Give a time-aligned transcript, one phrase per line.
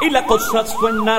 [0.00, 1.18] y la cosa suena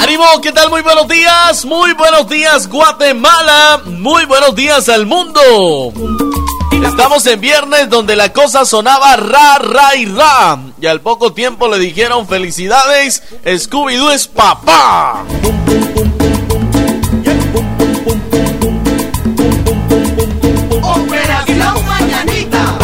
[0.00, 0.24] ¡Ánimo!
[0.42, 0.70] ¿Qué tal?
[0.70, 5.92] Muy buenos días, muy buenos días Guatemala, muy buenos días al mundo.
[6.70, 10.58] Estamos en viernes donde la cosa sonaba ra, ra y ra.
[10.80, 15.24] Y al poco tiempo le dijeron felicidades, Scooby-Doo es papá.
[20.82, 22.78] Operación Mañanita.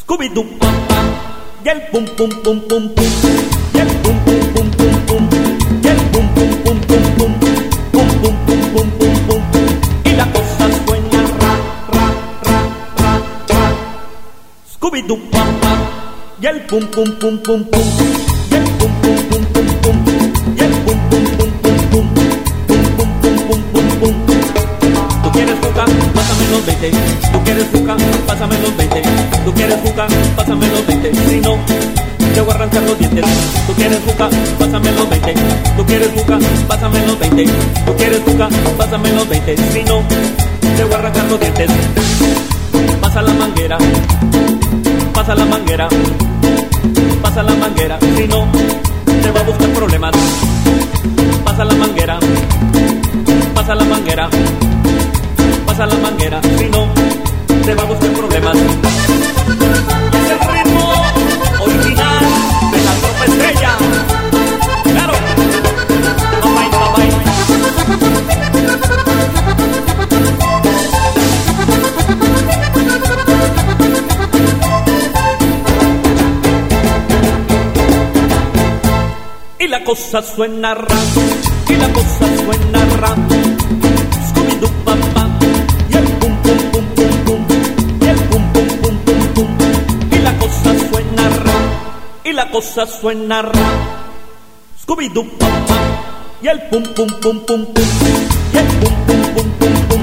[0.00, 0.87] Scooby-Doo papá.
[1.68, 3.04] Y el pum pum pum pum pum.
[3.74, 5.28] Y el pum pum pum pum pum.
[5.84, 7.32] El pum pum pum pum pum.
[7.92, 9.68] Pum pum pum pum pum pum.
[10.02, 11.52] Y la cosa suena ra
[11.92, 12.06] ra
[12.46, 12.58] ra
[12.96, 13.12] ra
[13.50, 13.76] ra.
[14.72, 15.72] Scooby-Doo papá.
[16.40, 18.27] Y el pum pum pum pum pum
[26.50, 26.90] los 20.
[27.32, 27.96] Tú quieres jugar,
[28.26, 29.02] pásame los 20.
[29.44, 31.14] Tú quieres jugar, pásame los 20.
[31.14, 31.56] Si no,
[32.34, 33.24] te voy a arrancar los dientes.
[33.66, 35.34] Tú quieres jugar, pásame los 20.
[35.76, 37.44] Tú quieres jugar, pásame los 20.
[37.86, 39.56] Tú quieres jugar, pásame los 20.
[39.56, 40.02] Si no,
[40.76, 41.70] te voy a arrancar los dientes.
[43.00, 43.78] Pasa la manguera,
[45.14, 45.88] pasa la manguera,
[47.22, 47.98] pasa la manguera.
[48.16, 48.46] Si no,
[49.22, 50.12] te va a buscar problemas.
[51.44, 52.18] Pasa la manguera,
[53.54, 54.28] pasa la manguera
[55.78, 56.88] pasa la manguera, si no,
[57.64, 58.56] te va a buscar problemas.
[58.56, 58.62] Es
[60.30, 60.92] el ritmo
[61.60, 62.18] original
[62.72, 63.76] de la tropa estrella.
[64.82, 65.12] Claro,
[66.42, 67.12] bye, bye.
[79.60, 80.98] Y la cosa suena ra,
[81.68, 83.14] y la cosa suena ra.
[84.28, 85.27] Scooby-Doo papá,
[92.58, 93.68] cosa suena ra.
[94.82, 95.78] Scooby-Doo papá,
[96.42, 97.86] y el pum pum pum pum pum,
[98.52, 100.02] y el pum pum pum pum pum,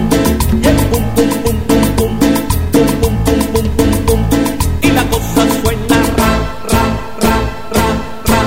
[0.64, 2.12] y el pum pum pum pum pum,
[2.72, 4.44] pum pum pum pum pum pum.
[4.82, 6.32] Y la cosa suena ra,
[6.72, 6.84] ra,
[7.24, 7.36] ra,
[7.76, 7.88] ra,
[8.30, 8.40] ra.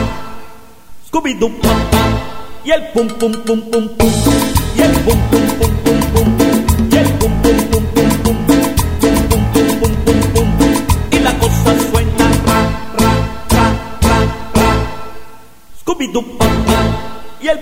[1.09, 2.03] Scooby-Doo papá,
[2.65, 4.13] y el pum pum pum pum pum,
[4.75, 5.68] y el pum pum pum,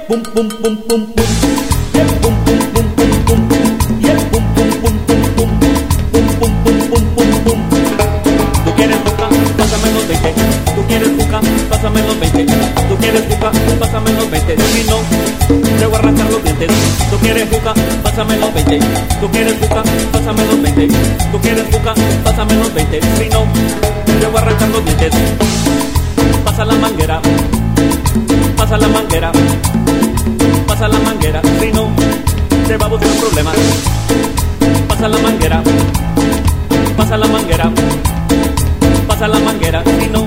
[0.08, 1.26] pum pum pum pum pum,
[2.22, 3.64] pum pum pum pum pum, pum
[4.06, 4.46] pum
[4.82, 4.94] pum
[5.36, 5.80] pum pum,
[6.38, 7.58] pum pum pum pum.
[8.64, 10.34] Tú quieres buscar, pásame los 20.
[10.76, 12.46] Tú quieres buscar, pásame los 20.
[12.88, 14.56] Tú quieres buscar, pásame los 20.
[14.56, 14.98] Si no,
[15.78, 16.70] te voy a arrancar los dientes.
[17.10, 17.74] Tú quieres buscar,
[18.04, 18.78] pásame los 20.
[19.20, 20.88] Tú quieres buscar, pásame los 20.
[21.32, 23.00] Tú quieres buscar, pásame los 20.
[23.18, 23.44] Si no,
[24.20, 25.10] te voy a arrancar los dientes.
[26.44, 27.20] Pasa la manguera,
[28.56, 29.32] pasa la manguera,
[30.76, 31.41] pasa la manguera.
[31.59, 31.88] Si no,
[32.69, 33.56] te va a buscar problemas.
[34.88, 35.62] Pasa la manguera,
[36.97, 37.70] pasa la manguera
[39.09, 40.26] pasa la manguera, si no,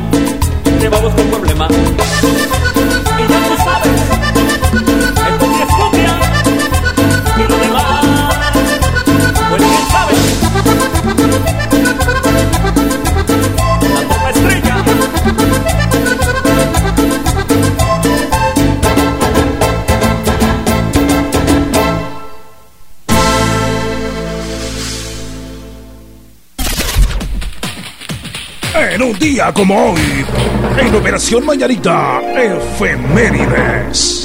[0.80, 1.72] te va a buscar problemas.
[3.20, 3.49] Y ya
[28.92, 30.26] En un día como hoy,
[30.80, 34.19] en Operación Mañanita, Efemérides.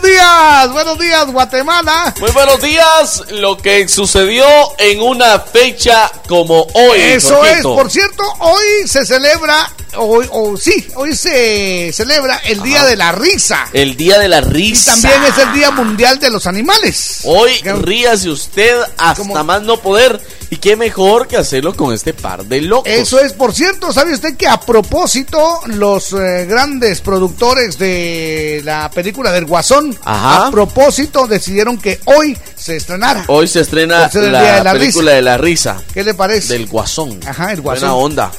[0.00, 2.14] Buenos días, buenos días Guatemala.
[2.18, 4.44] Muy buenos días, lo que sucedió
[4.78, 6.98] en una fecha como hoy.
[7.00, 12.84] Eso es, por cierto, hoy se celebra, hoy, o sí, hoy se celebra el Día
[12.84, 13.66] de la Risa.
[13.74, 14.92] El día de la Y risa.
[14.92, 17.18] también es el Día Mundial de los Animales.
[17.24, 20.20] Hoy ríase usted hasta Como- más no poder
[20.52, 22.86] Y qué mejor que hacerlo con este par de locos.
[22.86, 28.90] Eso es, por cierto, ¿sabe usted que a propósito los eh, grandes productores de la
[28.90, 30.48] película del Guasón, Ajá.
[30.48, 33.24] a propósito decidieron que hoy se estrenara?
[33.28, 35.16] Hoy se estrena la, Día de la película Risa.
[35.16, 36.52] de la risa ¿Qué le parece?
[36.52, 37.18] del Guasón.
[37.26, 37.88] Ajá, el Guasón.
[37.88, 38.32] Buena onda.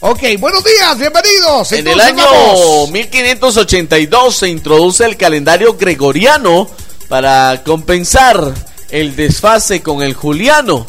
[0.00, 1.72] Ok, buenos días, bienvenidos.
[1.72, 2.90] En el año vamos.
[2.90, 6.68] 1582 se introduce el calendario gregoriano
[7.08, 8.52] para compensar
[8.90, 10.84] el desfase con el juliano.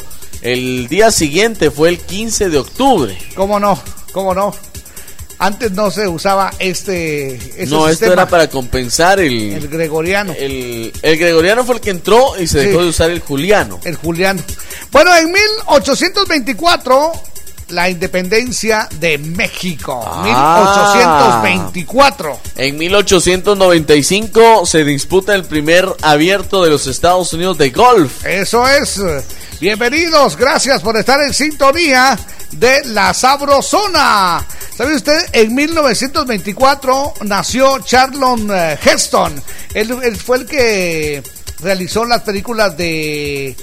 [0.46, 3.18] El día siguiente fue el 15 de octubre.
[3.34, 3.80] ¿Cómo no?
[4.12, 4.54] ¿Cómo no?
[5.38, 7.38] Antes no se usaba este
[7.68, 11.90] no, esto era para compensar el, el gregoriano, el, el, el gregoriano fue el que
[11.90, 12.66] entró y se Sí.
[12.68, 13.78] dejó de usar el juliano.
[14.02, 14.40] juliano.
[14.90, 17.12] Bueno, en 1824
[17.68, 20.02] la independencia de México.
[20.06, 21.42] Ah.
[21.42, 22.40] 1824.
[22.56, 28.24] En 1895 se disputa el primer abierto de los Estados Unidos de golf.
[28.24, 29.00] Eso es.
[29.58, 32.18] Bienvenidos, gracias por estar en sintonía
[32.52, 34.44] de la Sabrosona.
[34.76, 35.30] ¿Sabe usted?
[35.32, 39.42] En 1924 nació Charlon eh, Heston.
[39.72, 41.22] Él, él fue el que
[41.62, 43.56] realizó las películas de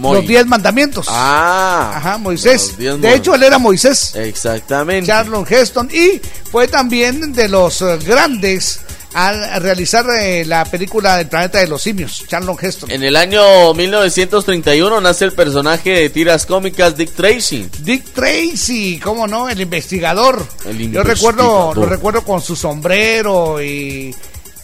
[0.00, 1.08] Los Diez Mandamientos.
[1.10, 2.78] Ah, Ajá, Moisés.
[2.78, 4.14] De hecho, él era Moisés.
[4.14, 5.08] Exactamente.
[5.08, 5.90] Charlon Heston.
[5.92, 8.78] Y fue también de los eh, grandes
[9.14, 12.24] al realizar eh, la película del planeta de los simios.
[12.26, 12.90] Charlon Heston.
[12.90, 17.68] En el año 1931 nace el personaje de tiras cómicas Dick Tracy.
[17.80, 20.46] Dick Tracy, cómo no, el investigador.
[20.64, 21.06] El Yo investigador.
[21.06, 24.14] recuerdo, lo recuerdo con su sombrero y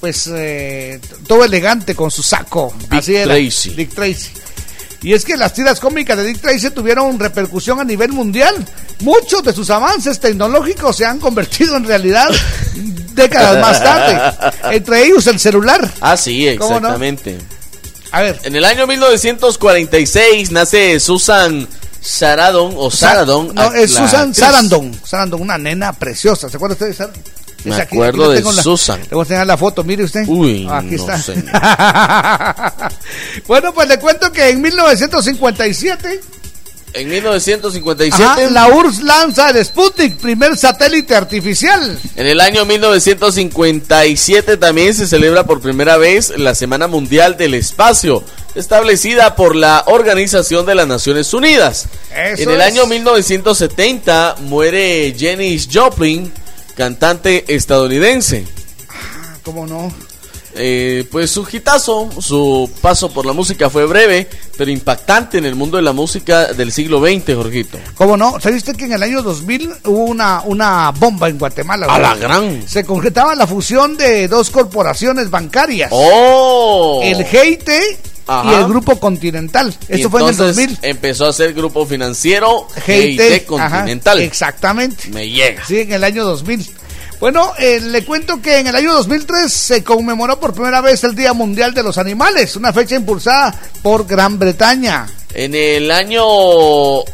[0.01, 2.73] pues eh, todo elegante con su saco.
[2.79, 3.35] Dick Así era.
[3.35, 3.71] Tracy.
[3.71, 4.31] Dick Tracy.
[5.03, 8.55] Y es que las tiras cómicas de Dick Tracy tuvieron repercusión a nivel mundial.
[9.01, 12.29] Muchos de sus avances tecnológicos se han convertido en realidad
[13.15, 14.77] décadas más tarde.
[14.77, 15.89] Entre ellos el celular.
[16.01, 17.39] Ah, sí, exactamente.
[18.11, 18.41] A ver.
[18.43, 21.69] En el año 1946 nace Susan
[22.01, 23.55] Sarandon o Sarandon.
[23.55, 24.35] No, es Susan.
[24.35, 24.99] Sarandon.
[25.05, 26.49] Sarandon, una nena preciosa.
[26.49, 27.23] ¿Se acuerda usted de Sarandon?
[27.65, 29.01] Me Es aquí, acuerdo aquí de la- Susan.
[29.01, 30.25] Le voy a enseñar la foto, mire usted.
[30.27, 31.19] Uy, aquí no, está.
[31.21, 31.45] señor.
[33.47, 36.21] bueno, pues le cuento que en 1957
[36.95, 38.25] En 1957.
[38.25, 41.99] ajá, la URSS lanza el Sputnik, primer satélite artificial.
[42.17, 48.25] En el año 1957 también se celebra por primera vez la Semana Mundial del Espacio,
[48.55, 51.87] establecida por la Organización de las Naciones Unidas.
[52.15, 52.67] Eso en el es.
[52.67, 56.33] año 1970 muere Janis Joplin,
[56.79, 58.47] cantante estadounidense.
[59.43, 59.93] ¿Cómo no?
[60.55, 65.57] Eh, pues su hitazo, su paso por la música fue breve, pero impactante en el
[65.57, 67.79] mundo de la música del siglo XX, Jorgito.
[67.97, 68.39] ¿Cómo no?
[68.41, 71.87] ¿Sabe usted que en el año 2000 hubo una, una bomba en Guatemala?
[71.87, 72.63] A la gran.
[72.69, 75.91] Se concretaba la fusión de dos corporaciones bancarias.
[75.93, 77.01] ¡Oh!
[77.03, 77.71] El GIT
[78.29, 79.75] y el Grupo Continental.
[79.89, 80.79] Esto fue en el entonces 2000.
[80.83, 84.19] Empezó a ser grupo financiero GIT GIT Continental.
[84.19, 85.09] ajá, exactamente.
[85.09, 85.65] Me llega.
[85.67, 86.71] Sí, en el año 2000.
[87.21, 91.17] Bueno, eh, le cuento que en el año 2003 se conmemoró por primera vez el
[91.17, 93.53] Día Mundial de los Animales, una fecha impulsada
[93.83, 95.07] por Gran Bretaña.
[95.35, 96.25] En el año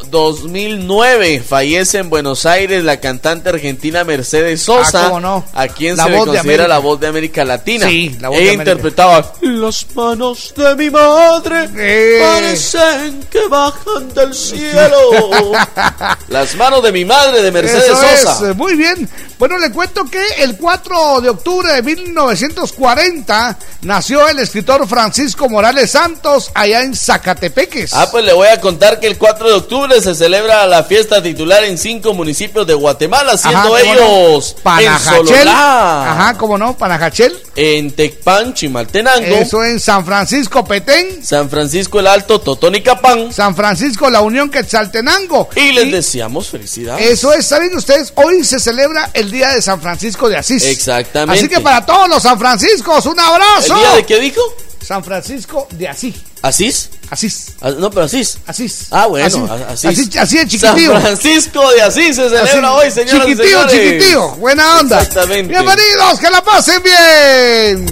[0.08, 5.44] 2009 fallece en Buenos Aires la cantante argentina Mercedes Sosa, Ah, cómo no.
[5.52, 7.88] a quien La se le considera la voz de América Latina.
[7.88, 8.70] Sí, la voz Ella de América.
[8.72, 12.20] interpretaba Las manos de mi madre Eh.
[12.22, 15.52] parecen que bajan del cielo.
[16.28, 18.50] Las manos de mi madre de Mercedes Eso Sosa.
[18.50, 19.08] es, muy bien.
[19.40, 25.90] Bueno, le cuento que el 4 de octubre de 1940 nació el escritor Francisco Morales
[25.90, 27.92] Santos allá en Zacatepeques.
[27.92, 31.22] Ah, pues le voy a contar que el 4 de octubre se celebra la fiesta
[31.22, 34.58] titular en cinco municipios de Guatemala, siendo Ajá, ellos no.
[34.58, 35.26] en Panajachel.
[35.26, 37.36] Sololá, Ajá, cómo no, Panajachel.
[37.56, 44.10] en Tecpan, Chimaltenango, Eso en San Francisco Petén, San Francisco el Alto, Totonicapán, San Francisco
[44.10, 45.48] La Unión Quetzaltenango.
[45.56, 47.10] y les deseamos felicidades.
[47.10, 48.12] Eso es, ¿saben ustedes?
[48.16, 50.64] Hoy se celebra el Día de San Francisco de Asís.
[50.64, 51.38] Exactamente.
[51.40, 53.74] Así que para todos los San Franciscos, un abrazo.
[53.74, 54.40] ¿El día de qué dijo?
[54.86, 56.14] San Francisco de Asís.
[56.42, 56.90] ¿Asís?
[57.10, 57.52] Asís.
[57.62, 58.36] Ah, No, pero Asís.
[58.46, 58.86] Asís.
[58.90, 60.16] Ah, bueno, Así, a- Asís.
[60.16, 60.92] así, de chiquitío.
[60.92, 63.92] San Francisco de Asís se celebra Así, hoy, señoras y Chiquitío, señores.
[63.98, 64.28] chiquitío.
[64.36, 65.00] Buena onda.
[65.00, 65.48] Exactamente.
[65.52, 67.86] Bienvenidos, que la pasen bien.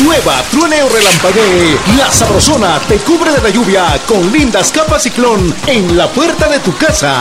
[0.00, 5.54] Llueva, truene o relampaguee, la sabrosona te cubre de la lluvia con lindas capas ciclón
[5.66, 7.20] en la puerta de tu casa.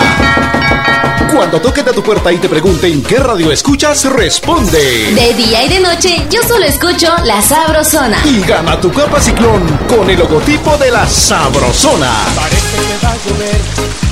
[1.34, 5.14] Cuando toquen a tu puerta y te pregunten qué radio escuchas, responde.
[5.14, 8.22] De día y de noche, yo solo escucho La Sabrosona.
[8.24, 12.12] Y gana tu capa ciclón con el logotipo de la sabrosona.
[12.36, 13.62] Parece que va a llover,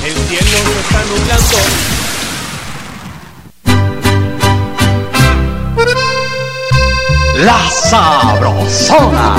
[0.03, 1.57] el cielo se está nublando.
[7.45, 9.35] La sabrosona.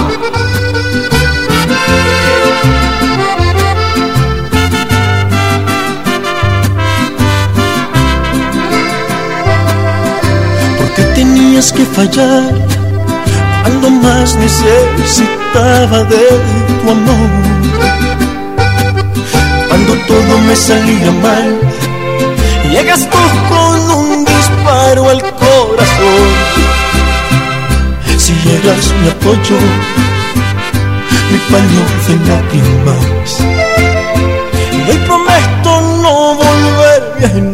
[11.14, 12.42] Tenías que fallar
[13.62, 16.24] cuando más necesitaba de
[16.82, 17.30] tu amor.
[19.68, 21.60] Cuando todo me salía mal,
[22.70, 26.28] llegas tú con un disparo al corazón.
[28.16, 29.58] Si eras mi apoyo,
[31.30, 33.30] mi paño de lágrimas.
[34.72, 35.70] Y hoy prometo
[36.02, 37.51] no volverme a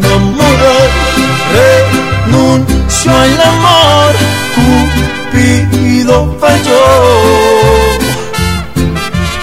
[2.99, 4.15] Renuncio al amor,
[4.57, 6.85] Cupido falló.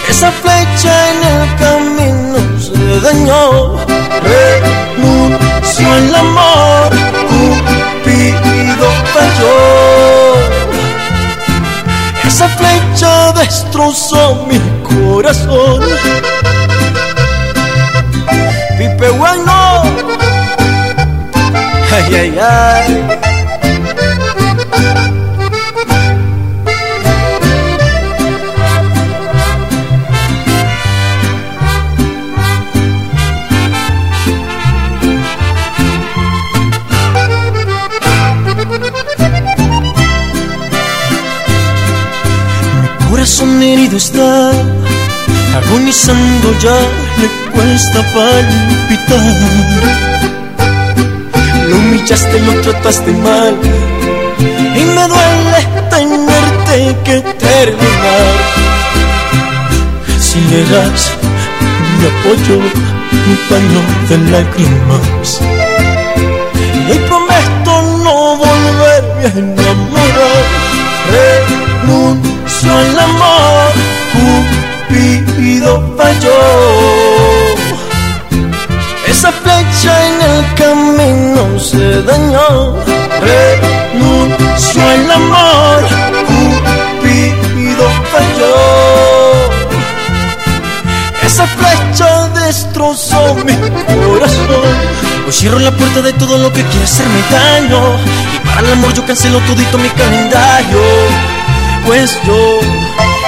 [0.10, 3.78] Esa flecha en el camino se dañó.
[4.24, 6.90] Renuncio al amor,
[7.30, 9.56] Cupido falló.
[12.26, 15.82] Esa flecha destrozó mi corazón.
[18.78, 19.84] Pipe bueno.
[21.94, 23.35] Ay, ay, ay.
[43.46, 44.52] Corazón herido está,
[45.58, 46.78] agonizando ya,
[47.20, 49.34] le cuesta palpitar.
[51.70, 53.56] Lo humillaste, lo trataste mal,
[54.40, 55.60] y me duele
[55.90, 58.34] tenerte que terminar.
[60.20, 61.12] Si eras
[62.00, 62.58] mi apoyo,
[63.28, 65.42] mi paño de lágrimas.
[66.88, 67.72] Hoy prometo
[68.04, 69.85] no volverme a enamorar.
[72.56, 73.74] Renuncio al amor,
[74.88, 76.32] Cupido falló.
[79.08, 82.78] Esa flecha en el camino se dañó.
[83.20, 85.84] Renuncio al amor,
[87.02, 88.56] Cupido falló.
[91.26, 94.76] Esa flecha destrozó mi corazón.
[95.28, 97.98] Hoy cierro la puerta de todo lo que quiere hacerme daño.
[98.34, 101.35] Y para el amor yo cancelo todito mi calendario.
[101.86, 102.60] Pues yo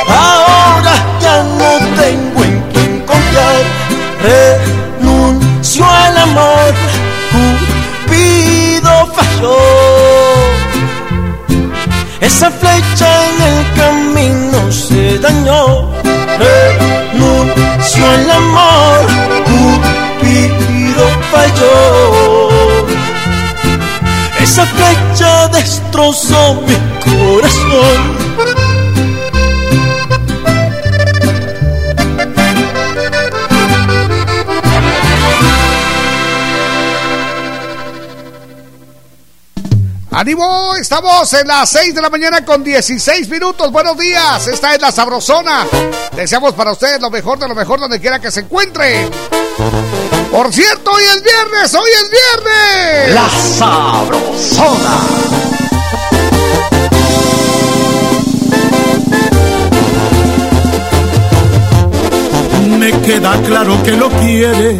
[0.10, 1.72] ahora ya no
[2.02, 3.62] tengo en quien confiar.
[5.00, 6.74] Renuncio al amor.
[7.32, 9.58] Cupido falló.
[12.20, 15.92] Esa flecha en el camino se dañó.
[16.40, 19.08] Renuncio al amor,
[19.46, 22.50] Cupido falló.
[24.40, 28.17] Esa flecha destrozó mi corazón.
[40.18, 40.76] ¡Ánimo!
[40.76, 43.72] Estamos en las 6 de la mañana con 16 minutos.
[43.72, 44.48] Buenos días.
[44.48, 45.68] Esta es la Sabrosona.
[46.16, 49.12] Deseamos para ustedes lo mejor de lo mejor donde quiera que se encuentren.
[50.32, 51.76] Por cierto, hoy es viernes.
[51.76, 53.14] Hoy es viernes.
[53.14, 54.98] La Sabrosona.
[62.80, 64.78] Me queda claro que lo quieres,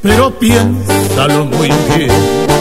[0.00, 2.53] pero piénsalo muy bien.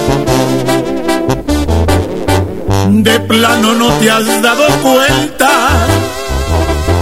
[3.01, 5.50] De plano no te has dado cuenta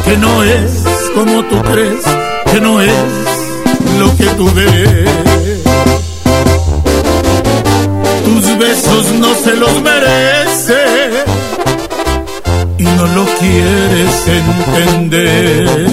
[0.05, 0.71] que no es
[1.13, 2.05] como tú crees,
[2.50, 2.93] que no es
[4.00, 5.10] lo que tú ves.
[8.24, 10.81] Tus besos no se los merece
[12.77, 15.88] y no lo quieres entender.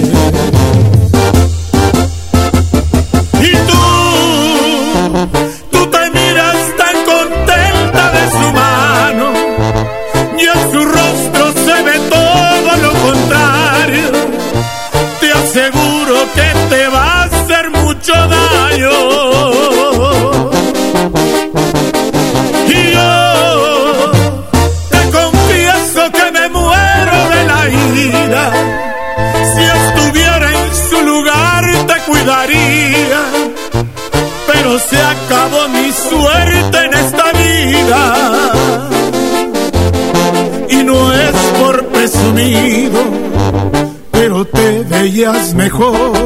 [45.19, 46.18] Veías mejor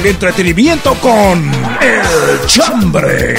[0.00, 3.38] el entretenimiento con El Chambre.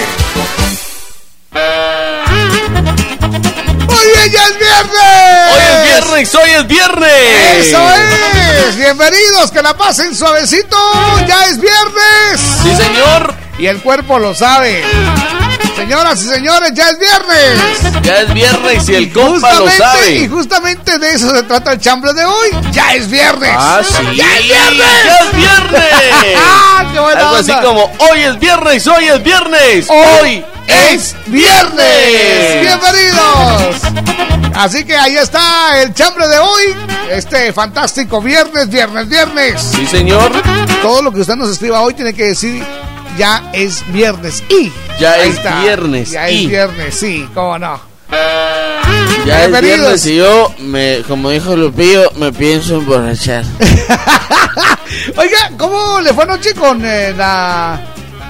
[3.88, 5.54] ¡Oye, ya es viernes!
[5.54, 7.68] Hoy es viernes, hoy es viernes.
[7.68, 8.76] ¡Eso es!
[8.78, 10.78] Bienvenidos, que la pasen suavecito.
[11.28, 12.40] ¡Ya es viernes!
[12.62, 13.34] Sí, señor.
[13.58, 14.84] Y el cuerpo lo sabe.
[15.76, 18.04] Señoras y señores, ya es viernes.
[18.04, 20.30] Ya es viernes y el compa lo Y sabe.
[20.92, 22.50] Justamente de eso se trata el chambre de hoy.
[22.72, 23.52] Ya es viernes.
[23.56, 24.16] Ah, sí.
[24.16, 24.88] ¡Ya es viernes!
[25.06, 26.36] ¡Ya es viernes!
[26.38, 29.88] ¡Ah, qué buena Algo así como, hoy es viernes, hoy es viernes.
[29.90, 32.62] Hoy es viernes.
[32.62, 33.82] Bienvenidos.
[34.56, 36.76] Así que ahí está el chambre de hoy.
[37.10, 39.62] Este fantástico viernes, viernes, viernes.
[39.62, 40.32] Sí, señor.
[40.82, 42.64] Todo lo que usted nos escriba hoy tiene que decir
[43.18, 46.46] ya es viernes y Ya Ahí es viernes Ya y.
[46.46, 47.80] es viernes, sí, cómo no.
[49.26, 53.44] Ya es viernes y yo, me, como dijo Lupillo, me pienso emborrachar.
[55.16, 57.80] Oiga, ¿cómo le fue anoche con eh, la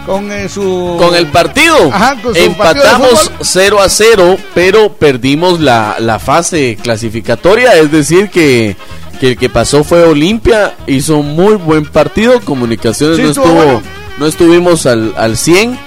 [0.06, 1.76] con eh, su Con el partido.
[1.94, 3.38] Ajá, con su partido de Empatamos fútbol.
[3.42, 7.76] 0 a 0, pero perdimos la, la fase clasificatoria.
[7.76, 8.76] Es decir, que,
[9.20, 10.76] que el que pasó fue Olimpia.
[10.88, 12.40] Hizo muy buen partido.
[12.42, 13.82] Comunicaciones Sí, no, estuvo estuvo, bueno.
[14.18, 15.78] no estuvimos al, al 100.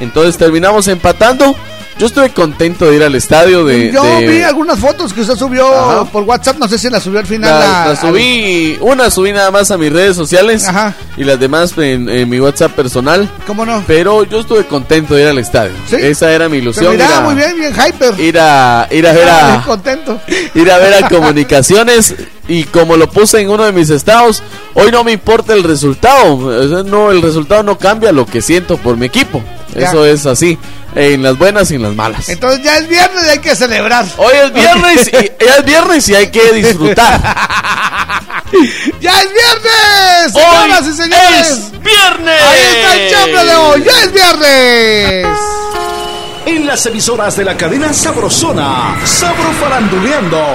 [0.00, 1.54] Entonces terminamos empatando.
[2.02, 3.64] Yo estuve contento de ir al estadio.
[3.64, 6.04] De, Yo de- vi algunas fotos que usted subió Ajá.
[6.06, 7.48] por WhatsApp, no sé si la subió al final.
[7.60, 10.96] La, a- la subí, una subí nada más a mis redes sociales Ajá.
[11.16, 13.20] y las demás en, en mi WhatsApp personal.
[13.20, 13.84] al- ¿Cómo no?
[13.86, 15.74] Pero yo estuve contento de ir al estadio.
[15.88, 15.94] Sí.
[16.00, 16.90] Esa era mi ilusión.
[16.90, 18.18] miraba ir a- muy bien, bien hyper.
[18.18, 20.20] Ir a, ir a ver a, contento.
[20.56, 22.16] ir a ver a comunicaciones
[22.48, 24.42] y como lo puse en uno de mis estados,
[24.74, 26.82] hoy no me importa el resultado.
[26.82, 29.40] No, el resultado no cambia lo que siento por mi equipo.
[29.74, 29.86] Ya.
[29.88, 30.58] Eso es así,
[30.94, 32.28] en las buenas y en las malas.
[32.28, 34.04] Entonces ya es viernes y hay que celebrar.
[34.16, 35.10] Hoy es viernes y,
[35.44, 37.20] ya es viernes y hay que disfrutar.
[39.00, 40.32] ¡Ya es viernes!
[40.32, 41.48] Señoras y señores.
[41.48, 42.42] es viernes.
[42.42, 43.84] Ahí está el chambre de hoy.
[43.84, 45.26] ¡Ya es viernes!
[46.44, 50.52] En las emisoras de la cadena Sabrosona, Sabro Faranduleando.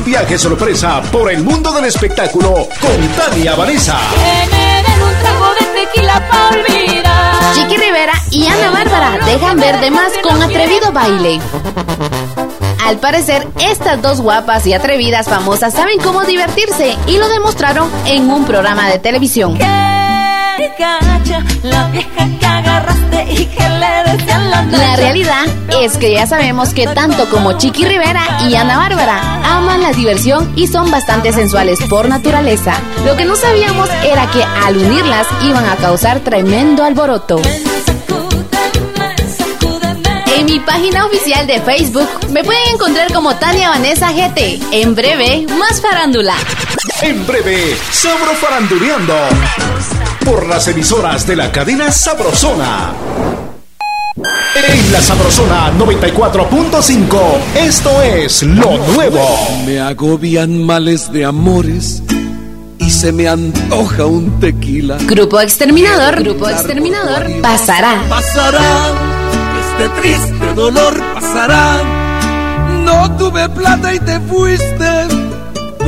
[0.00, 3.98] Un viaje sorpresa por el mundo del espectáculo con Tania Vanessa.
[4.10, 7.54] Que me den un trago de tequila pa' olvidar.
[7.54, 11.38] Chiqui Rivera y Ana Bárbara dejan ver de más con atrevido baile.
[12.82, 18.30] Al parecer, estas dos guapas y atrevidas famosas saben cómo divertirse y lo demostraron en
[18.30, 19.58] un programa de televisión.
[19.58, 19.99] Que
[21.62, 25.46] la vieja que agarraste y que le decían la La realidad
[25.80, 30.52] es que ya sabemos que tanto como Chiqui Rivera y Ana Bárbara aman la diversión
[30.56, 32.74] y son bastante sensuales por naturaleza.
[33.06, 37.40] Lo que no sabíamos era que al unirlas iban a causar tremendo alboroto.
[40.36, 44.60] En mi página oficial de Facebook me pueden encontrar como Tania Vanessa GT.
[44.72, 46.34] En breve, más farándula.
[47.00, 49.14] En breve, Sabro Faranduleando.
[50.30, 52.92] Por las emisoras de la cadena Sabrosona.
[54.14, 57.18] En la Sabrosona 94.5,
[57.56, 59.26] esto es lo nuevo.
[59.66, 62.04] Me agobian males de amores
[62.78, 64.98] y se me antoja un tequila.
[65.00, 68.00] Grupo Exterminador, Grupo Exterminador, pasará.
[68.08, 68.92] Pasará,
[69.62, 71.82] este triste dolor pasará.
[72.84, 75.29] No tuve plata y te fuiste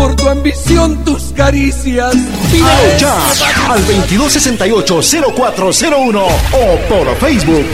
[0.03, 2.13] por tu ambición, tus caricias.
[2.51, 3.15] Pídelo ya
[3.71, 7.65] al 2268-0401 o por Facebook.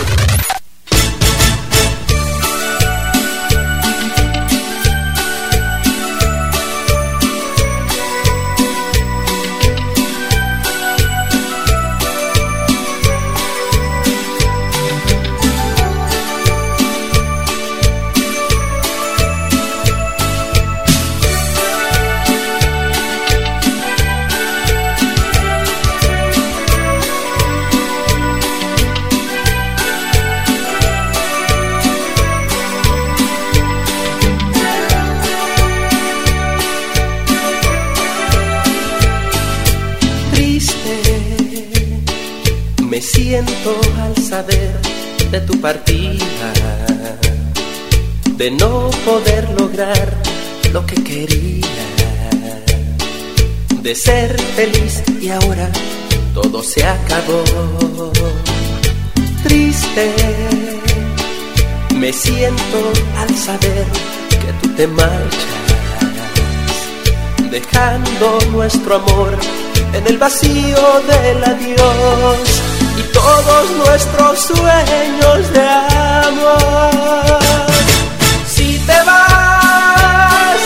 [45.31, 46.53] De tu partida,
[48.37, 50.15] de no poder lograr
[50.73, 51.67] lo que quería,
[53.83, 55.69] de ser feliz y ahora
[56.33, 57.45] todo se acabó.
[59.43, 60.15] Triste
[61.95, 62.79] me siento
[63.19, 63.87] al saber
[64.31, 65.59] que tú te marchas,
[67.51, 69.37] dejando nuestro amor
[69.93, 72.78] en el vacío del adiós
[73.19, 75.67] todos nuestros sueños de
[76.27, 77.39] amor.
[78.47, 80.61] Si te vas,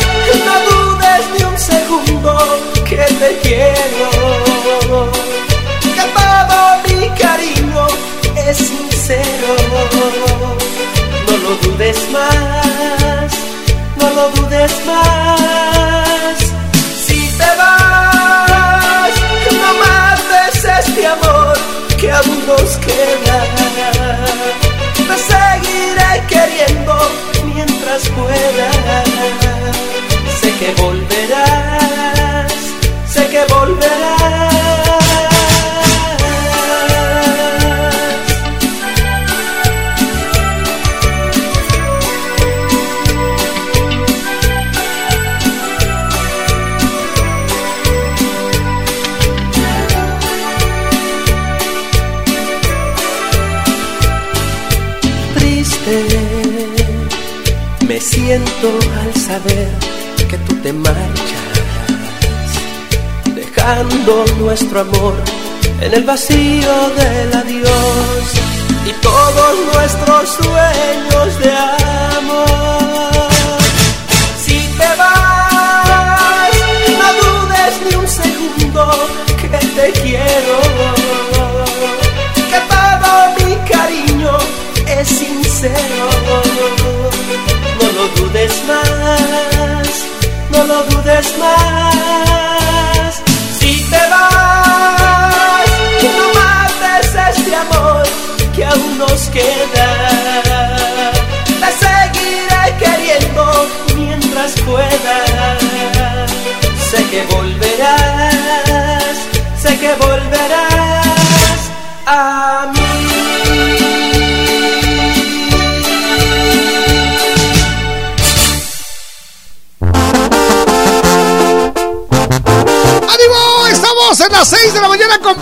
[0.46, 2.30] no dudes ni un segundo
[2.88, 4.08] que te quiero,
[5.96, 7.86] que todo mi cariño
[8.46, 9.50] es sincero.
[11.26, 13.30] No lo dudes más,
[13.98, 15.32] no lo dudes más.
[27.92, 28.09] Sé
[30.59, 31.21] que volverás,
[58.24, 58.68] siento
[59.02, 59.68] al saber
[60.30, 61.48] que tú te marchas,
[63.35, 65.14] dejando nuestro amor
[65.80, 68.24] en el vacío del adiós
[68.87, 71.82] y todos nuestros sueños de amor.
[90.66, 92.32] No lo dudes más.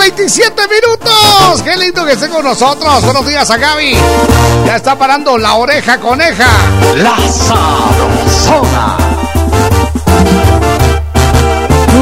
[0.00, 1.62] 27 minutos.
[1.62, 3.04] ¡Qué lindo que esté con nosotros!
[3.04, 3.94] Buenos días a Gaby.
[4.64, 6.46] Ya está parando la oreja coneja.
[6.96, 8.96] La sabrosona.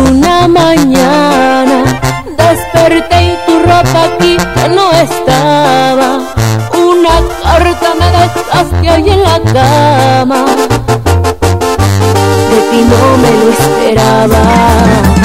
[0.06, 1.82] Una mañana
[2.36, 6.20] desperté y tu ropa aquí ya no estaba.
[6.74, 10.44] Una carta me dejaste ahí en la cama.
[12.50, 15.17] De ti no me lo esperaba.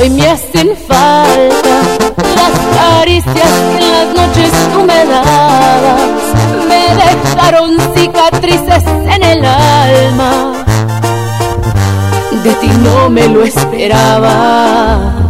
[0.00, 1.82] Hoy me hacen falta
[2.34, 6.22] las caricias que en las noches tú me dabas.
[6.68, 10.60] Me dejaron cicatrices en el alma
[12.42, 15.29] de ti no me lo esperaba.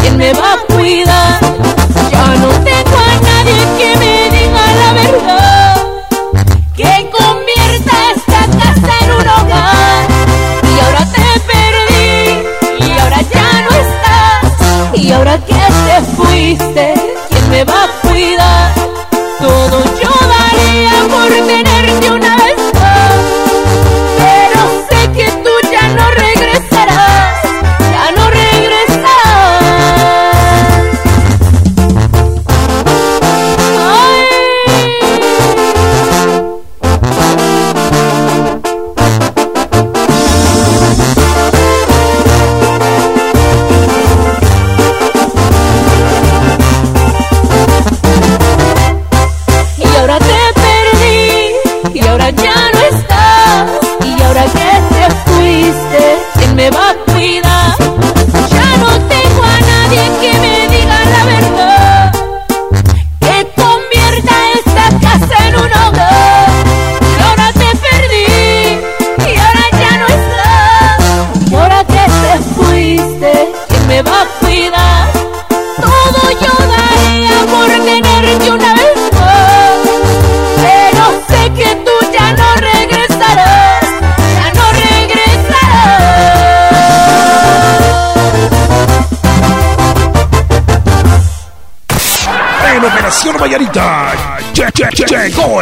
[0.00, 1.38] ¿quién me va a cuidar?
[2.10, 5.74] Yo no tengo a nadie que me diga la verdad,
[6.76, 10.06] que convierta esta casa en un hogar.
[10.64, 16.93] Y ahora te perdí, y ahora ya no estás, y ahora que te fuiste.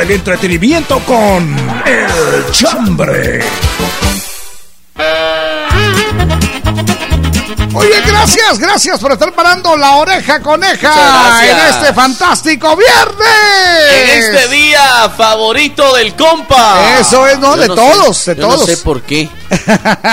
[0.01, 3.41] El entretenimiento con El Chambre.
[7.75, 13.93] Oye, gracias, gracias por estar parando la oreja coneja en este fantástico viernes.
[13.93, 16.99] En este día favorito del compa.
[17.01, 18.61] Eso es, no, Yo de no todos, sé, de yo todos.
[18.61, 19.29] No sé por qué.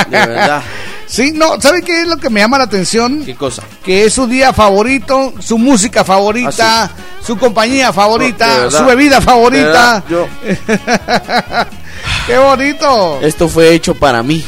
[0.10, 0.62] De verdad.
[1.10, 3.24] Sí, no, ¿sabe qué es lo que me llama la atención?
[3.26, 3.64] ¿Qué cosa?
[3.84, 6.92] Que es su día favorito, su música favorita, Ah,
[7.30, 10.04] su compañía favorita, su bebida favorita.
[10.10, 10.28] Yo-
[12.26, 13.20] ¡Qué bonito!
[13.22, 14.44] Esto fue hecho para mí.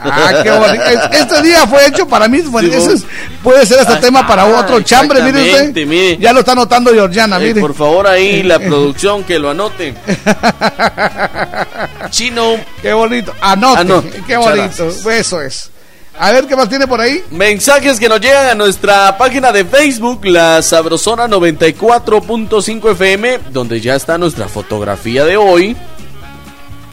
[0.00, 0.82] Ah, qué bonito.
[0.84, 2.40] Es- Este día fue hecho para mí.
[2.40, 3.00] Bueno, Sí, ese vos.
[3.00, 3.06] es-
[3.42, 5.86] puede ser este Ah, tema para otro chambre, mire usted.
[5.86, 6.16] mire.
[6.16, 7.60] Ya lo está notando Georgiana, Eh, mire.
[7.60, 9.92] por favor, ahí la producción que lo anote.
[12.10, 12.56] Chino.
[12.80, 13.34] Qué bonito.
[13.42, 13.80] Anote.
[13.80, 14.22] Anote.
[14.26, 14.88] Qué bonito.
[15.10, 15.70] Eso es.
[16.18, 17.24] A ver qué más tiene por ahí.
[17.30, 23.94] Mensajes que nos llegan a nuestra página de Facebook, la Sabrosona 94.5 FM, donde ya
[23.94, 25.76] está nuestra fotografía de hoy.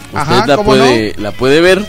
[0.07, 1.85] Usted Ajá, la ¿cómo puede, la puede ver.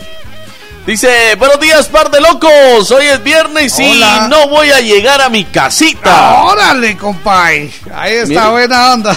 [0.85, 2.89] Dice, buenos días, par de locos.
[2.91, 6.43] Hoy es viernes y no voy a llegar a mi casita.
[6.43, 7.71] Órale, compay.
[7.93, 9.15] Ahí está buena onda.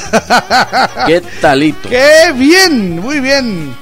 [1.07, 1.89] ¿Qué talito?
[1.89, 3.75] Qué bien, muy bien.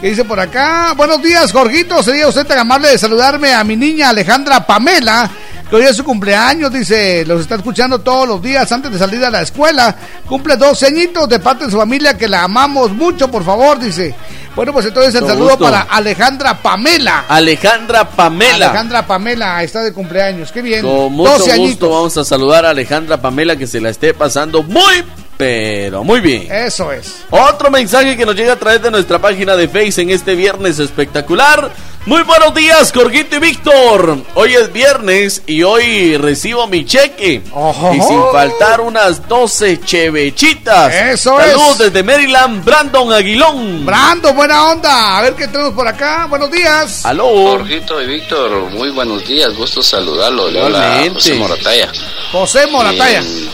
[0.00, 0.94] ¿Qué dice por acá?
[0.96, 2.02] Buenos días, Jorgito.
[2.02, 5.28] Sería usted tan amable de saludarme a mi niña Alejandra Pamela,
[5.68, 6.72] que hoy es su cumpleaños.
[6.72, 9.96] Dice, los está escuchando todos los días antes de salir a la escuela.
[10.26, 13.80] Cumple 12 añitos de parte de su familia, que la amamos mucho, por favor.
[13.80, 14.14] Dice,
[14.54, 15.64] bueno, pues entonces el Con saludo gusto.
[15.64, 17.24] para Alejandra Pamela.
[17.28, 18.66] Alejandra Pamela.
[18.66, 20.52] Alejandra Pamela está de cumpleaños.
[20.52, 20.82] Qué bien.
[20.82, 21.90] Con mucho 12 gusto añitos.
[21.90, 25.02] vamos a saludar a Alejandra Pamela que se la esté pasando muy,
[25.38, 26.50] pero muy bien.
[26.52, 27.22] Eso es.
[27.30, 30.78] Otro mensaje que nos llega a través de nuestra página de Face en este viernes
[30.80, 31.70] espectacular.
[32.06, 34.18] Muy buenos días, Jorgito y Víctor.
[34.34, 37.42] Hoy es viernes y hoy recibo mi cheque.
[37.52, 37.92] Ojo.
[37.94, 40.92] Y sin faltar unas 12 chevechitas.
[40.94, 41.78] Eso Saludos es.
[41.78, 43.84] desde Maryland, Brandon Aguilón.
[43.84, 45.18] Brando, buena onda.
[45.18, 46.26] A ver qué tenemos por acá.
[46.26, 47.04] Buenos días.
[47.04, 47.28] Aló.
[47.28, 50.48] Jorgito y Víctor, muy buenos días, gusto saludarlo.
[50.50, 51.10] Igualmente.
[51.14, 51.92] José Morataya.
[52.32, 53.20] José Morataya.
[53.20, 53.48] Eh,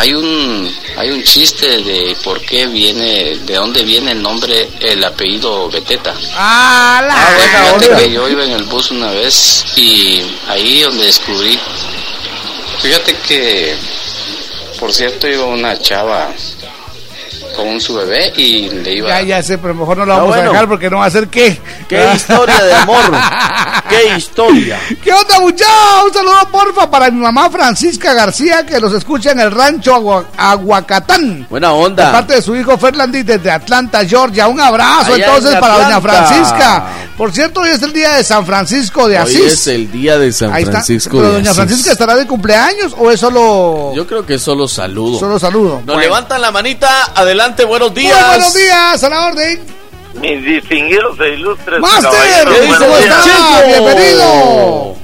[0.00, 5.04] hay un hay un chiste de por qué viene, de dónde viene el nombre, el
[5.04, 6.14] apellido Beteta.
[6.34, 7.96] Ah, la Pues buena onda.
[7.98, 11.58] que yo iba en el bus una vez y ahí donde descubrí,
[12.80, 13.76] fíjate que,
[14.78, 16.32] por cierto, iba una chava
[17.64, 19.08] con su bebé y le iba...
[19.08, 20.50] Ya, ya sé, pero mejor no lo vamos bueno.
[20.50, 21.60] a dejar porque no va a ser qué.
[21.88, 23.02] Qué historia de amor.
[23.88, 24.78] Qué historia.
[25.02, 25.72] ¿Qué onda, muchachos?
[26.06, 30.24] Un saludo, porfa, para mi mamá Francisca García, que los escucha en el rancho Agua-
[30.36, 31.46] Aguacatán.
[31.50, 32.12] Buena De onda.
[32.12, 34.48] parte de su hijo Ferlandis desde Atlanta, Georgia.
[34.48, 36.00] Un abrazo Allá entonces en para doña.
[36.00, 36.84] Francisca.
[37.20, 39.52] Por cierto, hoy es el día de San Francisco de Hoy Asís.
[39.52, 40.72] es el día de San Ahí está.
[40.76, 41.56] Francisco Pero de doña Asís.
[41.64, 45.18] Francisca estará de cumpleaños o es solo, Yo creo que solo saludo.
[45.18, 45.74] solo saludo.
[45.80, 46.00] Nos Bueno.
[46.00, 47.12] levantan la manita.
[47.14, 48.26] Adelante, buenos Muy días.
[48.26, 49.60] buenos días, a la orden.
[50.14, 53.62] Mis distinguidos e ilustres Master, caballeros, ¿Qué dice ¿cómo está?
[53.66, 54.96] Bienvenido.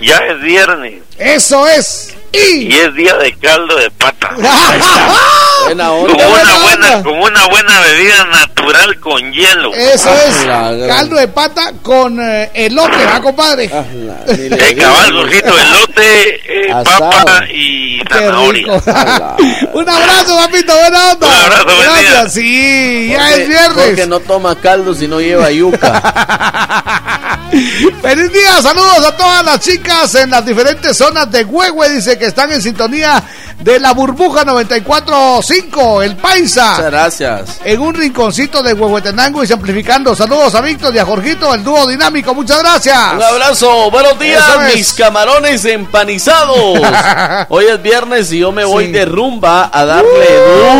[0.00, 2.15] Ya es viernes Eso es.
[2.32, 2.72] Y Y.
[2.74, 4.30] es día de caldo de pata.
[5.64, 6.26] Buena Con onda.
[6.28, 6.58] Buena una onda.
[6.62, 9.74] buena, con una buena bebida natural con hielo.
[9.74, 10.46] Eso Ah, es.
[10.46, 13.68] la Caldo de pata con eh, elote, ¿va, compadre?
[13.72, 14.80] Ah, la- El digo.
[14.82, 16.34] cabal, gorjito, elote,
[16.68, 18.66] eh, papa y zanahoria.
[19.72, 21.26] Un abrazo, papito, buena onda.
[21.26, 21.66] Un abrazo.
[21.82, 23.86] Gracias, sí, ya es viernes.
[23.86, 26.02] Porque no toma caldo si no lleva yuca.
[28.02, 32.26] Feliz día, saludos a todas las chicas en las diferentes zonas de Huehue, dice que
[32.26, 33.22] están en sintonía
[33.60, 36.80] de la burbuja 94.5, el Muchas Paisa.
[36.82, 37.58] gracias.
[37.64, 40.14] En un rinconcito de Huehuetenango y amplificando.
[40.14, 42.34] Saludos a Víctor y a Jorgito, el dúo dinámico.
[42.34, 42.96] Muchas gracias.
[43.14, 44.74] Un abrazo, buenos días, es.
[44.76, 46.56] mis camarones empanizados.
[47.48, 48.92] Hoy es viernes y yo me voy Sí.
[48.92, 50.26] de rumba a darle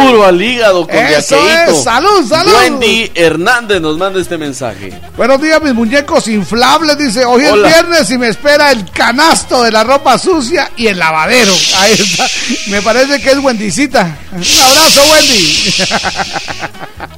[0.04, 1.36] duro al hígado con Eso
[1.66, 2.52] es, salud, salud.
[2.54, 4.92] Wendy Hernández nos manda este mensaje.
[5.16, 6.96] Buenos días, mis muñecos inflables.
[6.98, 7.68] Dice, hoy Hola.
[7.68, 11.52] es viernes y me espera el canasto de la ropa sucia y el lavadero.
[11.80, 12.26] Ahí está.
[12.68, 14.16] Me parece que es Wendycita.
[14.32, 15.74] Un abrazo, Wendy.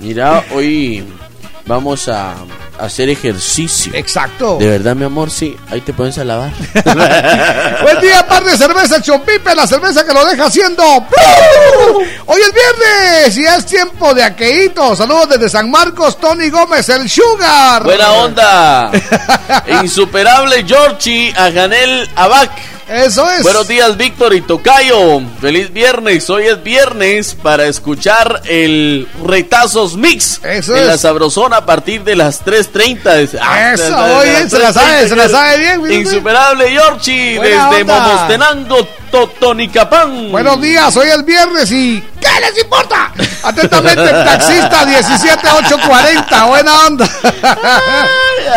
[0.00, 1.04] Mira, hoy
[1.64, 2.34] vamos a
[2.78, 3.92] hacer ejercicio.
[3.94, 4.58] Exacto.
[4.58, 5.56] De verdad, mi amor, sí.
[5.70, 6.52] Ahí te pones a lavar.
[7.82, 10.82] Buen día, par de cerveza Chompipe, la cerveza que lo deja haciendo.
[12.26, 14.94] Hoy es viernes y es tiempo de aqueíto.
[14.94, 17.82] Saludos desde San Marcos, Tony Gómez, el Sugar.
[17.84, 18.90] Buena onda.
[19.82, 21.46] Insuperable Georgie a
[22.22, 22.77] Abac.
[22.88, 23.42] Eso es.
[23.42, 25.20] Buenos días, Víctor y Tocayo.
[25.42, 26.31] Feliz viernes.
[26.31, 30.87] Hoy es viernes para escuchar el Retazos Mix Eso en es.
[30.87, 33.38] la Sabrosona a partir de las 3.30.
[33.42, 35.94] Ah, Eso, oye, se la sabe, 3:30, se la sabe bien, fíjate.
[35.96, 37.85] Insuperable Yorchi desde onda.
[38.01, 40.33] Momostenango, Totonicapán.
[40.33, 43.12] Buenos días, hoy es viernes y ¿qué les importa?
[43.42, 47.09] Atentamente, el taxista 17840, buena onda.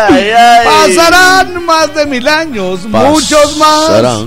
[0.08, 0.66] Ay, ay.
[0.66, 4.24] Pasarán más de mil años, muchos más.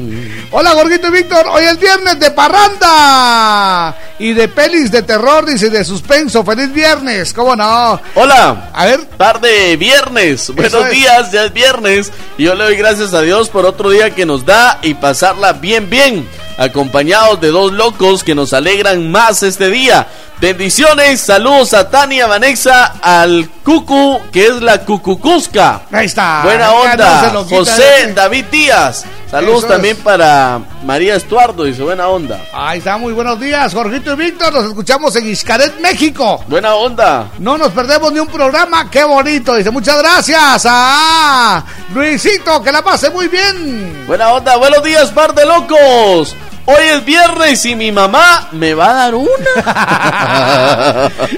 [0.51, 1.47] Hola, Gorguito y Víctor.
[1.49, 6.45] Hoy es viernes de parranda y de pelis de terror, dice, de suspenso.
[6.45, 7.99] Feliz viernes, ¿cómo no?
[8.13, 8.69] Hola.
[8.73, 9.03] A ver.
[9.17, 10.53] Tarde viernes.
[10.55, 10.91] Buenos es.
[10.91, 12.11] días, ya es viernes.
[12.37, 15.53] Y yo le doy gracias a Dios por otro día que nos da y pasarla
[15.53, 16.25] bien, bien.
[16.57, 20.07] Acompañados de dos locos que nos alegran más este día.
[20.41, 25.83] Bendiciones, saludos a Tania Vanessa, al Cucu, que es la Cucucusca.
[25.91, 26.41] Ahí está.
[26.43, 27.45] Buena no onda.
[27.49, 28.11] José.
[28.13, 29.05] David Díaz.
[29.31, 30.03] Saludos Eso también es.
[30.03, 32.39] para María Estuardo, dice buena onda.
[32.53, 34.53] Ahí está, muy buenos días, Jorgito y Víctor.
[34.53, 36.43] Nos escuchamos en Iscaret, México.
[36.47, 37.29] Buena onda.
[37.39, 39.55] No nos perdemos ni un programa, qué bonito.
[39.55, 44.05] Dice, muchas gracias a Luisito, que la pase muy bien.
[44.05, 46.35] Buena onda, buenos días, par de locos.
[46.67, 49.29] Hoy es viernes y mi mamá me va a dar una.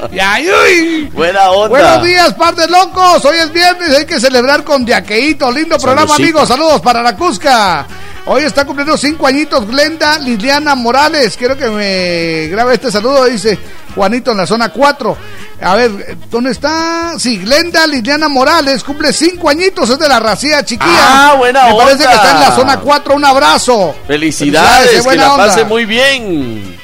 [0.12, 1.10] Ya, uy.
[1.14, 1.68] Buena onda.
[1.70, 3.26] Buenos días, par de locos.
[3.26, 5.52] Hoy es viernes, hay que celebrar con Diaqueito.
[5.52, 6.24] Lindo programa, Saludcita.
[6.24, 6.48] amigos.
[6.48, 7.86] Saludos para la Cusca.
[8.30, 11.38] Hoy está cumpliendo cinco añitos Glenda Liliana Morales.
[11.38, 13.58] Quiero que me grabe este saludo, dice
[13.96, 15.18] Juanito en la zona 4.
[15.62, 17.14] A ver, ¿dónde está?
[17.18, 21.30] Sí, Glenda Liliana Morales cumple cinco añitos, es de la racía chiquilla.
[21.30, 23.16] Ah, buena Me parece que está en la zona 4.
[23.16, 23.96] Un abrazo.
[24.06, 25.46] Felicidades, eh, que buena la onda.
[25.48, 26.78] pase muy bien.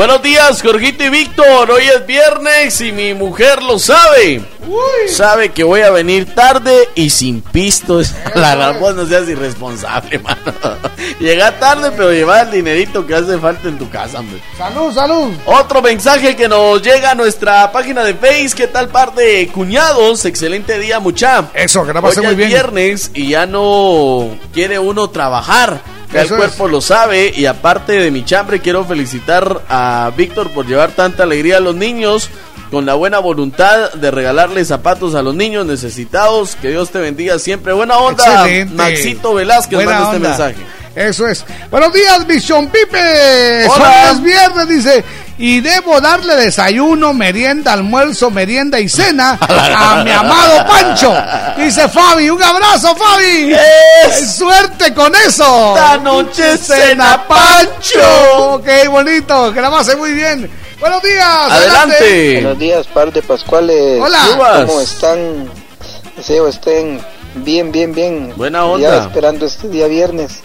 [0.00, 1.70] Buenos días, Jorgito y Víctor.
[1.70, 4.40] Hoy es viernes y mi mujer lo sabe.
[5.06, 8.14] Sabe que voy a venir tarde y sin pistos.
[8.34, 10.54] La vos no seas irresponsable, mano.
[11.20, 14.40] Llega tarde, pero lleva el dinerito que hace falta en tu casa, hombre.
[14.56, 15.34] Salud, salud.
[15.44, 18.52] Otro mensaje que nos llega a nuestra página de Face.
[18.56, 20.24] ¿Qué tal par de cuñados?
[20.24, 21.50] Excelente día, mucha.
[21.52, 22.48] Eso, que la Hoy pase ya muy es bien.
[22.48, 25.99] viernes y ya no quiere uno trabajar.
[26.12, 30.66] Ya el cuerpo lo sabe y aparte de mi chambre quiero felicitar a Víctor por
[30.66, 32.30] llevar tanta alegría a los niños
[32.70, 36.56] con la buena voluntad de regalarle zapatos a los niños necesitados.
[36.56, 37.72] Que Dios te bendiga siempre.
[37.72, 38.74] Buena onda, Excelente.
[38.74, 40.56] Maxito Velázquez Buena manda este mensaje.
[40.94, 41.44] Eso es.
[41.70, 43.66] Buenos días, Bichon Pipe.
[43.68, 44.18] Hola.
[44.22, 45.04] Viernes, dice.
[45.42, 51.14] Y debo darle desayuno, merienda, almuerzo, merienda y cena a mi amado Pancho.
[51.56, 52.28] Dice Fabi.
[52.28, 53.54] Un abrazo, Fabi.
[54.36, 55.74] Suerte con eso.
[55.74, 58.60] Esta noche cena Pancho.
[58.62, 59.50] Qué bonito.
[59.54, 60.50] Que la pase muy bien.
[60.78, 61.50] Buenos días.
[61.50, 62.32] Adelante.
[62.34, 63.98] Buenos días, par de Pascuales.
[64.00, 64.64] Hola.
[64.66, 65.50] ¿Cómo están?
[66.18, 67.00] Deseo estén
[67.36, 68.32] bien, bien, bien.
[68.36, 69.02] Buena Ya onda.
[69.04, 70.40] esperando este día viernes.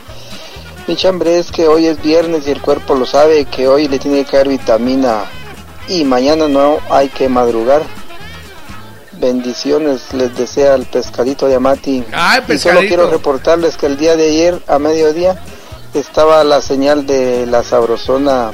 [0.87, 3.97] Mi chambre es que hoy es viernes y el cuerpo lo sabe, que hoy le
[3.97, 5.23] tiene que caer vitamina
[5.87, 7.81] y mañana no hay que madrugar.
[9.13, 12.03] Bendiciones les desea el pescadito de Amati.
[12.11, 12.87] Ay, y solo pescadito.
[12.87, 15.41] quiero reportarles que el día de ayer a mediodía
[15.95, 18.51] estaba la señal de la sabrosona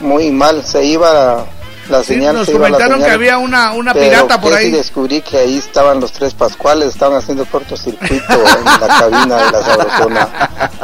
[0.00, 1.46] muy mal, se iba
[1.90, 2.34] la Sí, señal.
[2.36, 3.16] nos se iba la comentaron que señal.
[3.16, 4.70] había una, una Pero pirata por que sí ahí.
[4.70, 9.62] descubrí que ahí estaban los tres Pascuales, estaban haciendo cortocircuito en la cabina de la
[9.62, 10.28] Sabrosona.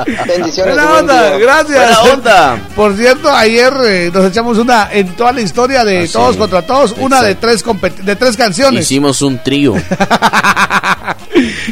[0.26, 0.74] Bendiciones.
[0.74, 2.00] Buena buen onda, gracias.
[2.00, 2.58] Buena onda.
[2.74, 6.12] Por cierto, ayer eh, nos echamos una en toda la historia de Ah, sí.
[6.12, 8.82] Todos contra Todos, una de tres compet- de tres canciones.
[8.82, 9.74] Hicimos un trío.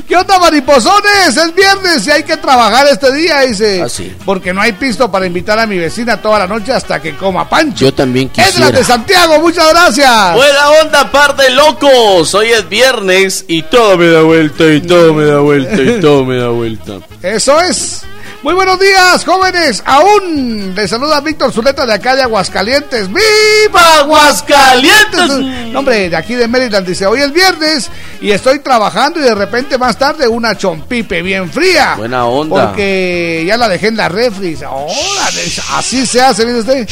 [0.07, 1.37] ¿Qué onda, mariposones?
[1.37, 3.82] Es viernes y hay que trabajar este día, dice.
[3.82, 4.14] Ah, sí.
[4.24, 7.49] Porque no hay pisto para invitar a mi vecina toda la noche hasta que coma
[7.49, 7.87] pancho.
[7.87, 8.70] Yo también quisiera.
[8.70, 10.35] de Santiago, muchas gracias.
[10.35, 12.35] Buena onda, par de locos.
[12.35, 16.25] Hoy es viernes y todo me da vuelta, y todo me da vuelta, y todo
[16.25, 16.95] me da vuelta.
[17.22, 18.03] Eso es.
[18.43, 19.83] Muy buenos días, jóvenes.
[19.87, 23.09] Aún les saluda Víctor Zuleta de acá de Aguascalientes.
[23.09, 25.29] ¡Viva Aguascalientes!
[25.72, 27.89] No, hombre, de aquí de Maryland dice, hoy es viernes
[28.20, 31.95] y estoy trabajando y de repente más tarde una chompipe bien fría.
[31.97, 32.66] Buena onda.
[32.66, 34.51] Porque ya la dejé en la refri.
[34.51, 36.87] Dice, "Órale, así se hace, mire usted.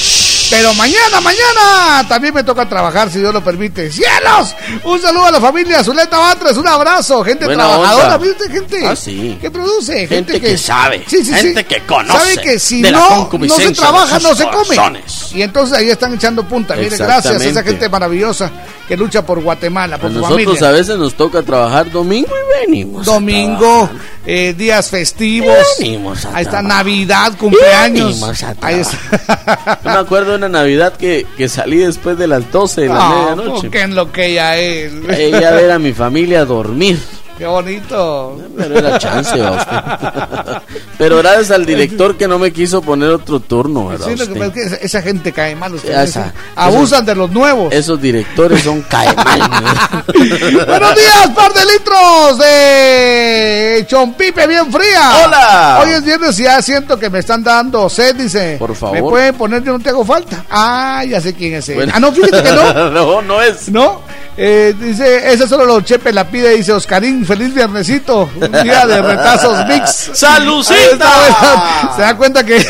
[0.52, 3.90] Pero mañana, mañana también me toca trabajar si Dios lo permite.
[3.90, 4.54] ¡Cielos!
[4.84, 8.94] Un saludo a la familia Zuleta Batres, un abrazo, gente Buena trabajadora, usted, gente Ah,
[8.94, 9.38] sí.
[9.40, 11.32] que produce, gente, Gente que sabe, Sí, sí, sí.
[11.34, 14.76] gente que conoce Sabe que si de la no, no se trabaja, no se come.
[14.76, 15.30] corazones.
[15.32, 16.76] Y entonces ahí están echando punta.
[16.76, 18.50] Mire, gracias a esa gente maravillosa
[18.86, 20.68] que lucha por Guatemala, A por su nosotros familia.
[20.68, 23.08] a veces nos toca trabajar domingo y venimos.
[23.08, 23.88] a Domingo,
[24.26, 25.56] eh, días festivos.
[25.78, 26.64] Venimos a Ahí está trabajar.
[26.78, 28.08] Navidad, cumpleaños.
[28.20, 29.78] Venimos a Ahí está.
[29.84, 33.62] Yo me acuerdo una Navidad que, que salí después de las 12 de la medianoche.
[33.62, 34.92] porque en lo que ella es.
[35.16, 36.98] Ella a ver a mi familia dormir.
[37.42, 38.38] Qué bonito.
[38.56, 39.34] Pero era chance.
[40.96, 44.06] Pero gracias al director que no me quiso poner otro turno, ¿verdad?
[44.06, 45.74] Sí, lo que es que esa, esa gente cae mal.
[45.74, 46.32] ustedes, esa-.
[46.54, 47.74] Abusan de los nuevos.
[47.74, 49.40] Esos directores son cae mal.
[49.40, 49.46] ¿no?
[50.66, 55.24] Buenos días, par de litros de chompipe bien fría.
[55.24, 55.80] Hola.
[55.82, 58.54] Hoy es viernes y ya siento que me están dando sed, dice.
[58.60, 58.94] Por favor.
[58.94, 59.64] ¿Me pueden poner?
[59.64, 60.44] Yo no te hago falta.
[60.48, 61.74] Ah, ya sé quién es él.
[61.74, 61.92] Bueno.
[61.92, 62.90] Ah, no, fíjate que no.
[62.90, 63.68] no, no es.
[63.68, 64.02] No,
[64.36, 69.02] eh, dice, ese solo lo Chepe la pide, dice Oscarín, feliz viernesito, un día de
[69.02, 70.10] retazos mix.
[70.14, 71.92] ¡Salucita!
[71.96, 72.64] Se da cuenta que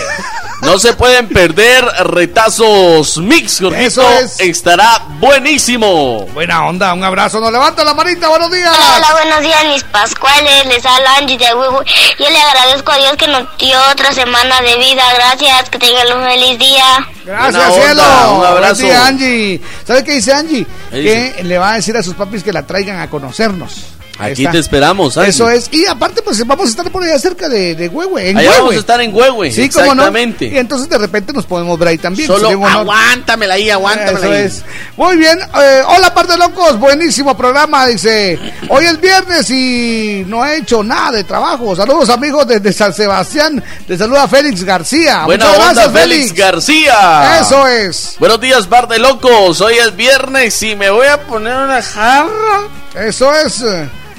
[0.62, 3.84] No se pueden perder retazos mix, Jorgito.
[3.84, 4.38] Eso es.
[4.40, 6.26] Estará buenísimo.
[6.32, 8.70] Buena onda, un abrazo, nos levanta la manita, buenos días.
[8.72, 10.64] Hola, hola, buenos días, mis pascuales.
[10.66, 11.82] Les habla Angie de Huevo.
[12.18, 15.02] Yo le agradezco a Dios que nos dio otra semana de vida.
[15.14, 17.08] Gracias, que tengan un feliz día.
[17.24, 18.34] Gracias, Buena onda, cielo.
[18.38, 18.82] un abrazo.
[18.82, 19.60] Día, Angie.
[19.84, 20.64] ¿Sabe qué dice Angie?
[20.90, 21.44] ¿Qué que dice?
[21.44, 23.91] le va a decir a sus papis que la traigan a conocernos.
[24.24, 24.52] Aquí está.
[24.52, 25.30] te esperamos, Angie.
[25.30, 25.68] Eso es.
[25.72, 28.30] Y aparte, pues vamos a estar por allá cerca de, de Huehue.
[28.30, 28.60] En Allá Huehue.
[28.60, 29.50] vamos a estar en Huehue.
[29.50, 29.92] Sí, cómo no.
[29.92, 30.46] exactamente.
[30.46, 32.26] Y entonces de repente nos podemos ver ahí también.
[32.26, 32.70] Solo honor.
[32.70, 34.42] aguántamela ahí, aguántamela Eso ahí.
[34.44, 34.64] es.
[34.96, 35.38] Muy bien.
[35.40, 36.78] eh, hola, par de locos.
[36.78, 37.86] Buenísimo programa.
[37.86, 41.74] Dice: Hoy es viernes y no he hecho nada de trabajo.
[41.76, 43.62] Saludos, amigos desde San Sebastián.
[43.86, 45.24] Te saluda Félix García.
[45.24, 47.40] Buena Muchas onda, gracias, Félix García.
[47.40, 48.16] Eso es.
[48.18, 49.60] Buenos días, par de locos.
[49.60, 52.68] Hoy es viernes y me voy a poner una jarra.
[52.94, 53.62] Eso es.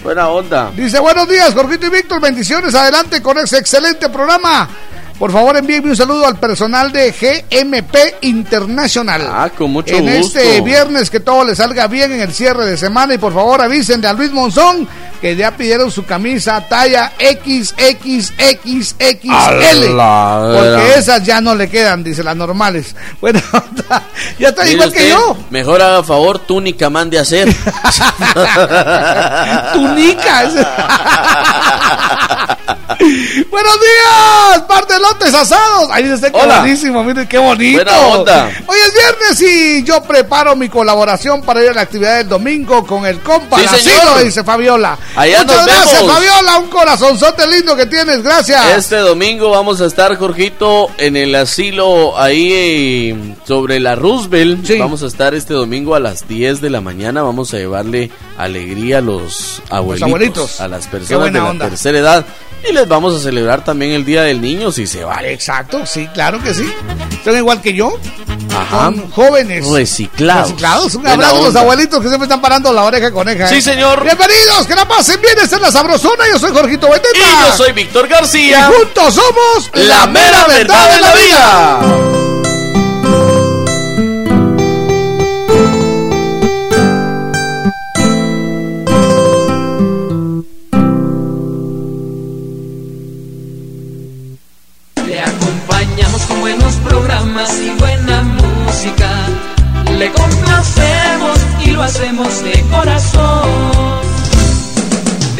[0.03, 0.71] Buena onda.
[0.75, 2.19] Dice: Buenos días, Jorgito y Víctor.
[2.19, 2.75] Bendiciones.
[2.75, 4.67] Adelante con ese excelente programa.
[5.19, 9.21] Por favor, envíenme un saludo al personal de GMP Internacional.
[9.29, 10.39] Ah, con mucho en gusto.
[10.39, 13.61] este viernes que todo le salga bien en el cierre de semana y por favor
[13.61, 14.87] avísenle a Luis Monzón
[15.21, 20.51] que ya pidieron su camisa talla XXXXL ¡Ala!
[20.53, 22.93] porque esas ya no le quedan, dice las normales.
[23.21, 23.39] Bueno,
[24.39, 25.37] ya está igual que yo.
[25.49, 27.47] Mejor haga favor, túnica mande a hacer.
[29.73, 30.49] Tunica.
[33.49, 35.89] Buenos días, par de lotes asados.
[35.91, 36.59] Ahí qué Hola.
[36.59, 37.83] buenísimo, miren qué bonito.
[37.83, 38.51] Buena onda.
[38.67, 42.85] Hoy es viernes y yo preparo mi colaboración para ir a la actividad del domingo
[42.85, 44.97] con el compa Sí, Lacino, dice Fabiola.
[45.15, 46.13] Allá Muchas nos gracias, vemos.
[46.13, 48.65] Fabiola, un corazonzote lindo que tienes, gracias.
[48.77, 54.69] Este domingo vamos a estar, Jorgito, en el asilo ahí eh, sobre la Roosevelt.
[54.79, 57.23] Vamos a estar este domingo a las 10 de la mañana.
[57.23, 60.61] Vamos a llevarle alegría a los abuelitos, abuelitos.
[60.61, 61.69] a las Qué personas de la onda.
[61.69, 62.25] tercera edad.
[62.67, 65.33] Y les vamos a celebrar también el Día del Niño, si se vale.
[65.33, 66.71] Exacto, sí, claro que sí.
[67.23, 67.99] Son igual que yo.
[68.55, 68.85] Ajá.
[68.85, 69.65] Son jóvenes.
[69.67, 70.49] Reciclados.
[70.49, 70.95] Reciclados.
[70.95, 73.47] Un abrazo a los abuelitos que siempre están parando la oreja coneja.
[73.47, 73.61] Sí, ¿eh?
[73.61, 74.03] señor.
[74.03, 75.37] Bienvenidos, que la pasen bien.
[75.41, 76.23] Esta es la sabrosona.
[76.31, 77.17] Yo soy Jorgito Beteta.
[77.17, 78.69] Y yo soy Víctor García.
[78.69, 82.32] Y juntos somos La mera verdad de la vida.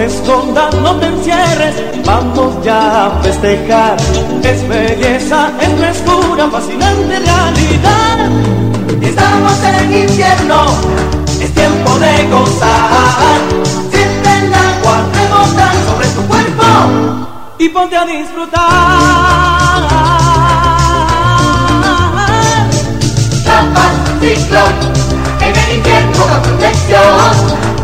[0.00, 1.74] Te escondas, no te encierres,
[2.06, 3.98] vamos ya a festejar.
[4.42, 8.30] Es belleza, es frescura, fascinante realidad.
[9.02, 10.64] Estamos en invierno,
[11.38, 13.40] es tiempo de gozar.
[13.90, 16.64] Siente el agua rebotar sobre tu cuerpo
[17.58, 18.62] y ponte a disfrutar.
[23.44, 24.74] Trampas, ciclón,
[25.42, 27.79] en el invierno da protección.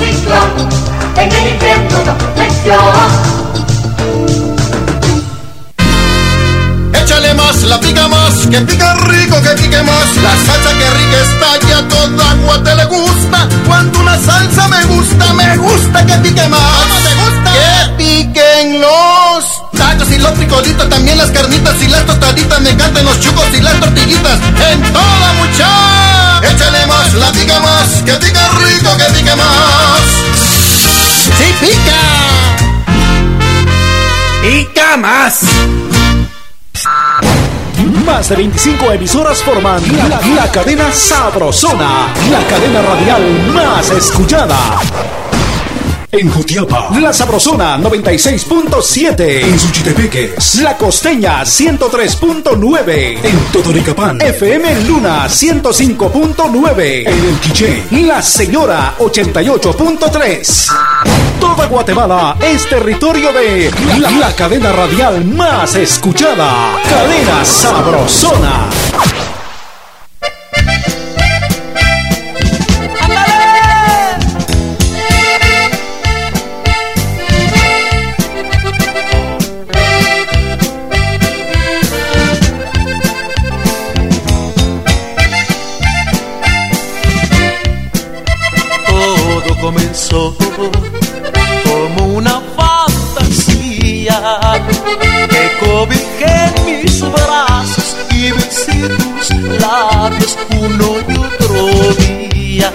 [0.00, 0.68] Ciclón,
[1.18, 1.58] en el
[2.16, 2.80] protección.
[6.94, 10.16] Échale más, la pica más, que pica rico, que pique más.
[10.22, 13.46] La salsa que rica está ya toda agua te le gusta.
[13.66, 17.39] Cuando una salsa me gusta, me gusta que pique más.
[18.10, 19.44] Que piquen los
[19.76, 22.60] tacos y los frijolitos, también las carnitas y las tostaditas.
[22.60, 24.38] Me encantan los chucos y las tortillitas.
[24.72, 26.40] En toda mucha.
[26.50, 30.00] Échale más, la pica más, que pica rico, que pique más.
[31.38, 32.00] ¡Sí pica!
[34.42, 35.40] ¡Pica más!
[38.04, 44.80] Más de 25 emisoras forman la, la cadena Sabrosona, la cadena radial más escuchada.
[46.12, 49.44] En Jutiapa, La Sabrosona 96.7.
[49.44, 53.18] En Suchitepeques, La Costeña 103.9.
[53.22, 57.06] En Totonicapán, FM Luna 105.9.
[57.06, 60.72] En El Quiché, La Señora 88.3.
[61.38, 63.70] Toda Guatemala es territorio de
[64.18, 66.74] la cadena radial más escuchada.
[66.88, 68.68] Cadena Sabrosona.
[90.10, 94.18] Como una fantasía.
[95.28, 99.30] Que cobijé en mis brazos y besé tus
[99.60, 101.58] labios uno y otro
[102.34, 102.70] día.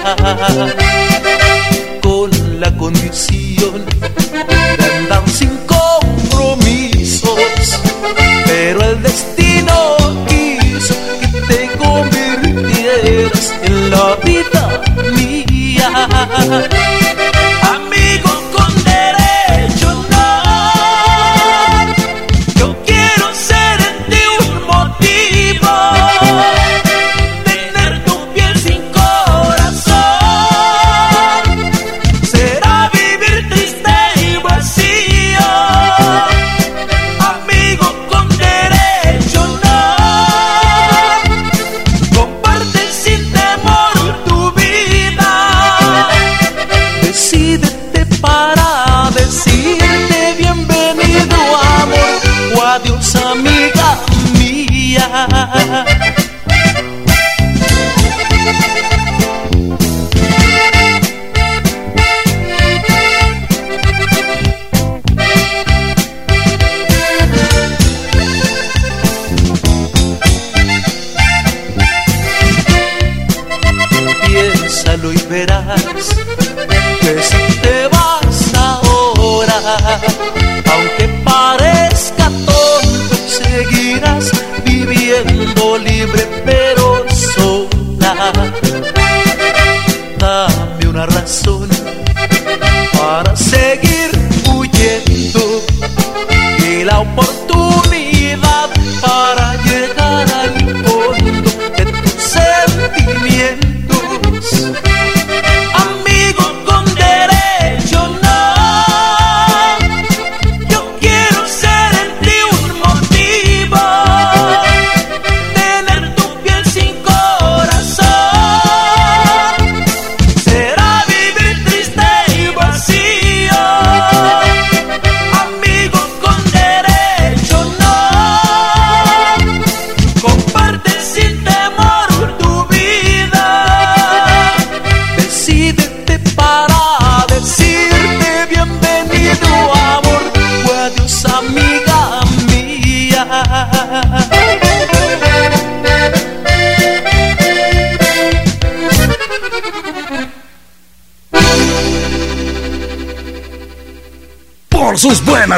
[2.01, 2.29] Con
[2.59, 6.95] la condición de andar sin compromisos
[8.45, 14.83] pero el destino quiso que te convirtieras en la vida
[15.15, 15.89] mía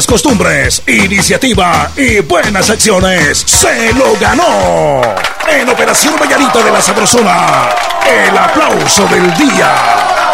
[0.05, 5.01] costumbres, iniciativa y buenas acciones, se lo ganó.
[5.47, 7.69] En Operación Vallarita de la Sabrosona,
[8.05, 10.26] el aplauso del día.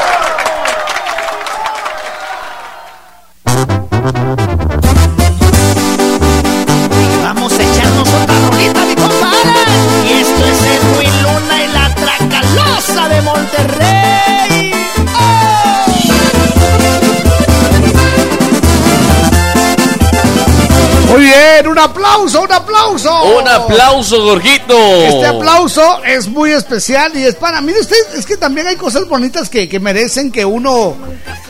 [22.38, 23.38] Aplauso, un aplauso.
[23.40, 24.78] Un aplauso, Gorgito.
[24.78, 27.74] Este aplauso es muy especial y es para mí.
[27.80, 30.96] Usted, es que también hay cosas bonitas que, que merecen que uno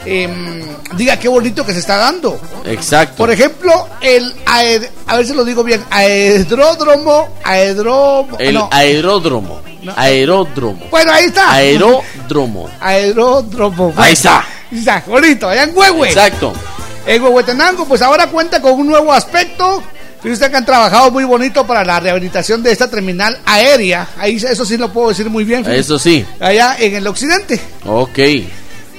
[0.06, 0.62] em,
[0.96, 2.40] diga qué bonito que se está dando.
[2.66, 3.16] Exacto.
[3.18, 9.62] Por ejemplo, el aed- a ver si lo digo bien, aeródromo, aeródromo, El no, aeródromo.
[9.98, 10.86] Aeródromo.
[10.90, 12.70] bueno ahí está, Aeródromo.
[12.80, 14.46] aeródromo, Ahí está.
[14.72, 16.54] ahí está, bonito, allá en Huehue, Exacto.
[17.06, 19.84] en Huehuetenango, pues ahora cuenta con un nuevo aspecto.
[20.24, 24.08] Fíjese que han trabajado muy bonito para la rehabilitación de esta terminal aérea.
[24.18, 25.70] Ahí eso sí lo puedo decir muy bien.
[25.70, 26.26] Eso sí.
[26.40, 27.60] Allá en el occidente.
[27.86, 28.20] Ok.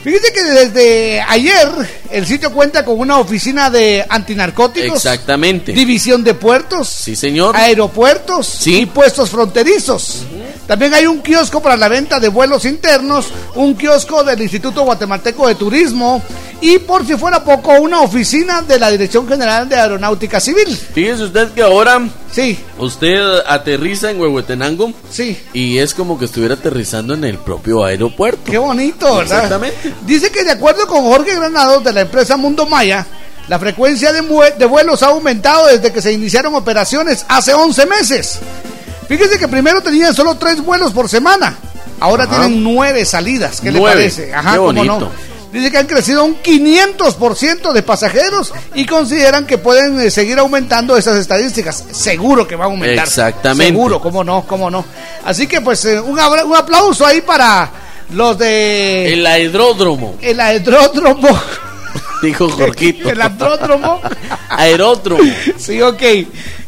[0.04, 1.66] Fíjese que desde ayer
[2.10, 4.96] el sitio cuenta con una oficina de antinarcóticos.
[4.96, 5.72] Exactamente.
[5.72, 6.90] División de puertos.
[6.90, 7.56] Sí, señor.
[7.56, 10.24] Aeropuertos y puestos fronterizos.
[10.66, 15.46] También hay un kiosco para la venta de vuelos internos, un kiosco del Instituto Guatemalteco
[15.46, 16.22] de Turismo
[16.60, 20.74] y por si fuera poco, una oficina de la Dirección General de Aeronáutica Civil.
[20.76, 22.00] Fíjese usted que ahora.
[22.32, 22.58] Sí.
[22.78, 24.92] Usted aterriza en Huehuetenango.
[25.10, 25.38] Sí.
[25.52, 28.50] Y es como que estuviera aterrizando en el propio aeropuerto.
[28.50, 29.44] Qué bonito, ¿verdad?
[29.44, 29.94] Exactamente.
[30.06, 33.06] Dice que de acuerdo con Jorge Granados de la empresa Mundo Maya,
[33.48, 34.22] la frecuencia de,
[34.66, 38.38] vuelos ha aumentado desde que se iniciaron operaciones hace 11 meses.
[39.08, 41.56] Fíjese que primero tenían solo tres vuelos por semana.
[42.00, 42.40] Ahora Ajá.
[42.42, 43.60] tienen nueve salidas.
[43.60, 43.88] ¿Qué Nueve.
[43.88, 44.26] le parece?
[44.26, 45.00] Qué cómo bonito.
[45.00, 45.34] no.
[45.52, 50.96] Dice que han crecido un 500% de pasajeros y consideran que pueden eh, seguir aumentando
[50.96, 51.84] esas estadísticas.
[51.92, 53.04] Seguro que va a aumentar.
[53.06, 53.72] Exactamente.
[53.72, 54.84] Seguro, cómo no, cómo no.
[55.24, 57.70] Así que pues eh, un, un aplauso ahí para
[58.10, 59.12] los de...
[59.12, 61.28] El aeródromo, El aeródromo.
[62.22, 63.10] dijo Jorquito.
[63.10, 64.00] El aeródromo.
[64.50, 65.22] aeródromo.
[65.56, 66.02] Sí, ok.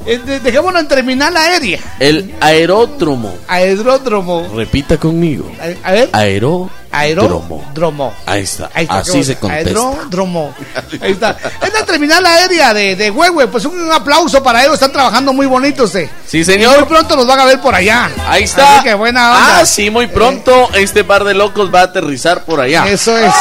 [0.06, 1.80] Eh, de- dejémoslo en terminal aérea.
[1.98, 3.34] El aeródromo.
[3.48, 4.46] Aeródromo.
[4.54, 5.50] Repita conmigo.
[5.60, 6.08] A, a ver.
[6.12, 6.70] Aeródromo.
[6.92, 8.14] Aeródromo.
[8.24, 8.70] Ahí está.
[8.72, 9.68] Ahí está, Así se contesta.
[9.68, 10.54] Aeródromo.
[11.02, 11.36] Ahí está.
[11.62, 13.48] Es la terminal aérea de, de Huehue.
[13.48, 14.74] Pues un, aplauso para ellos.
[14.74, 15.94] Están trabajando muy bonitos.
[15.96, 16.08] eh.
[16.26, 16.76] Sí, Y señor.
[16.78, 18.08] muy pronto nos van a ver por allá.
[18.28, 18.76] Ahí está.
[18.76, 19.58] Así que buena onda.
[19.60, 22.86] Ah, sí, muy pronto este par de locos va a aterrizar por allá.
[22.88, 23.34] Eso es.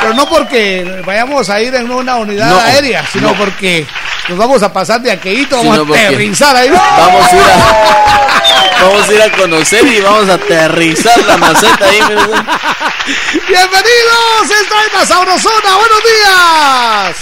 [0.00, 3.34] Pero no porque vayamos a ir en una unidad No, aérea, sino no.
[3.36, 3.86] porque
[4.28, 6.68] nos vamos a pasar de aquelito, vamos Sino a aterrizar ahí.
[6.70, 11.84] Vamos a ir a, vamos a ir a conocer y vamos a aterrizar la maceta
[11.86, 11.98] ahí.
[13.48, 17.16] Bienvenidos, esto es la Sabrosona, buenos días.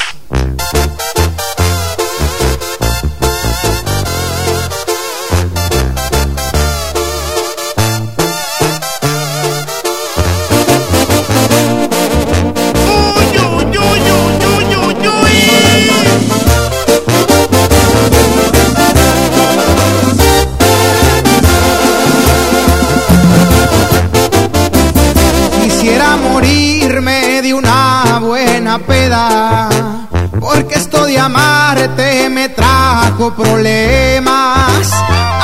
[28.79, 29.69] Peda,
[30.41, 34.93] porque esto de amarte me trajo problemas.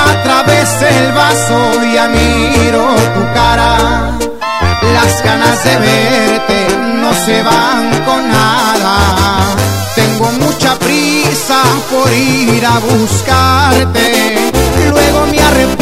[0.08, 4.12] A través del vaso ya miro tu cara,
[4.94, 8.96] las ganas de verte no se van con nada.
[9.94, 14.52] Tengo mucha prisa por ir a buscarte,
[14.90, 15.79] luego me arrepiento,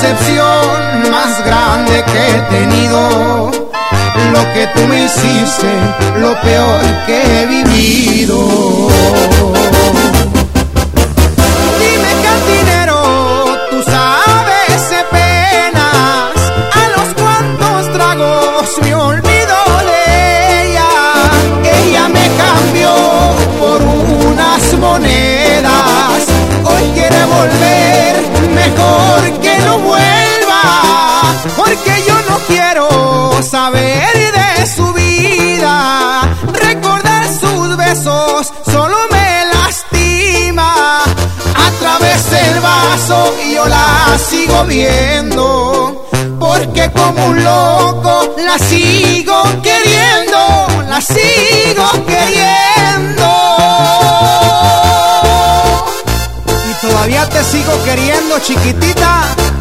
[0.00, 3.50] decepción más grande que he tenido.
[4.32, 5.72] Lo que tú me hiciste,
[6.18, 8.38] lo peor que he vivido.
[11.80, 16.36] Dime cantinero, tú sabes de penas,
[16.74, 19.56] a los cuantos tragos me olvido
[19.90, 20.90] de ella.
[21.80, 22.92] Ella me cambió
[23.58, 26.26] por unas monedas,
[26.64, 28.15] hoy quiere volver,
[28.70, 30.62] mejor que no vuelva,
[31.56, 41.70] porque yo no quiero saber de su vida, recordar sus besos solo me lastima, a
[41.80, 46.08] través del vaso yo la sigo viendo,
[46.40, 54.05] porque como un loco la sigo queriendo, la sigo queriendo.
[56.88, 59.55] Todavía te sigo queriendo, chiquitita.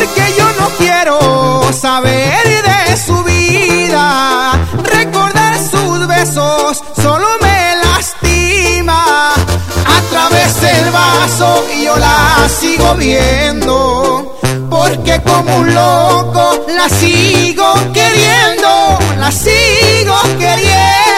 [0.00, 10.00] Porque yo no quiero saber de su vida, recordar sus besos solo me lastima, a
[10.10, 14.38] través del vaso yo la sigo viendo,
[14.70, 21.09] porque como un loco la sigo queriendo, la sigo queriendo.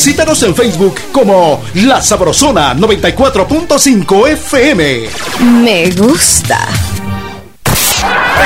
[0.00, 5.08] Visítanos en Facebook como La Sabrosona 94.5 FM.
[5.62, 6.58] Me gusta.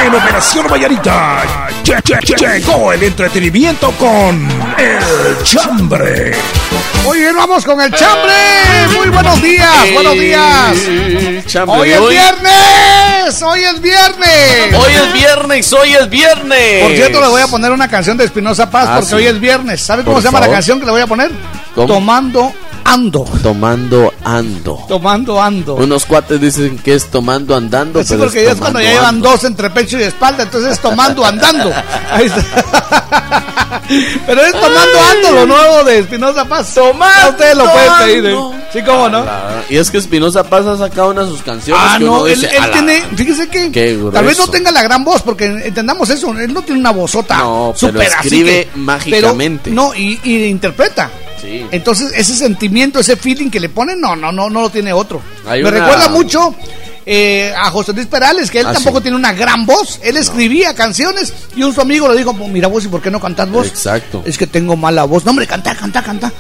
[0.07, 1.43] En Operación Vallarita
[1.83, 4.49] Che- che- che- Llegó el entretenimiento con
[4.79, 6.37] El Chambre.
[7.03, 8.33] Muy bien, vamos con el chambre.
[8.97, 10.77] Muy buenos días, buenos días.
[11.47, 12.15] chambre Hoy es hoy.
[12.15, 12.55] viernes,
[13.43, 14.75] hoy es viernes.
[14.75, 16.83] Hoy es viernes, hoy es viernes.
[16.83, 19.15] Por cierto, le voy a poner una canción de Espinosa Paz Ah, porque sí.
[19.17, 19.81] hoy es viernes.
[19.81, 21.31] ¿Sabe cómo Por se llama la canción que le voy a poner?
[21.75, 21.87] ¿Cómo?
[21.87, 22.53] Tomando
[22.85, 23.25] ando.
[23.43, 24.85] Tomando ando.
[24.89, 25.75] Tomando ando.
[25.77, 28.03] Unos cuates dicen que es tomando andando.
[28.03, 29.31] Sí, pero porque ya es cuando ya llevan ando.
[29.31, 31.73] dos entre pecho y espalda, entonces es tomando andando.
[32.11, 32.43] Ahí está.
[34.27, 36.75] Pero es tomando ando lo nuevo de Espinosa Paz.
[36.75, 37.31] Tomando.
[37.31, 38.37] Ustedes lo pueden pedir, ¿eh?
[38.73, 39.25] Sí, cómo no.
[39.69, 41.83] Y es que Espinosa Paz ha sacado una de sus canciones.
[41.85, 44.45] Ah, que uno no, él, dice, él "A la- tiene, fíjese que tal vez no
[44.45, 44.51] grueso".
[44.51, 48.69] tenga la gran voz, porque entendamos eso, él no tiene una vozota No, pero escribe
[48.73, 49.71] que- mágicamente.
[49.71, 51.11] pero- no, y, y interpreta.
[51.43, 51.67] Sí.
[51.71, 55.21] Entonces, ese sentimiento, ese feeling que le ponen, no, no, no, no lo tiene otro.
[55.49, 56.55] Hay Me una- recuerda mucho
[57.07, 59.05] eh, a José Luis Perales, que él Ah, tampoco sí.
[59.05, 59.99] tiene una gran voz.
[60.03, 63.19] Él escribía canciones y un su amigo le dijo, mira vos, ¿y por qué no
[63.19, 63.67] cantas vos?
[63.67, 64.23] Exacto.
[64.27, 65.25] Es que tengo mala voz.
[65.25, 66.31] No, hombre, canta, canta, canta.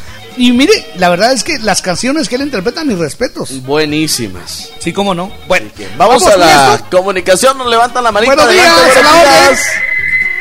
[0.41, 3.61] Y mire, la verdad es que las canciones que él interpreta, mis respetos.
[3.62, 4.70] Buenísimas.
[4.78, 5.30] Sí, cómo no.
[5.47, 5.68] Bueno,
[5.99, 6.97] Vamos, a la esto.
[6.97, 8.34] comunicación, nos levantan la manita.
[8.34, 9.66] Buenos adelante, días, buenos a la días.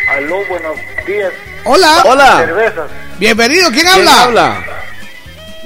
[0.09, 0.75] Aló, buenos
[1.05, 1.33] días.
[1.65, 2.03] Hola.
[2.05, 2.37] Hola.
[2.37, 2.89] Cervezas.
[3.19, 4.23] Bienvenido, ¿quién ¿Quién habla?
[4.23, 4.63] habla?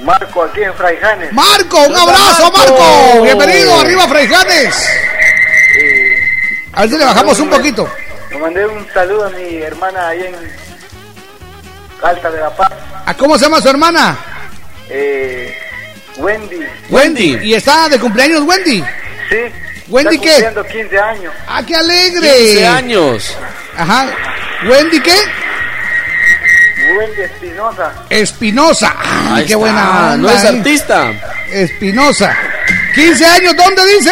[0.03, 1.31] Marco aquí en Fraijanes.
[1.31, 2.79] Marco, un Hola, abrazo, Marco.
[2.79, 3.21] Marco.
[3.21, 4.75] Bienvenido, arriba Freijanes.
[5.77, 6.17] Eh,
[6.73, 7.87] A ver si le bajamos un poquito.
[8.31, 10.35] Le mandé un saludo a mi hermana ahí en
[12.03, 12.71] Alta de la Paz.
[13.05, 14.17] ¿A cómo se llama su hermana?
[14.89, 15.55] Eh,
[16.17, 16.59] Wendy.
[16.89, 17.39] Wendy.
[17.43, 18.83] ¿Y está de cumpleaños Wendy?
[19.29, 19.37] Sí.
[19.87, 20.31] ¿Wendy está qué?
[20.33, 21.33] cumpliendo 15 años.
[21.47, 22.29] ¡Ah, qué alegre!
[22.37, 23.37] 15 años.
[23.77, 24.05] Ajá.
[24.69, 25.15] ¿Wendy qué?
[26.97, 27.91] Wendy Espinosa.
[28.09, 28.95] Espinosa.
[28.99, 30.17] ¡Ay, Ahí qué está, buena onda!
[30.17, 30.47] No es eh.
[30.49, 31.11] artista.
[31.51, 32.37] Espinosa.
[32.95, 34.11] 15 años, ¿dónde dice?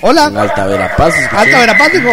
[0.00, 0.24] Hola.
[0.26, 1.14] En Alta Verapaz.
[1.32, 2.10] Alta Verapaz, dijo.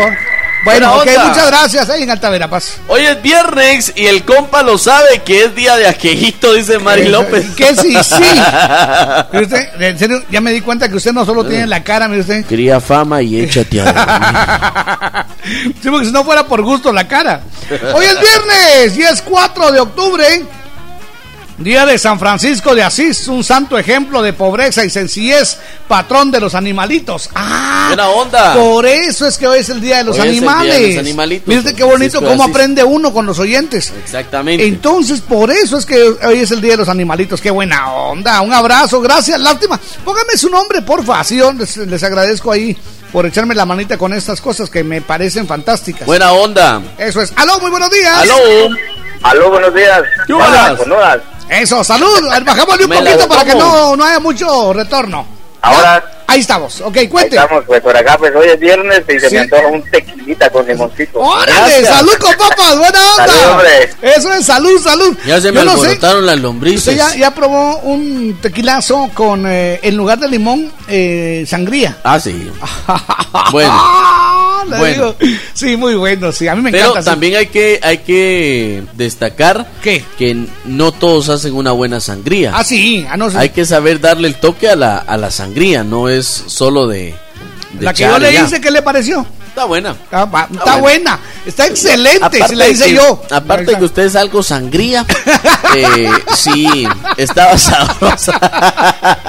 [0.66, 1.26] Bueno, ok, onda.
[1.26, 2.78] muchas gracias ahí en Alta Verapaz.
[2.88, 7.04] Hoy es viernes y el compa lo sabe que es día de aquejito, dice Mari
[7.04, 7.46] Eso, López.
[7.56, 8.24] Que sí, sí.
[9.42, 12.22] Usted, en serio, ya me di cuenta que usted no solo tiene la cara, mire
[12.22, 12.46] usted.
[12.46, 15.26] Cría fama y échate a
[15.82, 17.42] Sí, porque si no fuera por gusto la cara.
[17.94, 20.26] Hoy es viernes y es 4 de octubre.
[21.60, 25.58] Día de San Francisco de Asís, un santo ejemplo de pobreza y sencillez,
[25.90, 27.30] patrón de los animalitos.
[27.36, 28.54] Ah, Buena onda.
[28.54, 30.48] por eso es que hoy es el Día de los Hoy es el día de
[30.56, 30.88] Animales.
[30.96, 33.92] los animalitos, qué bonito cómo aprende uno con los oyentes.
[34.04, 34.66] Exactamente.
[34.66, 37.42] Entonces, por eso es que hoy es el Día de los Animalitos.
[37.42, 38.40] Qué buena onda.
[38.40, 39.38] Un abrazo, gracias.
[39.42, 39.78] Lástima.
[40.06, 41.20] Póngame su nombre, porfa.
[41.20, 42.78] Así yo les, les agradezco ahí
[43.12, 46.06] por echarme la manita con estas cosas que me parecen fantásticas.
[46.06, 46.82] Buena onda.
[46.98, 47.34] Eso es.
[47.36, 48.18] Aló, muy buenos días.
[48.18, 48.36] Aló.
[49.24, 50.02] Aló, buenos días.
[50.26, 50.78] ¿Qué hola?
[51.50, 52.30] Eso, salud.
[52.46, 55.26] Bajámosle un Me poquito para que no, no haya mucho retorno.
[55.62, 56.82] Ahora Ahí estamos.
[56.82, 57.36] Ok, ahí cuente.
[57.36, 59.36] estamos, pues por acá, pues hoy es viernes y se Sí.
[59.36, 61.20] me antoja un tequilita con limoncito.
[61.20, 61.86] ¡Órale!
[61.86, 62.78] ¡Salud con papas!
[62.78, 63.28] ¡Buena onda!
[63.28, 63.90] Salud, hombre.
[64.02, 65.18] Eso es salud, salud.
[65.26, 65.78] Ya se me Yo no sé.
[65.88, 66.80] alborotaron las lombrices.
[66.80, 71.98] Usted ya, ya probó un tequilazo con, eh, en lugar de limón, eh, sangría.
[72.04, 72.50] Ah, sí.
[73.52, 73.70] bueno.
[73.74, 74.36] Ah,
[74.78, 75.16] Bueno.
[75.54, 76.48] Sí, muy bueno, sí.
[76.48, 77.02] A mí me Pero encanta.
[77.02, 77.06] sí.
[77.10, 80.04] también hay que, hay que destacar ¿Qué?
[80.18, 82.52] que no todos hacen una buena sangría.
[82.56, 83.06] Ah, sí.
[83.10, 83.38] Ah, no, sí.
[83.38, 87.16] Hay que saber darle el toque a la, a la sangría, no es solo de...
[87.74, 89.26] de La que yo le hice, ¿qué le pareció?
[89.50, 89.92] Está buena.
[89.92, 90.80] Está, va- está buena.
[90.80, 91.20] buena.
[91.46, 93.22] Está excelente, Aparte si la hice que- yo.
[93.32, 95.06] Aparte que usted es algo sangría,
[95.76, 98.40] eh, sí, estaba sabrosa.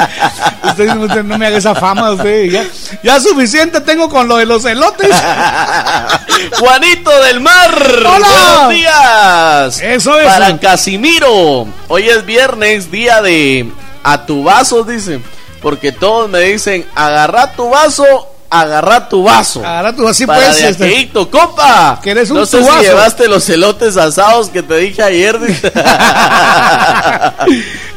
[0.62, 2.44] Usted, usted no me haga esa fama, usted.
[2.50, 2.64] Ya,
[3.02, 5.10] ya suficiente tengo con lo de los elotes.
[6.58, 7.74] Juanito del Mar.
[8.06, 8.26] Hola.
[8.28, 9.80] Buenos días.
[9.82, 10.26] Eso es.
[10.26, 11.66] Para Casimiro.
[11.88, 13.70] Hoy es viernes, día de
[14.04, 15.20] a tu vaso, dice.
[15.60, 19.60] Porque todos me dicen, agarra tu vaso, agarra tu vaso.
[19.64, 20.78] Agarra tu así Para pues.
[20.78, 22.00] de este, compa.
[22.02, 25.38] Que eres un no sé si llevaste los elotes asados que te dije ayer.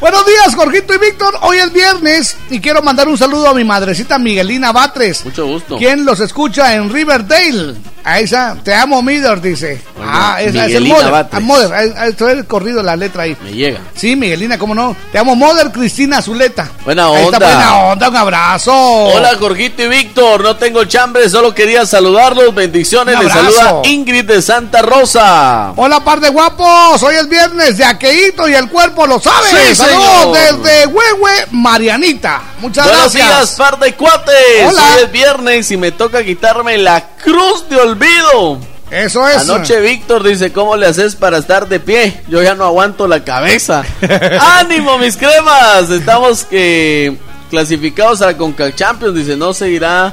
[0.00, 1.34] Buenos días, Jorgito y Víctor.
[1.42, 5.24] Hoy es viernes y quiero mandar un saludo a mi madrecita Miguelina Batres.
[5.24, 5.76] Mucho gusto.
[5.78, 7.74] Quien los escucha en Riverdale.
[8.06, 9.80] A esa, te amo, Mother, dice.
[9.98, 11.10] ah, esa es el Miguelina Mother.
[11.10, 11.34] Batres.
[11.34, 13.34] Ah, Mother, estoy corrido la letra ahí.
[13.42, 13.80] Me llega.
[13.96, 14.94] Sí, Miguelina, cómo no.
[15.10, 16.70] Te amo, Mother Cristina Zuleta.
[16.84, 17.46] Buena Ahí está, onda.
[17.46, 18.74] buena onda, un abrazo.
[18.74, 20.43] Hola, Jorgito y Víctor.
[20.44, 22.54] No tengo chambre, solo quería saludarlos.
[22.54, 23.18] Bendiciones.
[23.18, 25.72] Les saluda Ingrid de Santa Rosa.
[25.74, 27.02] Hola, par de guapos.
[27.02, 29.48] Hoy es viernes de aqueíto y el cuerpo lo sabe.
[29.48, 30.62] Sí, Saludos señor.
[30.62, 32.42] desde Huehue, Marianita.
[32.58, 33.26] Muchas Buenos gracias.
[33.26, 34.68] días, par de cuates.
[34.68, 34.82] Hola.
[34.82, 38.58] Hoy es viernes y me toca quitarme la cruz de olvido.
[38.90, 39.48] Eso es.
[39.48, 42.20] Anoche Víctor dice, ¿cómo le haces para estar de pie?
[42.28, 43.82] Yo ya no aguanto la cabeza.
[44.58, 45.88] ¡Ánimo, mis cremas!
[45.88, 47.16] Estamos que
[47.48, 49.14] clasificados a la Conca Champions.
[49.14, 50.12] Dice, no se irá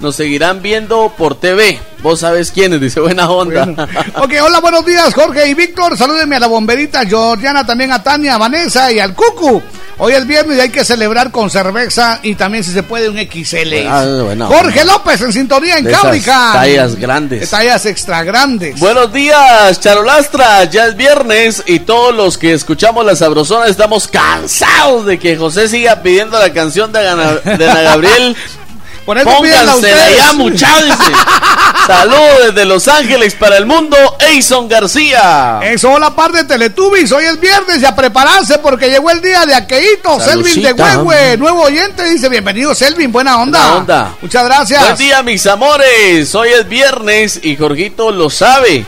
[0.00, 1.80] nos seguirán viendo por TV.
[2.02, 3.88] Vos sabes quiénes, dice buena onda.
[4.16, 5.96] Ok, hola, buenos días, Jorge y Víctor.
[5.96, 9.62] Salúdenme a la bomberita Georgiana, también a Tania, a Vanessa y al Cucu.
[9.96, 13.16] Hoy es viernes y hay que celebrar con cerveza y también, si se puede, un
[13.16, 13.86] XL.
[13.88, 14.84] Ah, buena Jorge.
[14.84, 16.50] López en sintonía en Cáurica.
[16.52, 17.48] tallas grandes.
[17.48, 18.78] Tallas extra grandes.
[18.80, 20.64] Buenos días, Charolastra.
[20.64, 25.68] Ya es viernes y todos los que escuchamos la sabrosona estamos cansados de que José
[25.68, 28.36] siga pidiendo la canción de Ana, de Ana Gabriel.
[29.04, 30.98] Por eso Póngansela ya, muchachos.
[31.86, 35.60] Saludos desde Los Ángeles para el mundo, Eison García.
[35.62, 37.12] Eso, hola par de Teletubbies.
[37.12, 40.18] Hoy es viernes y a prepararse porque llegó el día de Aqueito.
[40.18, 40.72] Selvin de.
[40.72, 43.58] Huehue, nuevo oyente, dice bienvenido Selvin, buena onda.
[43.58, 44.16] Buena onda.
[44.22, 44.82] Muchas gracias.
[44.82, 46.34] Buen día, mis amores.
[46.34, 48.86] Hoy es viernes y Jorgito lo sabe.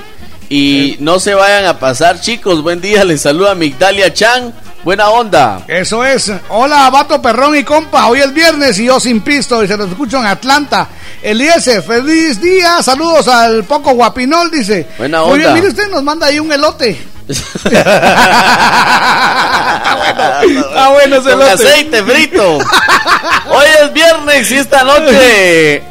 [0.49, 2.63] Y no se vayan a pasar, chicos.
[2.63, 4.55] Buen día, les saluda Migdalia Chan.
[4.87, 5.63] Buena onda.
[5.67, 6.31] Eso es.
[6.49, 8.07] Hola, Vato Perrón y compa.
[8.07, 10.87] Hoy es viernes y yo sin pisto y se los escucho en Atlanta.
[11.21, 12.81] Eliezer, feliz día.
[12.85, 14.87] Saludos al poco guapinol, dice.
[14.97, 15.53] Buena onda.
[15.55, 17.05] mire usted, nos manda ahí un elote.
[17.29, 17.65] Está
[20.93, 21.69] bueno ese Con elote.
[21.69, 22.59] aceite frito.
[23.51, 25.83] Hoy es viernes y esta noche.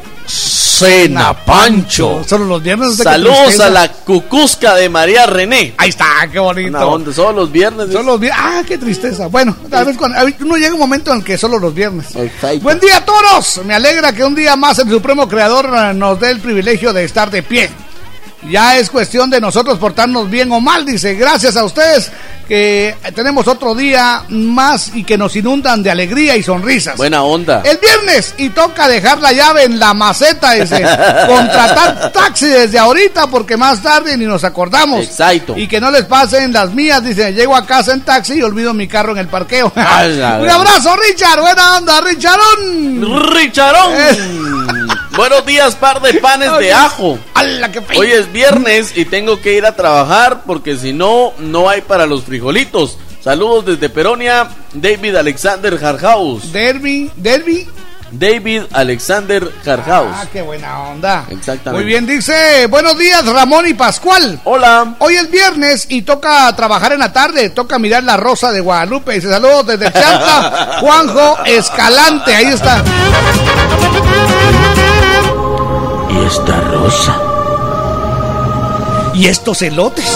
[0.78, 2.22] Cena Pancho.
[2.26, 2.96] Solo los viernes.
[2.96, 5.74] Saludos a la cucusca de María René.
[5.78, 6.78] Ahí está, qué bonito.
[6.86, 7.90] Onda, Solo los viernes.
[7.90, 8.42] Solo los viernes.
[8.44, 9.28] Ah, qué tristeza.
[9.28, 12.08] Bueno, tal vez cuando, a uno llega un momento en que solo los viernes.
[12.60, 13.62] Buen día, toros.
[13.64, 17.30] Me alegra que un día más el Supremo Creador nos dé el privilegio de estar
[17.30, 17.70] de pie.
[18.50, 21.14] Ya es cuestión de nosotros portarnos bien o mal, dice.
[21.14, 22.10] Gracias a ustedes
[22.46, 26.96] que tenemos otro día más y que nos inundan de alegría y sonrisas.
[26.96, 27.62] Buena onda.
[27.64, 30.80] El viernes y toca dejar la llave en la maceta, dice.
[31.26, 35.04] Contratar taxi desde ahorita porque más tarde ni nos acordamos.
[35.04, 35.54] Exacto.
[35.56, 37.32] Y que no les pasen las mías, dice.
[37.32, 39.72] Llego a casa en taxi y olvido mi carro en el parqueo.
[39.74, 41.40] La Un abrazo, Richard.
[41.40, 43.26] Buena onda, Richardón.
[43.34, 43.92] Richarón.
[45.16, 47.18] Buenos días, par de panes de ajo.
[47.96, 52.06] Hoy es viernes y tengo que ir a trabajar porque si no, no hay para
[52.06, 52.98] los frijolitos.
[53.22, 56.52] Saludos desde Peronia, David Alexander Harhaus.
[56.52, 57.66] Derby, Derby.
[58.10, 60.12] David Alexander Harhaus.
[60.12, 61.26] Ah, qué buena onda.
[61.30, 61.82] Exactamente.
[61.82, 62.66] Muy bien, dice.
[62.66, 64.40] Buenos días, Ramón y Pascual.
[64.44, 64.94] Hola.
[65.00, 67.50] Hoy es viernes y toca trabajar en la tarde.
[67.50, 69.14] Toca mirar la rosa de Guadalupe.
[69.14, 72.34] Dice saludos desde Chanta, Juanjo Escalante.
[72.34, 72.84] Ahí está.
[76.26, 77.16] Esta rosa.
[79.14, 80.12] Y estos elotes.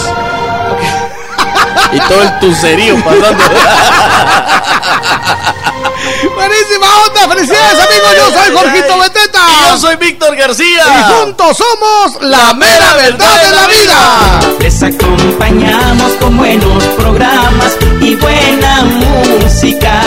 [1.93, 3.41] Y todo el tucerío pasando.
[6.35, 7.29] Buenísima onda.
[7.29, 8.11] Felicidades, amigos.
[8.17, 9.39] Yo soy Jorgito Beteta.
[9.49, 10.83] Y yo soy Víctor García.
[10.85, 14.41] Y juntos somos la mera verdad de la vida.
[14.59, 20.01] Les acompañamos con buenos programas y buena música.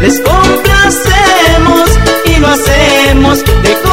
[0.00, 1.90] Les complacemos
[2.24, 3.85] y lo hacemos de.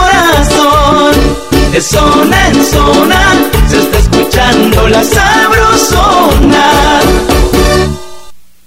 [1.74, 6.63] De zona en zona se está escuchando la sabrosona.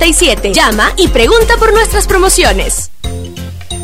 [0.00, 2.90] Llama y pregunta por nuestras promociones.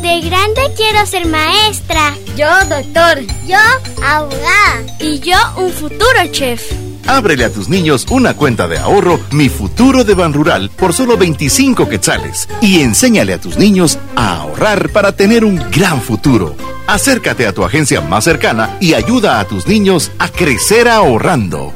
[0.01, 2.15] De grande quiero ser maestra.
[2.35, 3.19] Yo doctor.
[3.45, 3.57] Yo
[4.03, 4.83] abogada.
[4.99, 6.71] Y yo un futuro chef.
[7.05, 11.87] Ábrele a tus niños una cuenta de ahorro Mi Futuro de Banrural por solo 25
[11.87, 16.55] quetzales y enséñale a tus niños a ahorrar para tener un gran futuro.
[16.87, 21.71] Acércate a tu agencia más cercana y ayuda a tus niños a crecer ahorrando.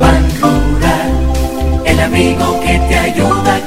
[1.85, 3.48] El amigo que te ayuda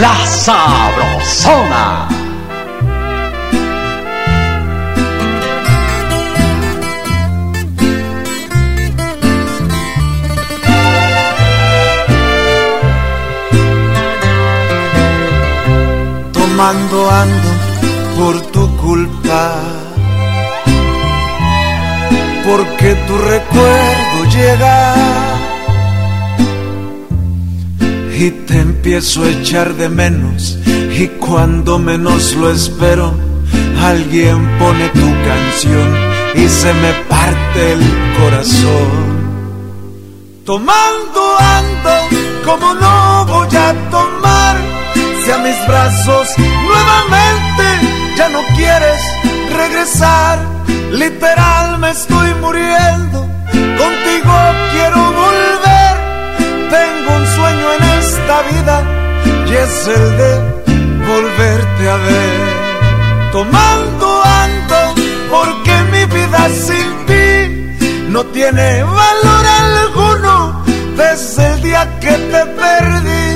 [0.00, 2.08] La Sabrosona.
[16.32, 17.50] Tomando ando
[18.16, 19.54] por tu culpa,
[22.46, 25.37] porque tu recuerdo llega
[28.20, 30.58] y te empiezo a echar de menos.
[30.66, 33.14] Y cuando menos lo espero,
[33.80, 35.88] alguien pone tu canción
[36.34, 37.80] y se me parte el
[38.18, 39.18] corazón.
[40.44, 41.94] Tomando ando
[42.44, 44.56] como no voy a tomar
[45.24, 47.64] si a mis brazos nuevamente
[48.16, 49.00] ya no quieres
[49.56, 50.38] regresar.
[50.90, 53.20] Literal me estoy muriendo,
[53.78, 54.34] contigo
[54.72, 55.57] quiero volver.
[56.70, 58.76] Tengo un sueño en esta vida
[59.46, 60.58] y es el de
[61.08, 62.68] volverte a ver.
[63.32, 64.80] Tomando ando
[65.30, 67.28] porque mi vida sin ti
[68.08, 70.64] no tiene valor alguno
[70.96, 73.28] desde el día que te perdí.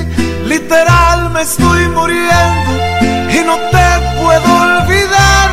[0.46, 2.70] Literal me estoy muriendo
[3.36, 3.88] y no te
[4.20, 5.46] puedo olvidar.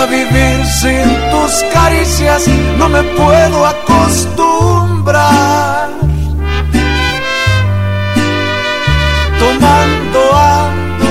[0.00, 2.40] A vivir sin tus caricias
[2.78, 6.03] no me puedo acostumbrar.
[9.44, 11.10] Tomando ando,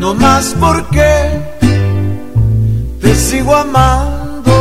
[0.00, 1.10] no más porque
[3.00, 4.54] te sigo amando.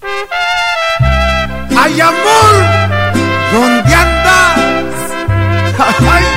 [1.82, 2.54] ¡Ay, amor!
[3.52, 4.58] ¿Dónde andas?
[5.78, 6.29] ¡Ay!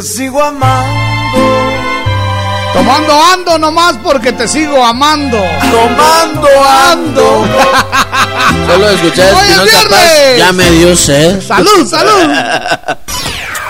[0.00, 1.38] Te sigo amando.
[2.72, 5.36] Tomando ando nomás porque te sigo amando.
[5.70, 7.46] Tomando ando.
[8.66, 11.42] Solo de escuchar Hoy ya me dio sed.
[11.42, 12.34] ¡Salud, salud!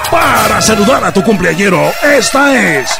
[0.08, 2.90] Para saludar a tu cumpleañero, esta es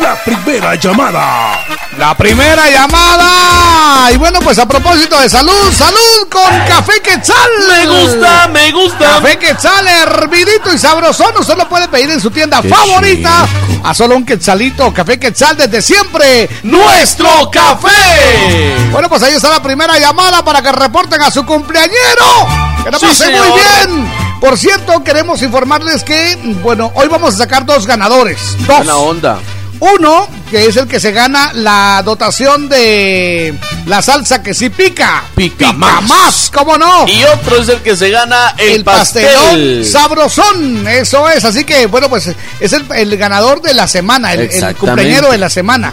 [0.00, 1.64] la primera llamada.
[1.98, 4.10] La primera llamada.
[4.12, 7.50] Y bueno, pues a propósito de salud, salud con Café Quetzal.
[7.68, 8.98] Me gusta, me gusta.
[8.98, 11.34] Café Quetzal, hervidito y sabrosón.
[11.38, 13.46] Usted lo puede pedir en su tienda Qué favorita.
[13.84, 14.92] A solo un quetzalito.
[14.94, 16.48] Café Quetzal desde siempre.
[16.62, 18.74] ¡Nuestro café!
[18.90, 22.48] Bueno, pues ahí está la primera llamada para que reporten a su cumpleañero.
[22.84, 24.10] Que la Sí, pase muy bien.
[24.40, 28.56] Por cierto, queremos informarles que, bueno, hoy vamos a sacar dos ganadores.
[28.66, 28.78] Dos.
[28.78, 29.38] Buena onda.
[29.78, 33.54] Uno, que es el que se gana la dotación de
[33.86, 35.24] la salsa que sí pica.
[35.34, 36.02] Pica más.
[36.06, 36.50] más.
[36.52, 37.08] ¿cómo no?
[37.08, 39.82] Y otro es el que se gana el, pastel.
[39.86, 41.42] sabrosón, eso es.
[41.46, 42.30] Así que, bueno, pues
[42.60, 45.90] es el, el ganador de la semana, el, el cumpleañero de la semana.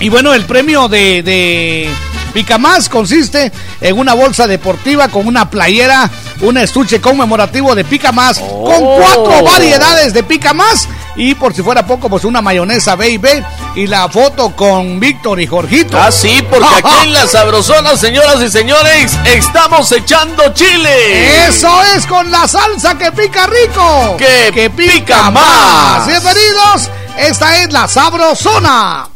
[0.00, 1.88] Y bueno, el premio de, de
[2.32, 8.10] Pica Más consiste en una bolsa deportiva con una playera, un estuche conmemorativo de Pica
[8.10, 8.48] Más, con
[8.82, 8.98] Oh.
[9.00, 10.88] cuatro variedades de Pica Más.
[11.16, 13.44] Y por si fuera poco, pues una mayonesa B&B
[13.76, 16.00] y la foto con Víctor y Jorgito.
[16.00, 21.46] Ah, sí, porque aquí en la Sabrosona, señoras y señores, estamos echando chile.
[21.46, 24.16] Eso es con la salsa que pica rico.
[24.18, 26.06] Que pica más.
[26.06, 26.90] Bienvenidos.
[27.16, 29.08] Esta es la Sabrosona.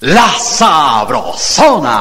[0.00, 2.00] La Sabrosona.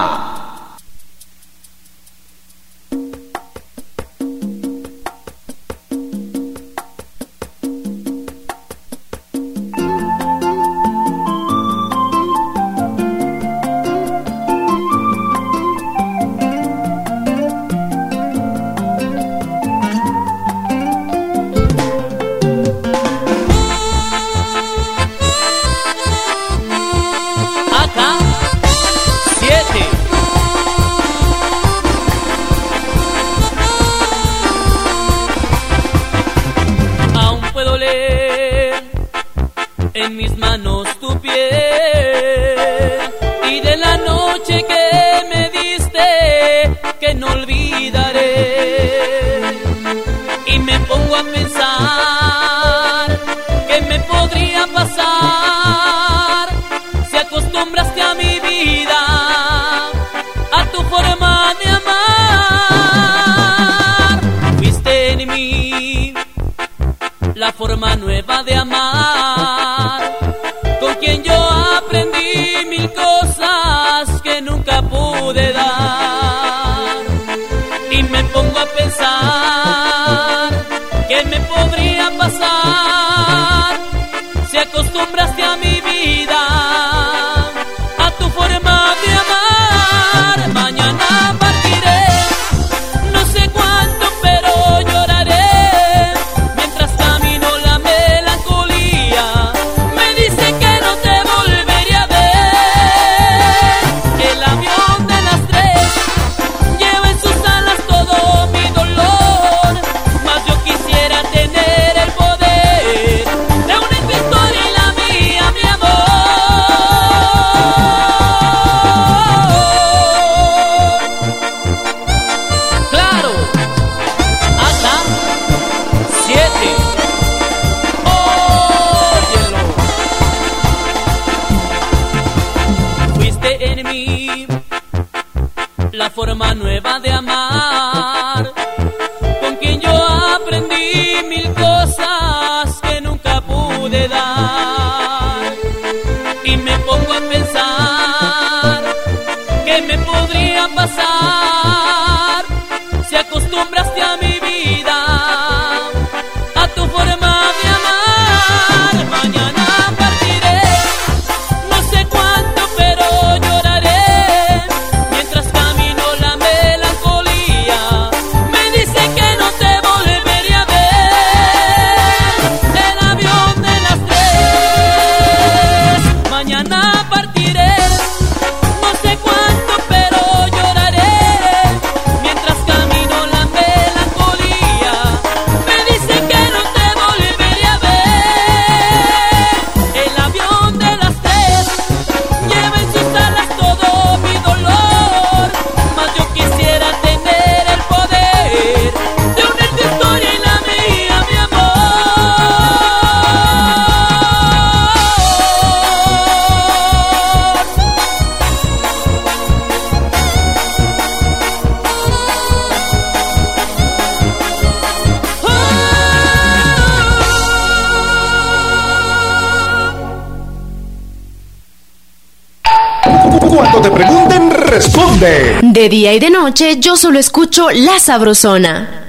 [225.80, 229.06] De día y de noche yo solo escucho La Sabrosona.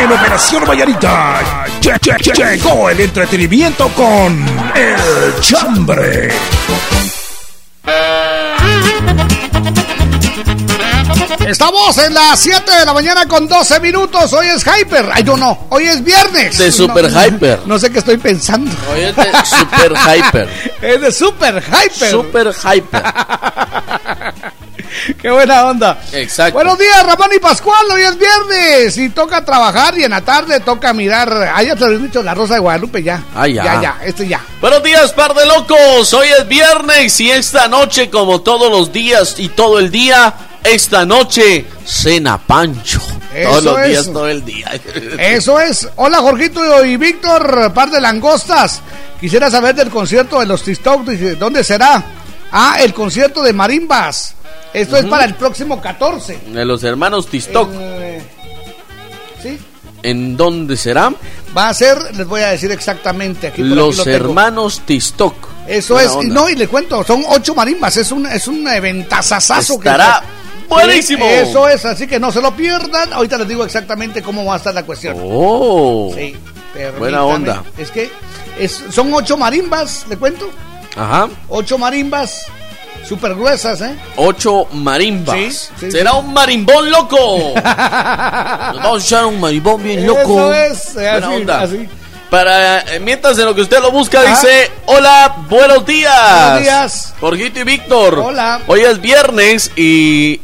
[0.00, 1.40] En Operación Vallarita
[1.80, 4.46] lle- lle- lle- llegó el entretenimiento con
[4.76, 6.28] El Chambre.
[11.48, 14.32] Estamos en las 7 de la mañana con 12 minutos.
[14.32, 15.06] Hoy es Hyper.
[15.12, 15.66] Ay, no, no.
[15.70, 16.56] Hoy es viernes.
[16.58, 17.60] De Super No, Hyper.
[17.66, 18.70] No sé qué estoy pensando.
[18.92, 20.70] Hoy es de Super Hyper.
[20.80, 22.10] Es de Super Hyper.
[22.10, 23.02] Super Hyper.
[25.20, 26.00] Qué buena onda.
[26.12, 26.54] Exacto.
[26.54, 27.86] Buenos días, Ramón y Pascual.
[27.92, 31.52] Hoy es viernes y toca trabajar y en la tarde toca mirar.
[31.54, 33.22] Ah, ya te lo he dicho, la Rosa de Guadalupe ya.
[33.34, 33.64] Ah, ya.
[33.64, 34.40] Ya, ya, este ya.
[34.62, 36.12] Buenos días, par de locos.
[36.14, 40.32] Hoy es viernes y esta noche, como todos los días y todo el día,
[40.64, 43.00] esta noche cena Pancho.
[43.34, 43.88] Eso todos los es.
[43.88, 44.72] días, todo el día.
[45.18, 45.86] Eso es.
[45.96, 48.80] Hola, Jorgito y Víctor, par de langostas.
[49.20, 51.04] Quisiera saber del concierto de los TikTok.
[51.38, 52.02] ¿Dónde será?
[52.50, 54.34] Ah, el concierto de Marimbas.
[54.72, 56.38] Esto es para el próximo 14.
[56.48, 57.68] De los hermanos Tistoc.
[57.74, 58.22] Eh,
[59.42, 59.58] sí.
[60.02, 61.12] ¿En dónde será?
[61.56, 63.62] Va a ser, les voy a decir exactamente aquí.
[63.62, 65.34] por aquí Los lo hermanos Tistoc.
[65.66, 66.34] Eso Buena es, onda.
[66.34, 69.78] no, y le cuento, son ocho marimbas, es un, es un eventazazazo.
[69.78, 71.24] que- Estará Sí, buenísimo.
[71.26, 73.12] Eso es, así que no se lo pierdan.
[73.12, 75.16] Ahorita les digo exactamente cómo va a estar la cuestión.
[75.20, 76.12] Oh.
[76.14, 76.36] Sí.
[76.98, 77.64] Buena onda.
[77.76, 78.08] Es que
[78.58, 80.48] es, son ocho marimbas, le cuento.
[80.96, 81.28] Ajá.
[81.48, 82.46] Ocho marimbas
[83.10, 83.96] súper gruesas, ¿eh?
[84.14, 85.36] Ocho marimbas.
[85.36, 85.50] Sí,
[85.80, 86.16] sí, Será sí.
[86.18, 87.38] un marimbón loco.
[87.56, 90.52] Nos vamos a echar un marimbón bien loco.
[90.52, 91.60] Eso es, eh, Buena así, onda.
[91.62, 91.88] así.
[92.30, 94.30] Para eh, mientras en lo que usted lo busca Ajá.
[94.30, 96.40] dice, hola, buenos días.
[96.40, 97.14] Buenos días.
[97.18, 98.14] Jorgito y Víctor.
[98.20, 98.60] Hola.
[98.68, 100.40] Hoy es viernes y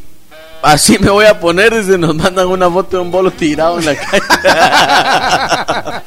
[0.61, 3.87] así me voy a poner desde nos mandan una foto de un bolo tirado en
[3.87, 4.23] la calle.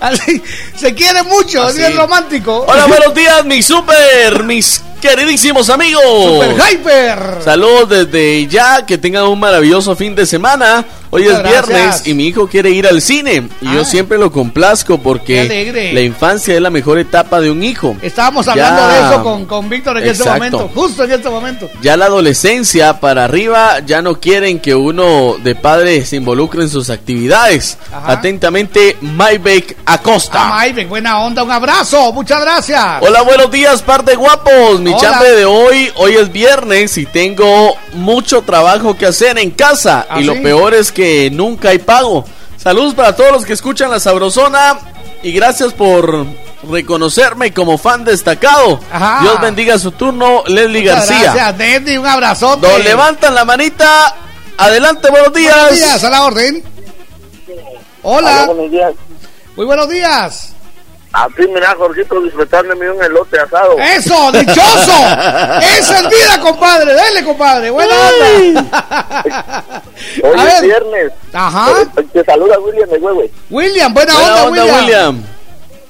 [0.00, 0.40] Así,
[0.76, 1.78] se quiere mucho, es Así.
[1.78, 2.64] bien romántico.
[2.68, 6.02] Hola, buenos días, mi super, mis Queridísimos amigos.
[6.02, 7.18] Super Hyper.
[7.44, 10.84] Saludos desde ya, que tengan un maravilloso fin de semana.
[11.10, 13.84] Hoy Muchas es viernes y mi hijo quiere ir al cine y yo Ah.
[13.84, 17.94] siempre lo complazco porque la infancia es la mejor etapa de un hijo.
[18.02, 18.52] Estábamos Ya.
[18.52, 20.34] hablando de eso con, con Víctor en este Exacto.
[20.58, 21.70] momento, justo en este momento.
[21.80, 26.68] Ya la adolescencia para arriba ya no quieren que uno de padre se involucre en
[26.68, 27.78] sus actividades.
[27.94, 28.12] Ajá.
[28.12, 30.58] Atentamente, Maybeck Acosta.
[30.60, 32.82] Ah, buena onda, un abrazo, muchas gracias.
[33.00, 34.80] Hola, buenos días, par de guapos.
[34.86, 35.00] Mi Hola.
[35.00, 40.06] chambre de hoy, hoy es viernes y tengo mucho trabajo que hacer en casa.
[40.08, 42.24] ¿Ah, y lo peor es que nunca hay pago.
[42.56, 44.78] Saludos para todos los que escuchan la Sabrosona
[45.24, 46.24] y gracias por
[46.70, 48.78] reconocerme como fan destacado.
[48.92, 49.22] Ajá.
[49.22, 51.32] Dios bendiga su turno, Leslie Muchas García.
[51.34, 52.68] Gracias, Neddy, un abrazote.
[52.68, 54.14] Nos levantan la manita.
[54.56, 55.56] Adelante, buenos días.
[55.56, 56.62] Buenos días, a la orden.
[58.04, 58.44] Hola.
[58.44, 58.92] Aló, buenos días.
[59.56, 60.55] Muy buenos días.
[61.18, 63.78] Aquí, mira, Jorgito, disfrutándome un elote asado.
[63.78, 64.92] ¡Eso, dichoso!
[65.78, 66.92] ¡Esa es vida, compadre!
[66.92, 67.70] ¡Dele, compadre!
[67.70, 69.82] ¡Buena onda!
[70.22, 70.64] Hoy A es ver.
[70.64, 71.12] viernes.
[71.32, 71.68] Ajá.
[71.94, 73.30] Te, te saluda William de Huehue.
[73.50, 74.84] William, buena, Buena onda, onda, William.
[74.84, 75.22] William.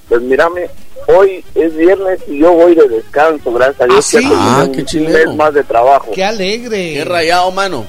[0.09, 0.71] Pues mírame,
[1.09, 3.97] hoy es viernes y yo voy de descanso, gracias a Dios.
[3.97, 4.29] ¿Ah, que sí?
[4.29, 5.13] tengo Ah, un- qué un chileno.
[5.31, 6.07] mes más de trabajo.
[6.15, 6.95] ¡Qué alegre!
[6.95, 7.85] Qué rayado, mano.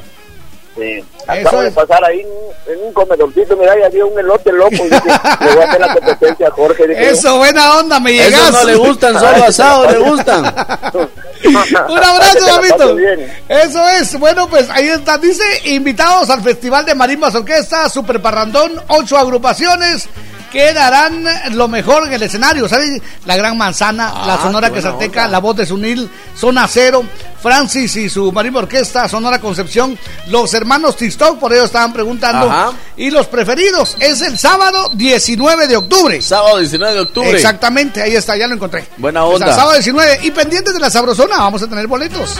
[0.78, 1.04] Sí.
[1.28, 4.70] Acabo de pasar ahí en, en un comedorcito, mira, y había un elote loco.
[4.76, 5.02] Y dije,
[5.42, 6.88] le voy a hacer la competencia a Jorge.
[6.88, 8.34] Dije, Eso, buena onda, me llegas.
[8.42, 10.46] Esos no le gustan, solo asados le gustan.
[11.44, 12.96] Un abrazo, mamito.
[13.50, 14.20] Eso es.
[14.20, 15.18] Bueno, pues ahí está.
[15.18, 20.08] Dice, invitados al Festival de Marimbas Orquesta, Super Parrandón, ocho agrupaciones
[20.52, 22.68] que darán lo mejor en el escenario.
[22.70, 23.02] ¿Sabes?
[23.26, 25.28] La Gran Manzana, la Ah, Sonora onda.
[25.28, 27.04] la voz de Sunil, Zona Cero,
[27.48, 29.98] Francis y su Marimba Orquesta, Sonora Concepción,
[30.28, 32.52] los hermanos Tistock, por ello estaban preguntando.
[32.52, 32.74] Ajá.
[32.98, 36.22] Y los preferidos es el sábado 19 de octubre.
[36.22, 37.32] Sábado 19 de octubre.
[37.32, 38.86] Exactamente, ahí está, ya lo encontré.
[38.98, 39.56] Buena O sea, onda.
[39.56, 40.20] sábado 19.
[40.24, 42.36] Y pendientes de la sabrosona, vamos a tener boletos.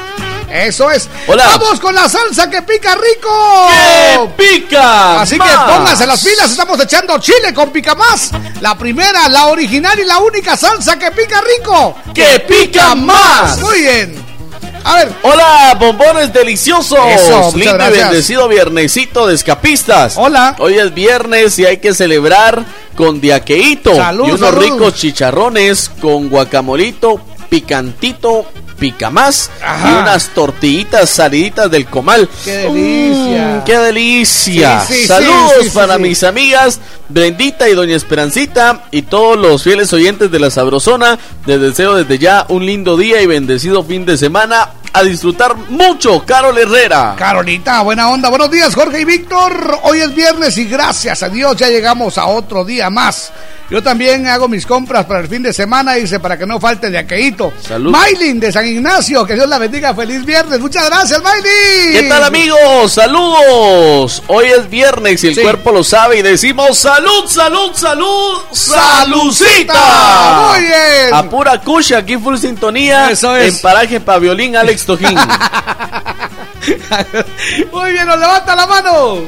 [0.52, 1.08] Eso es.
[1.26, 1.58] Hola.
[1.58, 3.70] Vamos con la salsa que pica rico.
[3.70, 5.22] ¡Que pica!
[5.22, 5.50] Así más!
[5.50, 8.32] que pónganse las pilas, estamos echando chile con pica más.
[8.60, 11.96] La primera, la original y la única salsa que pica rico.
[12.14, 13.58] ¡Que pica más!
[13.62, 14.27] Muy bien.
[14.84, 17.00] A ver, Hola, bombones deliciosos.
[17.08, 20.16] Eso, Lindo y bendecido viernesito de escapistas.
[20.18, 20.56] Hola.
[20.60, 22.64] Hoy es viernes y hay que celebrar
[22.96, 23.96] con diaqueito.
[23.96, 24.62] Salud, y unos salud.
[24.62, 28.46] ricos chicharrones con guacamolito, picantito,
[28.80, 29.50] pica más.
[29.64, 29.90] Ajá.
[29.90, 32.30] Y unas tortillitas saliditas del comal.
[32.46, 33.48] qué delicia.
[33.62, 34.80] Mm, ¡Qué delicia!
[34.88, 39.64] Sí, sí, sí, Saludos sí, para mis amigas Brendita y Doña Esperancita y todos los
[39.64, 41.18] fieles oyentes de la Sabrosona.
[41.46, 44.70] Les deseo desde ya un lindo día y bendecido fin de semana.
[44.94, 47.14] A disfrutar mucho, Carol Herrera.
[47.18, 48.30] Carolita, buena onda.
[48.30, 49.80] Buenos días, Jorge y Víctor.
[49.84, 53.32] Hoy es viernes y gracias a Dios ya llegamos a otro día más.
[53.70, 56.90] Yo también hago mis compras para el fin de semana, dice, para que no falte
[56.90, 57.52] de aqueíto.
[57.62, 57.92] Salud.
[57.92, 59.94] Maylin de San Ignacio, que Dios la bendiga.
[59.94, 60.58] Feliz viernes.
[60.60, 61.92] Muchas gracias, Maylin.
[61.92, 62.94] ¿Qué tal amigos?
[62.94, 64.24] Saludos.
[64.28, 65.42] Hoy es viernes y el Sí.
[65.42, 70.50] cuerpo lo sabe y decimos salud, salud, salud, salucita.
[70.50, 71.14] Muy bien.
[71.14, 73.12] A pura cucha, aquí full sintonía.
[73.12, 73.56] Eso es.
[73.56, 75.16] En paraje pa' violín Alex Tojín.
[77.72, 79.22] Muy bien, nos levanta la mano.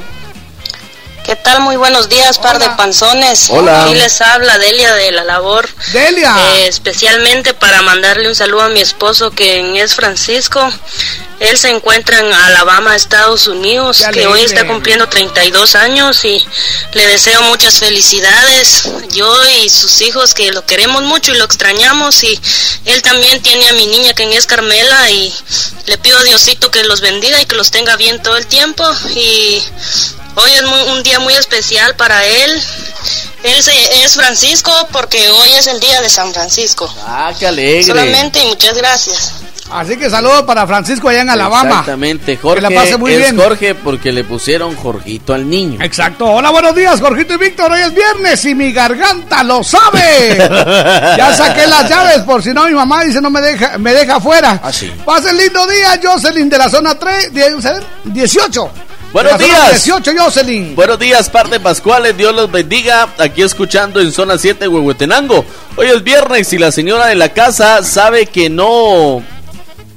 [1.30, 1.62] ¿Qué tal?
[1.62, 3.52] Muy buenos días, par de panzones.
[3.52, 3.84] Hola.
[3.84, 5.70] Aquí les habla Delia de la labor.
[5.94, 6.36] Delia.
[6.56, 10.60] Eh, especialmente para mandarle un saludo a mi esposo, que es Francisco.
[11.40, 16.44] Él se encuentra en Alabama, Estados Unidos, que hoy está cumpliendo 32 años y
[16.94, 18.90] le deseo muchas felicidades.
[19.12, 22.40] Yo y sus hijos que lo queremos mucho y lo extrañamos y
[22.86, 25.32] él también tiene a mi niña que es Carmela y
[25.86, 28.84] le pido a Diosito que los bendiga y que los tenga bien todo el tiempo
[29.16, 29.64] y
[30.44, 32.62] hoy es muy- un día muy especial para él.
[33.44, 36.94] Él se- es Francisco porque hoy es el día de San Francisco.
[37.06, 37.84] ah, qué alegre.
[37.84, 39.34] Solamente y muchas gracias.
[39.72, 41.70] Así que saludos para Francisco allá en Alabama.
[41.70, 42.56] Exactamente, Jorge.
[42.66, 43.38] Que la pase muy es bien.
[43.38, 45.78] Jorge porque le pusieron Jorgito al niño.
[45.84, 46.26] Exacto.
[46.26, 47.72] Hola, buenos días, Jorgito y Víctor.
[47.72, 50.38] Hoy es viernes y mi garganta lo sabe.
[51.18, 54.16] ya saqué las llaves por si no mi mamá dice no me deja, me deja
[54.16, 54.60] afuera.
[54.64, 54.92] Ah, sí.
[55.06, 58.72] Pasen lindo día, Jocelyn de la zona 3, de- 18.
[59.12, 59.84] Buenos días.
[59.86, 60.76] 18, Jocelyn.
[60.76, 63.10] Buenos días, parte Pascuales, Dios los bendiga.
[63.18, 65.44] Aquí escuchando en zona 7, Huehuetenango.
[65.76, 69.24] Hoy es viernes y la señora de la casa sabe que no.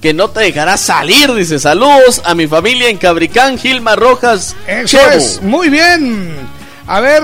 [0.00, 1.58] Que no te dejará salir, dice.
[1.58, 4.56] Saludos a mi familia en Cabricán, Gilma Rojas.
[4.66, 5.10] Eso Chevo.
[5.10, 6.34] es, muy bien.
[6.86, 7.22] A ver.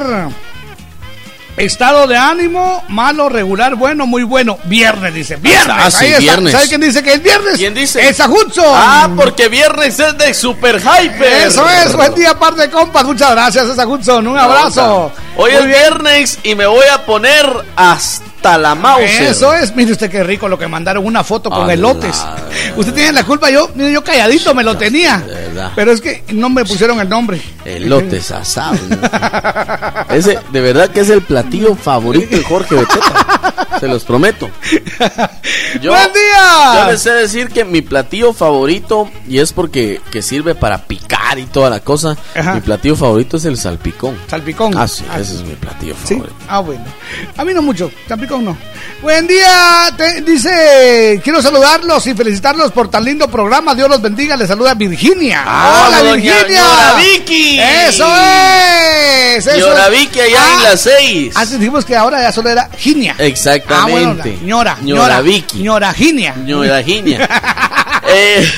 [1.59, 4.59] Estado de ánimo, malo, regular, bueno, muy bueno.
[4.65, 5.37] Viernes, dice.
[5.37, 5.77] Viernes.
[5.79, 6.21] Ah, sí, ahí está.
[6.21, 6.53] viernes.
[6.53, 7.57] ¿Sabe quién dice que es viernes?
[7.57, 8.09] ¿Quién dice?
[8.09, 8.65] Es a Hudson.
[8.69, 11.47] Ah, porque viernes es de Super Hyper.
[11.47, 13.05] Eso es, buen día, par de compas.
[13.05, 14.27] Muchas gracias, esa Hudson.
[14.27, 15.13] Un abrazo.
[15.37, 17.45] Hoy Muy es viernes y me voy a poner
[17.77, 19.03] hasta hasta la mouse.
[19.21, 22.25] Eso es, mire usted qué rico lo que mandaron, una foto con elotes.
[22.77, 25.19] Usted tiene la culpa, yo, mire, yo calladito me lo tenía.
[25.27, 25.73] verdad.
[25.75, 27.41] Pero es que no me pusieron el nombre.
[27.65, 28.81] Elotes asados.
[28.89, 28.97] ¿no?
[30.15, 33.55] Ese, de verdad que es el platillo favorito de Jorge Beteta.
[33.81, 34.51] Se los prometo.
[35.81, 36.75] Yo, ¡Buen día!
[36.85, 41.39] Yo les sé decir que mi platillo favorito, y es porque que sirve para picar
[41.39, 42.55] y toda la cosa, Ajá.
[42.55, 44.17] mi platillo favorito es el salpicón.
[44.27, 44.77] Salpicón.
[44.77, 46.15] Ah, sí, ese es mi platillo Sí.
[46.15, 46.37] favorito.
[46.49, 46.85] Ah, bueno.
[47.37, 47.91] A mí no mucho,
[48.31, 48.57] No.
[49.01, 53.75] Buen día, te- dice, quiero saludarlos y felicitarlos por tan lindo programa.
[53.75, 54.37] Dios los bendiga.
[54.37, 55.45] Les saluda Virginia.
[55.47, 56.61] Ah, Hola, doña- Virginia.
[56.63, 57.61] Ñora Vicky.
[57.61, 58.07] Eso
[59.37, 59.47] es.
[59.47, 59.91] Eso es.
[59.91, 61.37] Vicky allá en las seis.
[61.37, 63.15] Antes dijimos que ahora ya solo era Ginia.
[63.19, 64.21] Exactamente.
[64.21, 65.59] Ah, bueno, Ñora ñora, Vicky.
[65.63, 66.35] ñora Ginia.
[66.37, 67.29] Ñora Ginia.
[68.11, 68.51] Eh,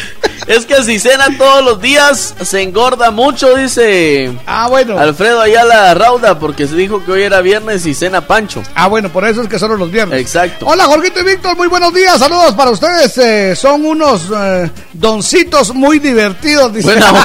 [0.50, 4.98] es que si cena todos los días se engorda mucho, dice Ah, bueno.
[4.98, 8.62] Alfredo Ayala Rauda, porque se dijo que hoy era viernes y cena Pancho.
[8.74, 10.20] Ah, bueno, por eso es que solo los viernes.
[10.20, 10.66] Exacto.
[10.66, 12.18] Hola, Jorgito y Víctor, muy buenos días.
[12.18, 13.16] Saludos para ustedes.
[13.18, 16.72] eh, son unos eh, doncitos muy divertidos.
[16.72, 16.88] Dice.
[16.88, 17.10] Buena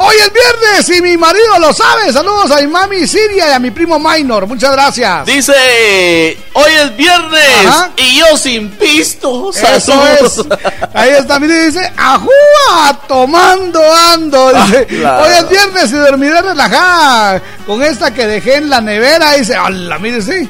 [0.00, 2.12] Hoy es viernes y mi marido lo sabe.
[2.12, 4.46] Saludos a mi mami Siria y a mi primo Minor.
[4.46, 5.26] Muchas gracias.
[5.26, 7.90] Dice, hoy es viernes Ajá.
[7.96, 9.50] y yo sin pisto.
[9.50, 10.38] Eso Saludos.
[10.38, 10.46] es.
[10.94, 11.10] Ahí
[11.40, 13.80] mire, dice, ajúa, tomando
[14.12, 14.52] ando.
[14.52, 15.24] Dice, claro.
[15.24, 19.32] hoy es viernes y dormiré relajada con esta que dejé en la nevera.
[19.32, 20.48] Dice, hola, mire, sí.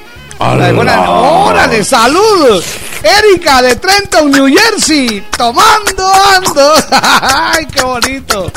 [0.84, 2.62] La- ¡Órale, salud!
[3.02, 6.74] Erika de Trenton, New Jersey, tomando ando.
[7.20, 8.50] ¡Ay, qué bonito!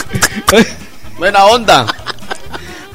[1.17, 1.85] Buena onda.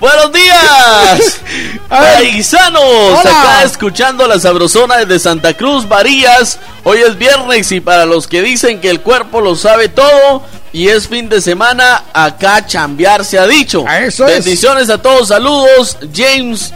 [0.01, 1.41] Buenos días,
[1.91, 3.21] paisanos.
[3.21, 6.59] Acá escuchando la sabrosona desde Santa Cruz, Varillas.
[6.85, 10.89] Hoy es viernes y para los que dicen que el cuerpo lo sabe todo y
[10.89, 13.85] es fin de semana, acá chambear se ha dicho.
[13.89, 14.43] eso es.
[14.43, 16.73] Bendiciones a todos, saludos, James.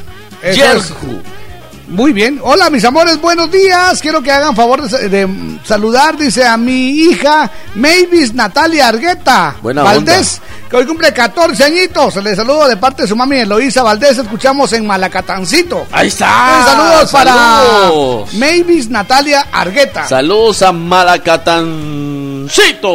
[1.87, 2.41] Muy bien.
[2.43, 4.01] Hola, mis amores, buenos días.
[4.01, 5.29] Quiero que hagan favor de, sa- de,
[5.65, 10.41] saludar, dice a mi hija Mavis Natalia Argueta Buena Valdés,
[10.71, 12.17] que hoy cumple 14 añitos.
[12.17, 14.17] Le saludo de parte de su mami Eloísa Valdés.
[14.17, 15.87] Escuchamos en Malacatancito.
[15.93, 16.63] Ahí está.
[16.65, 17.91] Saludos para.
[18.33, 20.09] Mavis Natalia Argueta.
[20.09, 22.89] Saludos a Malacatancito.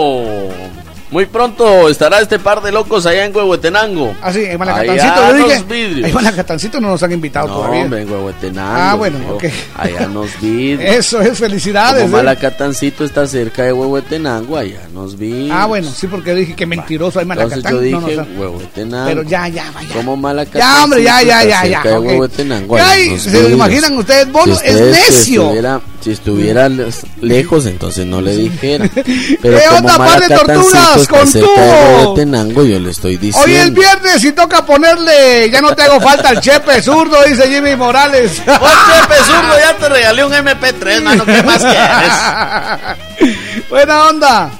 [1.12, 4.16] Muy pronto estará este par de locos allá en Huehuetenango.
[4.22, 5.04] Ah, sí, en Malacatancito.
[5.14, 6.08] Allá Yo dije, los vidrios.
[6.10, 7.82] en Malacatancito no nos han invitado No, todavía.
[7.84, 8.72] hombre, en Huehuetenango.
[8.72, 9.36] Ah, bueno, tío.
[9.36, 9.44] ok.
[9.76, 10.96] Allá nos vidrios.
[10.98, 12.04] Eso es, felicidades.
[12.04, 12.22] Como eh.
[12.22, 15.50] Malacatancito está cerca de Huehuetenango, allá nos vidrios.
[15.60, 17.74] Ah, bueno, sí, porque dije que mentiroso hay Entonces Malacatán.
[17.74, 18.40] yo dije No, no, no.
[18.42, 19.08] Huehuetenango.
[19.08, 19.90] Pero ya, ya, vaya.
[19.96, 21.82] Como Malacatancito Ya, hombre, ya, ya, ya, ya.
[21.82, 22.06] cerca de ok.
[22.06, 24.32] Huehuetenango, Ya, allá y nos ¿Se lo imaginan ustedes?
[24.32, 25.42] Bono Si es usted, Si necio.
[25.44, 26.86] estuviera, si estuviera le-
[27.22, 28.88] lejos, entonces no le dijera.
[29.42, 31.96] Pero ¿Qué como onda, par de tortugas con cerca de?
[31.96, 33.46] Huehuetenango, yo le estoy diciendo.
[33.46, 37.50] Hoy es viernes y toca ponerle, ya no te hago falta el chepe zurdo, dice
[37.50, 38.42] Jimmy Morales.
[38.60, 43.66] Pues Chepe Zurdo, ya te regalé un MP3, mano, ¿qué más quieres?
[43.70, 44.52] Buena onda.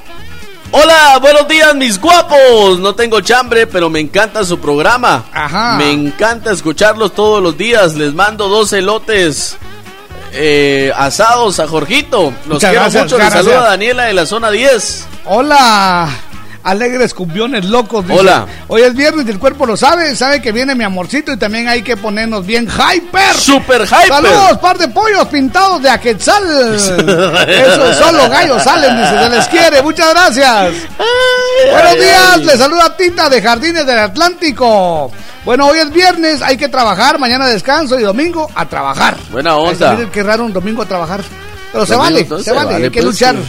[0.72, 2.78] Hola, buenos días, mis guapos.
[2.78, 5.24] No tengo chambre, pero me encanta su programa.
[5.32, 5.76] Ajá.
[5.76, 7.94] Me encanta escucharlos todos los días.
[7.94, 9.56] Les mando dos elotes
[10.32, 12.32] eh, asados a Jorgito.
[12.46, 13.18] Los Muchas quiero gracias, mucho.
[13.18, 15.06] Les saluda Daniela de la zona 10.
[15.24, 16.08] Hola.
[16.62, 18.06] Alegres cumbiones locos.
[18.06, 18.18] dice.
[18.20, 18.46] Hola.
[18.68, 20.14] Hoy es viernes y el cuerpo lo sabe.
[20.14, 23.34] Sabe que viene mi amorcito y también hay que ponernos bien hyper.
[23.36, 24.08] Super hyper.
[24.08, 26.42] Saludos, par de pollos pintados de Aquetzal.
[27.48, 29.18] Eso, solo gallos salen, dice.
[29.22, 29.82] Se les quiere.
[29.82, 30.74] Muchas gracias.
[31.70, 32.28] Buenos ay, días.
[32.34, 32.44] ay.
[32.44, 35.10] Les saluda Tita de Jardines del Atlántico.
[35.44, 36.42] Bueno, hoy es viernes.
[36.42, 37.18] Hay que trabajar.
[37.18, 39.16] Mañana descanso y domingo a trabajar.
[39.30, 39.92] Buena onda.
[39.92, 41.22] miren qué raro un domingo a trabajar.
[41.72, 43.36] Pero se vale, se se vale, vale, hay que pues, luchar.
[43.36, 43.42] sí.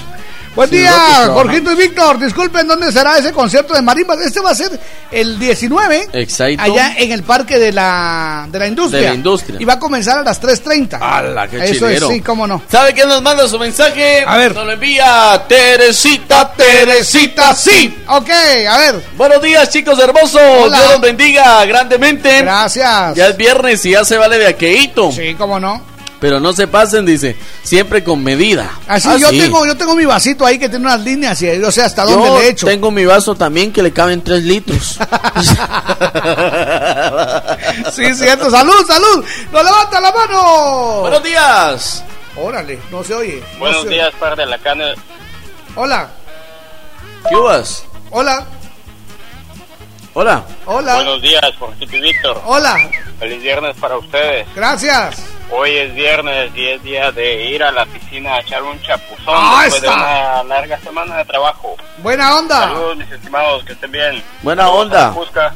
[0.55, 0.91] Buen Sí, día.
[1.31, 2.19] Jorgito y Víctor.
[2.19, 4.19] Disculpen, ¿dónde será ese concierto de marimbas?
[4.19, 4.77] Este va a ser
[5.09, 6.61] el 19, Exacto.
[6.61, 9.01] allá en el Parque de la, de la Industria.
[9.01, 9.57] De la Industria.
[9.61, 10.97] Y va a comenzar a las 3.30.
[11.01, 12.07] ¡Hala, qué Eso chilero!
[12.09, 12.61] es, sí, cómo no.
[12.69, 14.25] ¿Sabe quién nos manda su mensaje?
[14.27, 14.53] A ver.
[14.53, 18.03] Nos lo envía Teresita, Teresita, sí.
[18.07, 18.29] Ok,
[18.69, 19.01] a ver.
[19.15, 20.41] Buenos días, chicos hermosos.
[20.63, 20.77] Hola.
[20.77, 22.41] Dios los bendiga grandemente.
[22.41, 23.15] Gracias.
[23.15, 25.11] Ya es viernes y ya se vale de aqueíto.
[25.13, 25.90] Sí, cómo no.
[26.22, 27.35] Pero no se pasen, dice.
[27.64, 28.69] Siempre con medida.
[28.88, 29.39] Así Ah, yo sí.
[29.39, 32.27] tengo yo tengo mi vasito ahí que tiene unas líneas y yo sé hasta dónde
[32.27, 32.68] Yo le echo.
[32.68, 34.98] tengo mi vaso también que le caben tres litros.
[37.91, 38.49] Sí, cierto.
[38.49, 39.26] Salud, salud.
[39.52, 41.02] No levanta la mano.
[41.02, 42.03] Buenos días.
[42.35, 43.43] Órale, no se oye.
[43.53, 44.93] no Buenos se- días, par de la cana.
[45.76, 46.10] Hola.
[47.30, 47.84] ¿Qué uvas?
[48.11, 48.45] Hola.
[50.14, 50.43] Hola.
[50.65, 50.95] Hola.
[50.95, 52.41] Buenos días, Jorgito y Víctor.
[52.45, 52.77] Hola.
[53.19, 54.48] Feliz viernes para ustedes.
[54.56, 55.15] Gracias.
[55.53, 59.35] Hoy es viernes y es día de ir a la piscina a echar un chapuzón
[59.37, 61.75] Ah, después de una larga semana de trabajo.
[61.97, 62.59] Buena onda.
[62.69, 64.23] Saludos, mis estimados, que estén bien.
[64.43, 65.07] Buena Saludos onda.
[65.07, 65.55] a Cusca.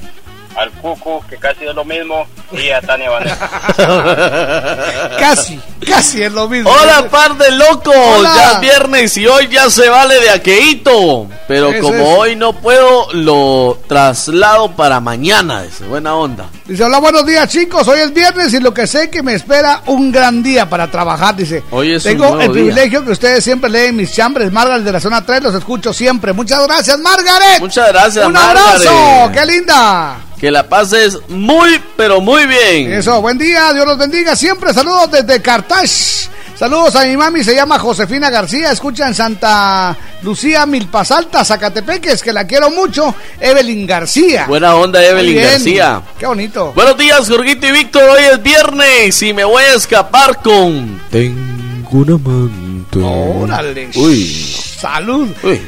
[0.55, 3.49] Al Cucu, que casi es lo mismo, y a Tania Vanessa.
[5.19, 6.69] casi, casi es lo mismo.
[6.69, 7.95] Hola, par de locos.
[7.95, 8.33] Hola.
[8.35, 11.27] Ya es viernes y hoy ya se vale de aqueíto.
[11.47, 15.63] Pero como hoy no puedo, lo traslado para mañana.
[15.63, 16.49] Dice, buena onda.
[16.65, 19.81] Dice, hola, buenos días chicos, hoy es viernes y lo que sé que me espera
[19.87, 21.63] un gran día para trabajar, dice.
[21.71, 22.53] Hoy es un Tengo nuevo el día.
[22.53, 26.33] privilegio que ustedes siempre leen mis chambres, Margaret de la zona 3, los escucho siempre.
[26.33, 27.59] Muchas gracias, Margaret.
[27.59, 30.17] Muchas gracias, Un abrazo, qué linda.
[30.39, 32.91] Que la pases muy, pero muy bien.
[32.91, 34.35] Eso, buen día, Dios los bendiga.
[34.35, 36.29] Siempre saludos desde Cartax.
[36.55, 42.23] Saludos a mi mami, se llama Josefina García, escucha en Santa Lucía, Milpas Altas, Zacatepeques,
[42.23, 43.13] que la quiero mucho.
[43.41, 44.45] Evelyn García.
[44.47, 45.45] Buena onda, Evelyn bien.
[45.51, 46.01] García.
[46.17, 46.71] Qué bonito.
[46.73, 48.03] Buenos días, Jorgito y Víctor.
[48.03, 51.01] Hoy es viernes y me voy a escapar con.
[51.11, 52.99] Tengo un amante.
[52.99, 53.89] Órale.
[53.95, 54.55] Uy.
[54.79, 55.27] Salud.
[55.43, 55.61] Uy.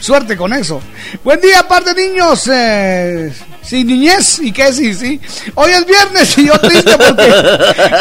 [0.00, 0.80] Suerte con eso.
[1.22, 2.48] Buen día, par de niños.
[2.52, 3.32] Eh,
[3.62, 5.20] sin niñez y qué sí, sí.
[5.54, 7.32] Hoy es viernes y yo triste porque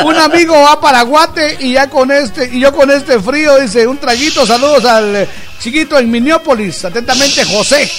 [0.05, 3.87] un amigo va para Guate y ya con este y yo con este frío dice
[3.87, 4.45] un traguito.
[4.45, 5.27] Saludos al
[5.59, 6.85] chiquito en Minneapolis.
[6.85, 7.89] Atentamente, José.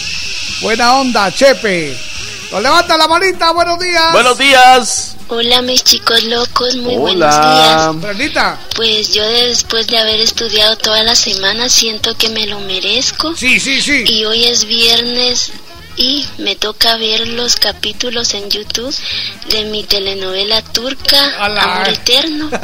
[0.60, 1.96] Buena onda, Chepe.
[2.52, 3.52] Nos levanta la manita.
[3.52, 4.12] Buenos días.
[4.12, 5.13] Buenos días.
[5.28, 7.94] Hola mis chicos locos, muy Hola.
[7.94, 8.58] buenos días.
[8.76, 13.34] Pues yo después de haber estudiado toda la semana siento que me lo merezco.
[13.34, 14.04] Sí, sí, sí.
[14.06, 15.50] Y hoy es viernes
[15.96, 18.94] y me toca ver los capítulos en YouTube
[19.50, 22.50] de mi telenovela turca Amor Eterno.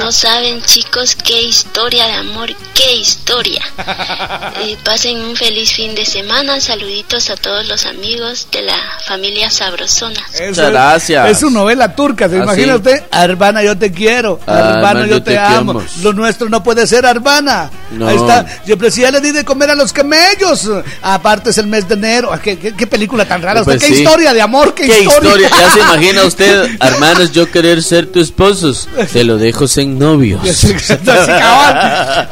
[0.00, 3.60] No saben chicos qué historia de amor, qué historia.
[4.84, 6.60] Pasen un feliz fin de semana.
[6.60, 8.76] Saluditos a todos los amigos de la
[9.06, 10.20] familia Sabrosona.
[10.32, 11.30] Eso Muchas es- gracias.
[11.30, 12.78] Es su novela turca, ¿se ¿Ah, imagina sí?
[12.78, 13.02] usted?
[13.10, 14.40] Arbana, yo te quiero.
[14.46, 15.82] Ah, Arbana, yo, te, amo.
[16.02, 17.70] Lo nuestro no puede ser Arbana.
[17.90, 18.08] No.
[18.08, 18.46] Ahí está.
[18.90, 20.68] Si ya le di de comer a los camellos.
[21.02, 22.30] Aparte es el mes de enero.
[22.32, 23.62] Ah, ¿Qué, qué- qué película tan rara?
[23.62, 23.88] Pues usted?
[23.88, 24.02] ¿Qué sí.
[24.02, 24.74] historia de amor?
[24.74, 25.30] ¿Qué, ¿Qué historia?
[25.30, 25.50] historia?
[25.50, 28.72] Ya se imagina usted, hermanos, yo querer ser tu esposo.
[29.12, 30.40] Te lo dejo sin novios.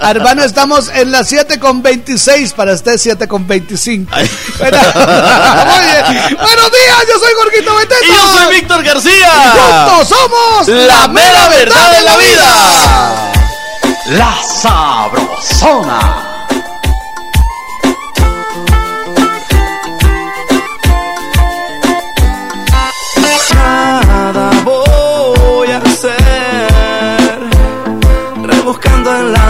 [0.00, 4.10] Arbana, estamos en las 7 con 26 para usted 7 con 25.
[4.58, 4.78] Bueno,
[5.66, 6.36] muy bien.
[6.40, 8.06] Buenos días, yo soy Jorgito Beteta.
[8.06, 9.32] Y yo soy Víctor García.
[9.44, 13.32] Y juntos somos La mera verdad de la vida.
[14.10, 16.27] La Sabrosona.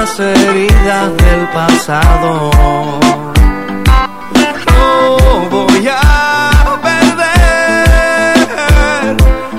[0.08, 2.50] Las heridas del pasado.
[4.66, 8.36] No voy a perder,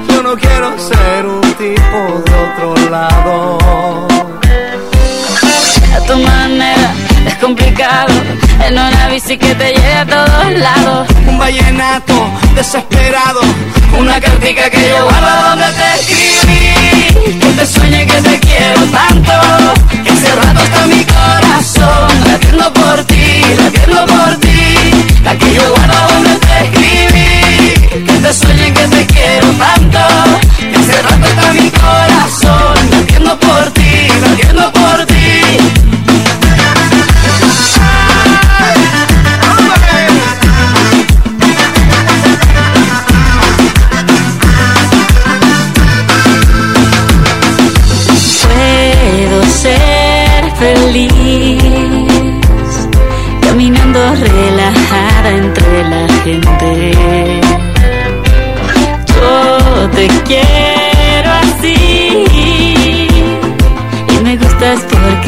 [0.10, 3.58] yo no quiero ser un tipo de otro lado.
[5.96, 6.94] A tu manera
[7.26, 8.14] es complicado.
[8.66, 11.08] En una bici que te lleve a todos lados.
[11.28, 12.14] Un vallenato
[12.56, 13.42] desesperado,
[13.98, 16.49] una cartica que yo guardo donde te escribí.
[17.30, 19.32] Que te sueñe que te quiero tanto.
[20.42, 24.92] Rato está mi corazón latiendo por ti, latiendo por ti.
[25.24, 28.04] La que yo guardo donde te escribí.
[28.04, 30.00] Que te sueñe que te quiero tanto.
[31.04, 35.09] Rato está mi corazón latiendo por ti, latiendo por ti.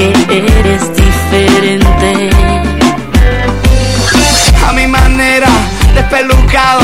[0.04, 2.30] Eres diferente.
[4.68, 5.48] a mi manera,
[5.94, 6.82] despelucado,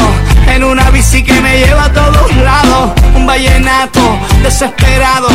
[0.47, 4.01] en una bici que me lleva a todos lados, un vallenato
[4.43, 5.29] desesperado,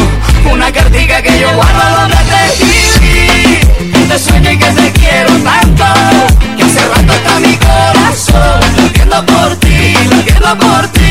[0.50, 5.84] una cartica que yo guardo donde te escribí, te sueño y que te quiero tanto,
[6.56, 11.01] que hace rato está mi corazón, latiendo por ti, latiendo por ti,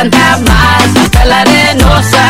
[0.00, 2.24] Santa Marta hasta la Arenosa.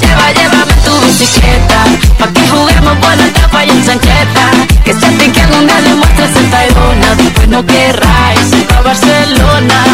[0.00, 1.84] Lleva, llévame tu bicicleta.
[2.18, 4.50] Pa' que juguemos por la tapa y en sancheta.
[4.84, 7.14] Que se que algún día demuestres el Tayrona.
[7.14, 9.84] Después no querráis ir a Barcelona.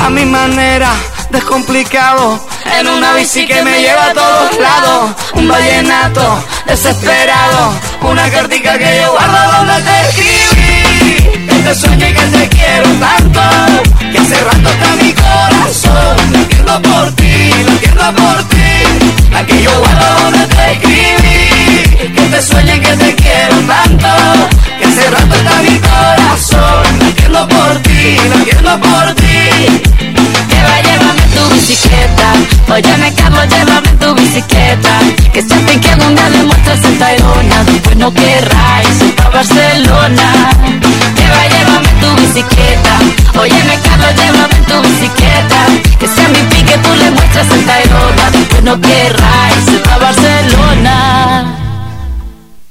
[0.00, 0.90] A mi manera,
[1.28, 2.40] descomplicado.
[2.78, 5.10] En una bici que me lleva a todos lados.
[5.34, 7.74] Un vallenato desesperado.
[8.00, 11.46] Una cartica que yo guardo donde te escribí.
[11.46, 13.91] Que te sueño y que te quiero tanto.
[14.30, 16.16] Rato está mi corazón.
[16.32, 19.62] Latiendo por ti, latiendo por ti.
[19.62, 22.12] Yo guardo donde te escribí.
[22.14, 24.08] Que te sueño y que te quiero tanto.
[24.78, 26.98] Que hace rato está mi corazón.
[27.00, 29.82] Latiendo por ti, latiendo por ti.
[30.48, 32.32] Lleva, llévame tu bicicleta.
[32.68, 34.98] Óyeme, Carlos, llévame tu bicicleta.
[35.32, 37.64] Que siempre que algún día demuestres el Tayrona.
[37.64, 40.32] Después no querráis ir pa' Barcelona.
[41.16, 42.98] Lleva, llévame tu bicicleta.
[43.38, 45.66] Óyeme, Carlos, llévame tu bicicleta.
[45.98, 48.30] Que sea mi pique, tú le muestras el Tayrona.
[48.30, 51.58] Después no querráis ir pa' Barcelona.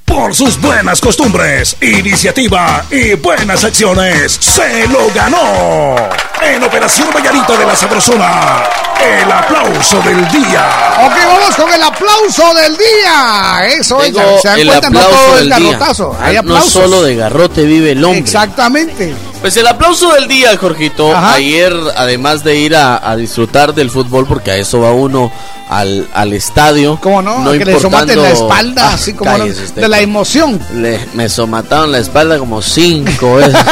[0.06, 5.96] Por sus buenas costumbres, iniciativa y buenas acciones, se lo ganó.
[6.42, 8.62] En Operación Vallarita de la Sabrosona,
[9.02, 10.68] el aplauso del día.
[11.06, 13.68] Ok, vamos con el aplauso del día.
[13.80, 15.60] Eso es, se dan el cuenta, no aplauso todo día.
[15.60, 16.18] garrotazo.
[16.22, 16.74] Hay No aplausos.
[16.74, 18.20] solo de garrote vive el hombre.
[18.20, 19.16] Exactamente.
[19.42, 21.16] Pues el aplauso del día, Jorgito.
[21.18, 25.32] Ayer, además de ir a, a disfrutar del fútbol, porque a eso va uno
[25.68, 27.00] al, al estadio.
[27.02, 27.52] ¿Cómo no?
[27.54, 29.82] que le somaten la espalda, Ah, así como no- cállese usted.
[29.82, 30.60] de la emoción.
[30.76, 33.56] Le- me somataron la espalda como cinco veces.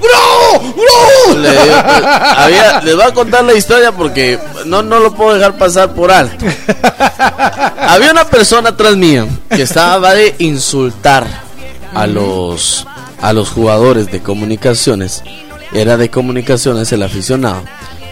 [0.00, 0.60] ¡Bro!
[0.60, 1.38] ¡Bro!
[1.40, 1.82] Le dio-
[2.38, 6.10] había- les voy a contar la historia porque no, no lo puedo dejar pasar por
[6.10, 6.46] alto.
[7.76, 11.26] Había una persona atrás mía que estaba de insultar
[11.94, 12.86] a los
[13.24, 15.22] a los jugadores de comunicaciones.
[15.72, 17.62] Era de comunicaciones el aficionado.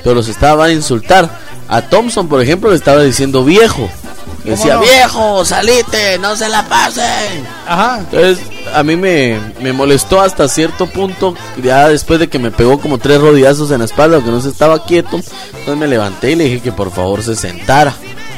[0.03, 1.29] Pero los estaba a insultar.
[1.69, 3.91] A Thompson, por ejemplo, le estaba diciendo viejo.
[4.43, 4.81] Decía, no?
[4.81, 7.47] viejo, salite, no se la pasen.
[7.69, 7.99] Ajá.
[7.99, 8.39] Entonces,
[8.75, 12.97] a mí me, me molestó hasta cierto punto, ya después de que me pegó como
[12.97, 15.21] tres rodillazos en la espalda, que no se estaba quieto.
[15.49, 17.95] Entonces me levanté y le dije que por favor se sentara.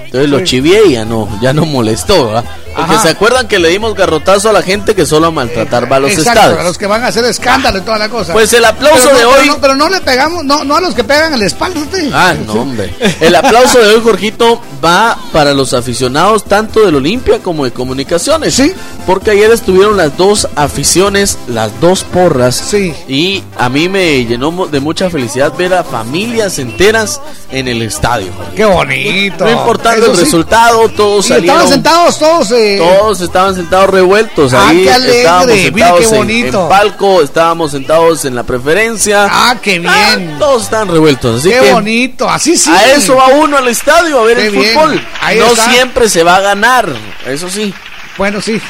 [0.07, 2.45] Entonces lo chivié y ya no, ya no molestó, ¿verdad?
[2.75, 3.03] Porque Ajá.
[3.03, 6.01] se acuerdan que le dimos garrotazo a la gente que solo a maltratar va a
[6.01, 6.59] los Exacto, estados.
[6.59, 8.33] a los que van a hacer escándalo y toda la cosa.
[8.33, 10.77] Pues el aplauso Pero no- de pero hoy- no- Pero no, le pegamos, no, no
[10.77, 11.81] a los que pegan en la espalda.
[11.81, 12.11] usted.
[12.13, 12.93] Ah, no, hombre.
[13.21, 18.55] El aplauso de hoy, Jorgito, va para los aficionados tanto del Olimpia como de Comunicaciones.
[18.55, 18.75] Sí.
[19.07, 22.57] Porque ayer estuvieron las dos aficiones, las dos porras.
[22.57, 22.93] Sí.
[23.09, 27.21] Y a mí me llenó de mucha felicidad ver a familias enteras
[27.51, 28.33] en el estadio.
[28.37, 28.55] Jorge.
[28.57, 29.45] Qué bonito.
[29.45, 30.25] No importando Eso el sí.
[30.25, 31.57] resultado, todos Y salieron.
[31.61, 32.51] estaban sentados todos.
[32.53, 34.83] eh, Todos estaban sentados revueltos Ah, ahí.
[34.85, 36.63] qué alegre, estábamos sentados qué en- bonito.
[36.63, 39.27] En, palco, estábamos sentados en la preferencia.
[39.31, 40.37] Ah, qué bien.
[40.39, 41.41] todos están revueltos.
[41.41, 42.29] Así Qué que bonito.
[42.29, 42.71] Así sí.
[42.71, 44.75] a eso va uno al estadio a ver Qué el bien.
[44.75, 45.01] fútbol.
[45.21, 45.71] Ahí no está.
[45.71, 46.89] siempre se va a ganar,
[47.27, 47.73] eso sí.
[48.17, 48.61] Bueno, sí.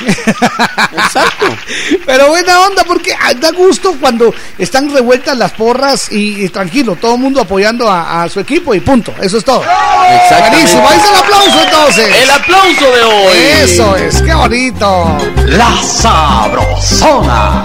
[0.93, 1.47] Exacto.
[2.07, 6.97] Pero buena onda porque ah, da gusto cuando están revueltas las porras y, y tranquilo,
[6.97, 9.15] todo el mundo apoyando a, a su equipo y punto.
[9.21, 9.61] Eso es todo.
[9.61, 10.89] Buenísimo.
[10.89, 12.17] Ahí está el aplauso entonces.
[12.23, 13.37] El aplauso de hoy.
[13.63, 14.23] Eso es.
[14.23, 15.19] Qué bonito.
[15.47, 17.65] La Sabrosona.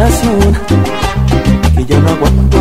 [0.00, 2.56] Que ya no aguanto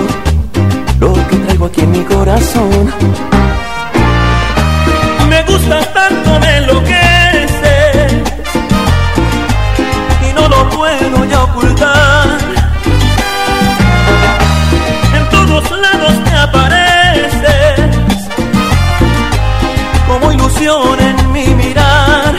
[1.00, 2.94] lo que traigo aquí en mi corazón.
[5.30, 8.14] Me gusta tanto, me enloqueces
[10.30, 12.28] y no lo puedo ya ocultar.
[15.16, 17.80] En todos lados te apareces
[20.08, 22.36] como ilusión en mi mirar.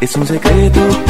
[0.00, 1.09] Es un secreto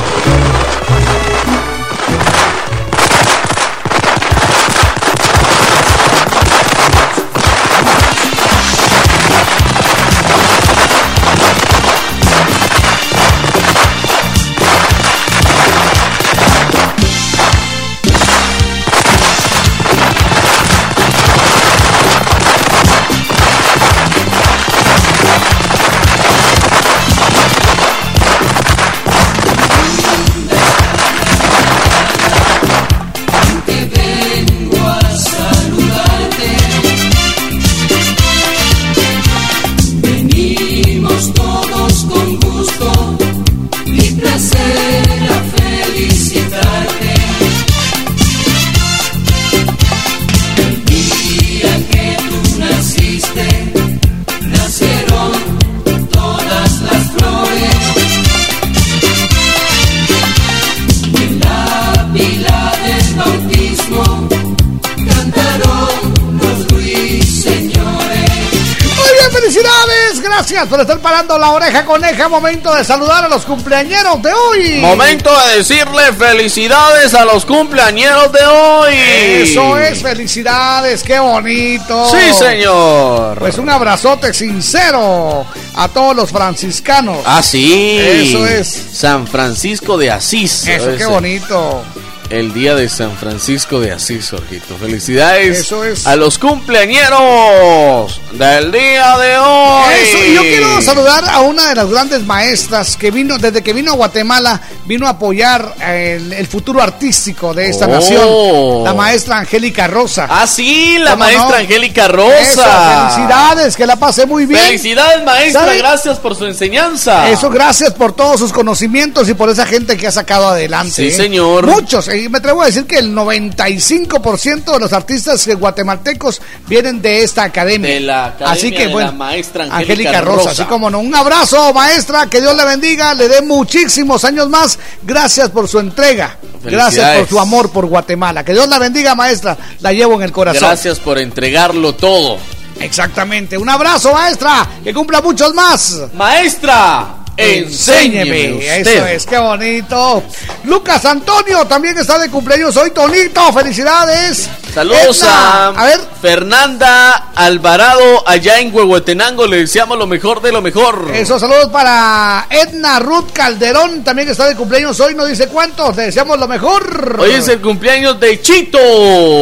[70.51, 72.27] Gracias por estar parando la oreja coneja.
[72.27, 74.81] Momento de saludar a los cumpleañeros de hoy.
[74.81, 78.93] Momento de decirle felicidades a los cumpleañeros de hoy.
[78.93, 82.05] Eso es, felicidades, qué bonito.
[82.11, 83.39] Sí, señor.
[83.39, 87.19] Pues un abrazote sincero a todos los franciscanos.
[87.25, 87.97] Ah, sí.
[87.97, 88.67] Eso es.
[88.91, 90.67] San Francisco de Asís.
[90.67, 91.81] Eso, qué bonito.
[92.31, 94.77] El día de San Francisco de Asís, Jorgito.
[94.77, 96.07] Felicidades Eso es.
[96.07, 99.93] a los cumpleañeros del día de hoy.
[100.01, 103.73] Eso, y yo quiero saludar a una de las grandes maestras que vino, desde que
[103.73, 107.89] vino a Guatemala, vino a apoyar el, el futuro artístico de esta Oh.
[107.89, 110.27] nación, la maestra Angélica Rosa.
[110.29, 111.55] Ah, sí, la ¿Cómo maestra no?
[111.55, 112.39] Angélica Rosa.
[112.39, 114.61] Eso, felicidades, que la pase muy bien.
[114.61, 115.61] Felicidades, maestra.
[115.61, 115.77] ¿Sabe?
[115.77, 117.29] Gracias por su enseñanza.
[117.29, 120.91] Eso, gracias por todos sus conocimientos y por esa gente que ha sacado adelante.
[120.93, 121.11] Sí, ¿eh?
[121.11, 121.67] señor.
[121.67, 127.23] Muchos, y me atrevo a decir que el 95% de los artistas guatemaltecos vienen de
[127.23, 127.89] esta academia.
[127.89, 130.49] De la academia Así que de bueno, la maestra Angélica Angélica Rosa, Rosa.
[130.51, 130.99] así como no.
[130.99, 134.77] Un abrazo, maestra, que Dios le bendiga, le dé muchísimos años más.
[135.03, 136.37] Gracias por su entrega.
[136.63, 138.43] Gracias por su amor por Guatemala.
[138.43, 139.57] Que Dios la bendiga, maestra.
[139.79, 140.67] La llevo en el corazón.
[140.67, 142.37] Gracias por entregarlo todo.
[142.79, 143.57] Exactamente.
[143.57, 144.67] Un abrazo, maestra.
[144.83, 146.01] Que cumpla muchos más.
[146.13, 148.87] Maestra, enséñeme usted.
[148.87, 150.23] Eso es, qué bonito.
[150.63, 153.51] Lucas Antonio también está de cumpleaños hoy, Tonito.
[153.53, 154.49] Felicidades.
[154.73, 155.99] Saludos Edna, a, a ver.
[156.21, 159.45] Fernanda Alvarado allá en Huehuetenango.
[159.47, 161.11] Le deseamos lo mejor de lo mejor.
[161.13, 166.03] Eso, saludos para Edna Ruth Calderón, también está de cumpleaños hoy, no dice cuántos, le
[166.03, 167.17] deseamos lo mejor.
[167.19, 168.77] Hoy es el cumpleaños de Chito.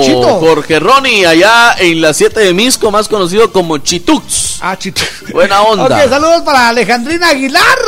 [0.04, 0.40] Chito.
[0.40, 4.58] Jorge Ronnie, allá en la 7 de Misco, más conocido como Chitux.
[4.62, 5.02] Ah, Chito.
[5.32, 5.86] Buena onda.
[5.86, 7.79] Ok, saludos para Alejandrina Aguilar,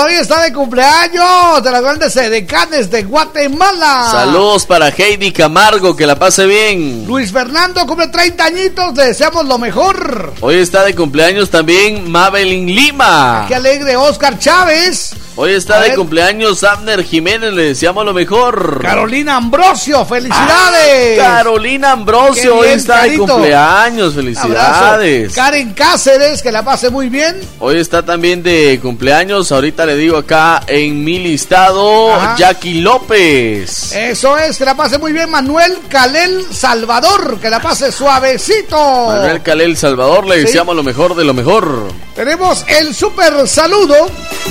[0.00, 4.08] hoy está de cumpleaños, de las grandes edecanes de Guatemala.
[4.10, 7.04] Saludos para Heidi Camargo, que la pase bien.
[7.06, 10.34] Luis Fernando cumple 30 añitos, le deseamos lo mejor.
[10.40, 13.44] Hoy está de cumpleaños también Mabelin Lima.
[13.48, 15.14] Qué alegre Oscar Chávez.
[15.40, 18.80] Hoy está de cumpleaños Abner Jiménez, le deseamos lo mejor.
[18.82, 21.20] Carolina Ambrosio, felicidades.
[21.20, 25.32] Ah, Carolina Ambrosio, hoy está de cumpleaños, felicidades.
[25.34, 27.40] Karen Cáceres, que la pase muy bien.
[27.60, 33.92] Hoy está también de cumpleaños, ahorita le digo acá en mi listado, Jackie López.
[33.92, 39.06] Eso es, que la pase muy bien Manuel Calel Salvador, que la pase suavecito.
[39.06, 41.92] Manuel Calel Salvador, le deseamos lo mejor de lo mejor.
[42.14, 43.94] Tenemos el super saludo.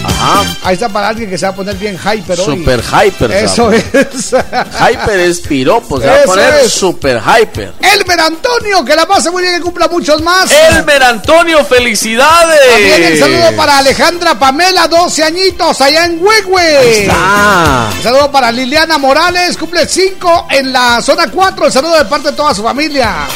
[0.06, 0.46] Ajá.
[0.64, 2.46] Ahí está para alguien que se va a poner bien hyper hoy.
[2.46, 3.32] Super hyper.
[3.32, 3.84] Eso es.
[3.84, 7.74] hyper es piropo, se va a poner super hyper.
[7.82, 10.50] Elmer Antonio, que la pase muy bien y cumpla muchos más.
[10.50, 12.60] Elmer Antonio, felicidades.
[12.72, 17.10] También el saludo para Alejandra Pamela, 12 añitos, allá en Huehue.
[18.04, 21.66] saludo para Liliana Morales, cumple 5 en la zona 4.
[21.66, 23.28] El saludo de parte de toda su familia.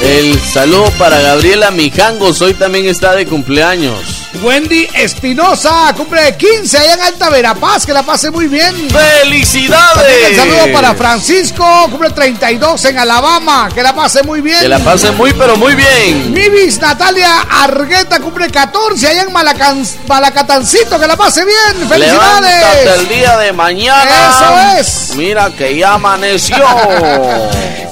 [0.00, 4.17] El saludo para Gabriela Mijangos, hoy también está de cumpleaños.
[4.42, 8.88] Wendy Espinosa, cumple 15 allá en Alta Verapaz, que la pase muy bien.
[8.90, 10.28] ¡Felicidades!
[10.28, 14.60] El saludo para Francisco, cumple 32 en Alabama, que la pase muy bien.
[14.60, 16.32] Que la pase muy, pero muy bien.
[16.32, 21.88] Mivis Natalia Argueta, cumple 14 allá en Malacan Malacatancito, que la pase bien.
[21.88, 22.60] ¡Felicidades!
[22.60, 24.30] Levántate el día de mañana.
[24.30, 25.16] Eso es.
[25.16, 26.56] Mira que ya amaneció.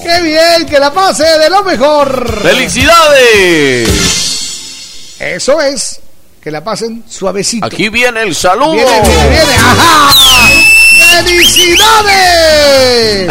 [0.02, 0.66] ¡Qué bien!
[0.66, 2.40] ¡Que la pase de lo mejor!
[2.43, 3.89] ¡Felicidades!
[5.18, 6.01] Eso es.
[6.47, 7.66] Que la pasen suavecito.
[7.66, 8.74] Aquí viene el saludo.
[8.74, 9.52] Viene, viene, viene.
[9.56, 10.14] ¡Ajá!
[11.24, 12.52] ¡Felicidades!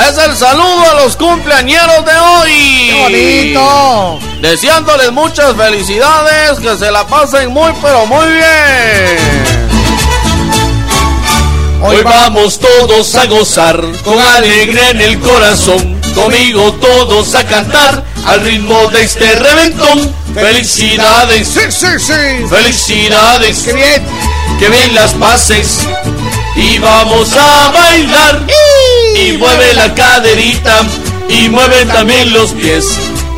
[0.01, 2.89] Es el saludo a los cumpleañeros de hoy.
[2.89, 4.19] ¡Qué bonito!
[4.41, 9.17] Deseándoles muchas felicidades, que se la pasen muy, pero muy bien.
[11.83, 15.94] Hoy vamos todos a gozar con alegría en el corazón.
[16.15, 20.15] Conmigo todos a cantar al ritmo de este reventón.
[20.33, 22.47] Felicidades, sí, sí, sí.
[22.49, 24.01] Felicidades, qué bien,
[24.57, 25.81] que bien las pases.
[26.55, 28.47] Y vamos a bailar.
[29.15, 30.83] Y mueve la caderita.
[31.29, 32.85] Y mueve también los pies.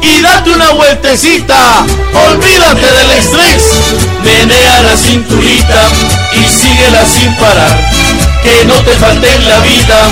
[0.04, 1.86] Y date una vueltecita.
[2.32, 3.64] Olvídate del estrés.
[4.24, 5.90] Menea la cinturita.
[6.34, 8.07] Y síguela sin parar.
[8.44, 10.12] Que no te falte en la vida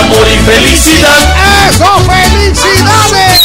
[0.00, 1.36] amor y felicidad.
[1.68, 3.40] ¡Eso, felicidades!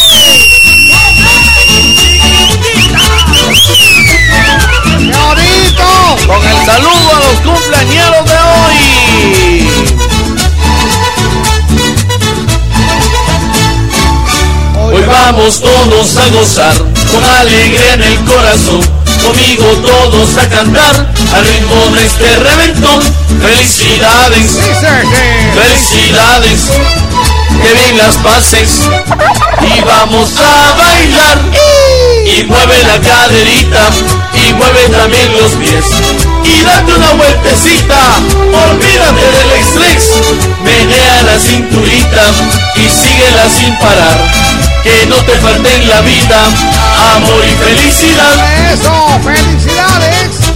[4.98, 6.16] ¡Qué bonito!
[6.26, 9.71] Con el saludo a los cumpleañeros de hoy.
[15.02, 16.74] Hoy vamos todos a gozar
[17.10, 18.80] con alegría en el corazón.
[19.20, 23.02] Conmigo todos a cantar al ritmo de este reventón.
[23.40, 24.58] Felicidades,
[25.54, 26.60] felicidades,
[27.62, 28.70] que bien las pases
[29.74, 31.38] y vamos a bailar.
[32.24, 33.90] Y mueve la caderita
[34.34, 35.84] y mueve también los pies.
[36.44, 38.20] Y date una vueltecita,
[38.70, 40.04] olvídate del estrés.
[40.62, 42.22] Menea la cinturita
[42.76, 44.61] y síguela sin parar.
[44.82, 46.44] Que no te falte en la vida
[47.14, 48.72] amor y felicidad.
[48.72, 49.20] ¡Eso!
[49.22, 50.51] ¡Felicidades!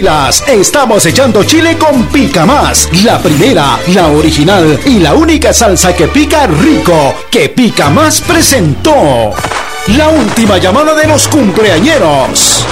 [0.00, 2.88] Estamos echando chile con pica más.
[3.04, 9.30] La primera, la original y la única salsa que pica rico, que pica más presentó.
[9.88, 12.64] La última llamada de los cumpleañeros.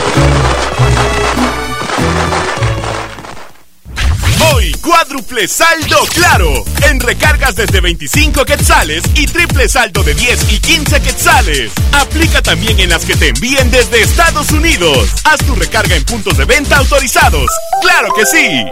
[4.88, 6.64] Cuádruple saldo claro.
[6.88, 11.72] En recargas desde 25 quetzales y triple saldo de 10 y 15 quetzales.
[11.92, 15.10] Aplica también en las que te envíen desde Estados Unidos.
[15.24, 17.50] Haz tu recarga en puntos de venta autorizados.
[17.82, 18.64] ¡Claro que sí!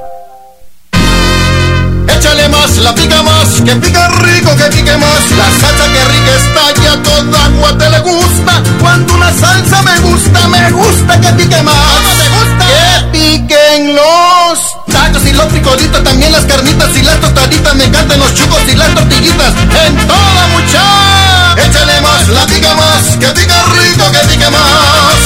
[2.08, 5.30] Échale más, la pica más, que pica rico, que pique más.
[5.36, 8.62] La salsa que rica está ya toda agua te le gusta.
[8.80, 11.92] Cuando una salsa me gusta, me gusta que pique más.
[11.92, 12.66] ¿Cómo te gusta?
[12.66, 12.85] Que
[13.16, 14.58] piquen los
[14.92, 17.74] tacos y los frijolitos, también las carnitas y las tostaditas.
[17.74, 19.52] Me encantan los chucos y las tortillitas.
[19.86, 21.64] En toda mucha.
[21.66, 25.16] Échale más, la pica más, que pica rico, que pique más.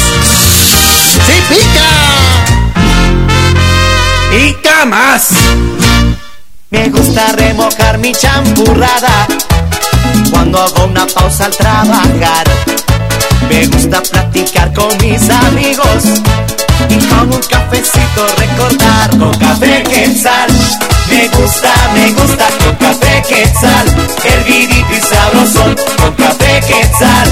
[1.26, 1.88] ¡Sí pica!
[4.30, 5.28] Pica más.
[6.70, 9.26] Me gusta remojar mi champurrada
[10.30, 12.46] cuando hago una pausa al trabajar.
[13.48, 16.04] Me gusta platicar con mis amigos
[16.98, 20.50] con un cafecito recordar con café quetzal.
[21.08, 23.86] Me gusta, me gusta con café quetzal,
[24.24, 27.28] hervidito y sabrosón con café quetzal.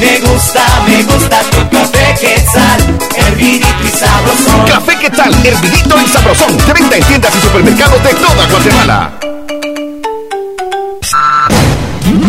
[0.00, 2.80] Me gusta, me gusta con café quetzal,
[3.16, 4.66] hervidito y sabrosón.
[4.66, 6.56] Café Quetzal quetzal, hervidito y sabrosón.
[6.66, 9.35] De venta en tiendas y supermercados de toda Guatemala.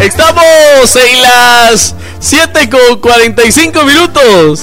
[0.00, 4.62] Estamos en las 7 con 45 minutos.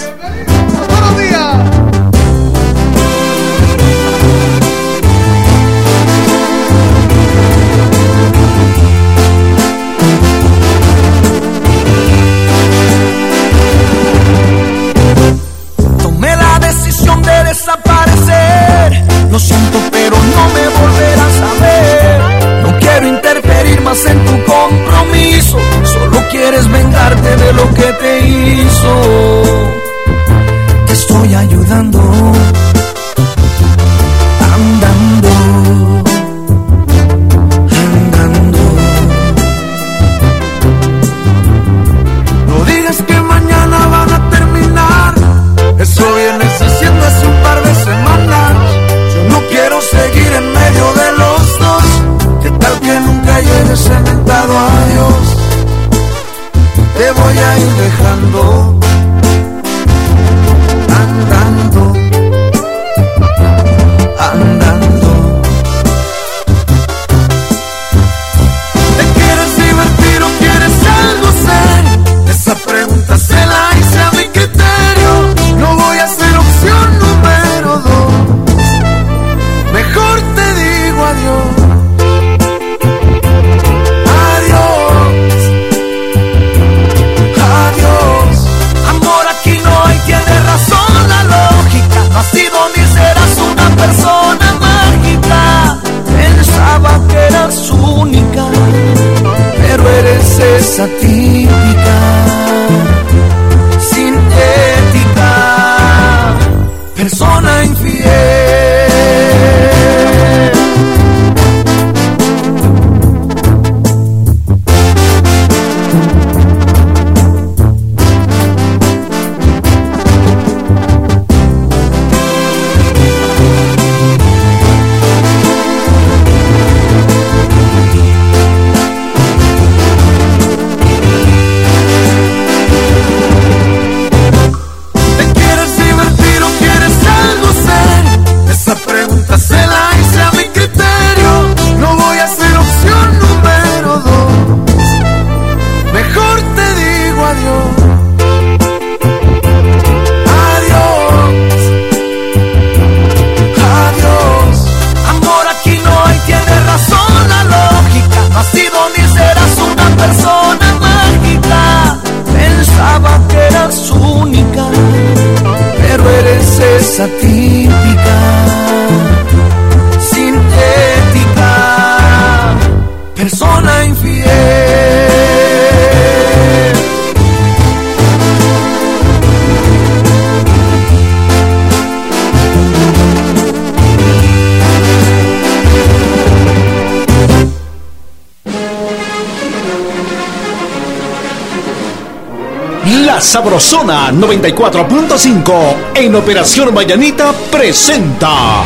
[194.08, 198.64] Sabrosona 94.5 en Operación Mayanita presenta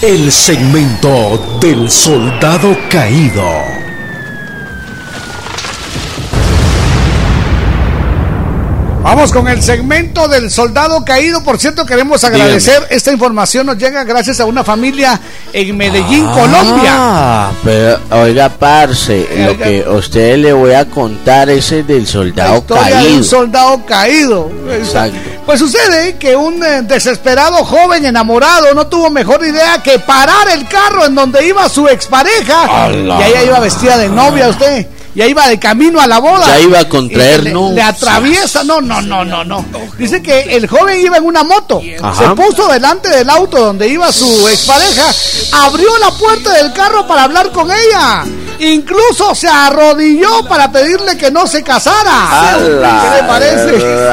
[0.00, 3.44] el segmento del soldado caído.
[9.02, 11.42] Vamos con el segmento del soldado caído.
[11.44, 12.86] Por cierto, queremos agradecer.
[12.90, 15.20] Esta información nos llega gracias a una familia
[15.58, 16.92] en Medellín, Colombia.
[16.92, 22.06] Ah, pero oiga, parce, lo que a usted le voy a contar es el del
[22.06, 23.16] soldado Historia de caído.
[23.16, 24.50] un soldado caído.
[24.70, 25.18] Exacto.
[25.46, 30.68] Pues sucede que un eh, desesperado joven enamorado no tuvo mejor idea que parar el
[30.68, 32.90] carro en donde iba su expareja.
[32.92, 34.86] Y ella iba vestida de novia usted.
[35.14, 36.46] ya iba de camino a la boda.
[36.46, 37.72] Ya iba a contraer, le, no.
[37.72, 39.64] le atraviesa, no, no, no, no, no.
[39.98, 42.28] Dice que el joven iba en una moto, Ajá.
[42.28, 45.04] se puso delante del auto donde iba su expareja,
[45.64, 48.24] abrió la puerta del carro para hablar con ella.
[48.58, 52.52] Incluso se arrodilló para pedirle que no se casara.
[52.52, 53.00] ¡Ala!
[53.02, 54.06] ¿Qué le parece?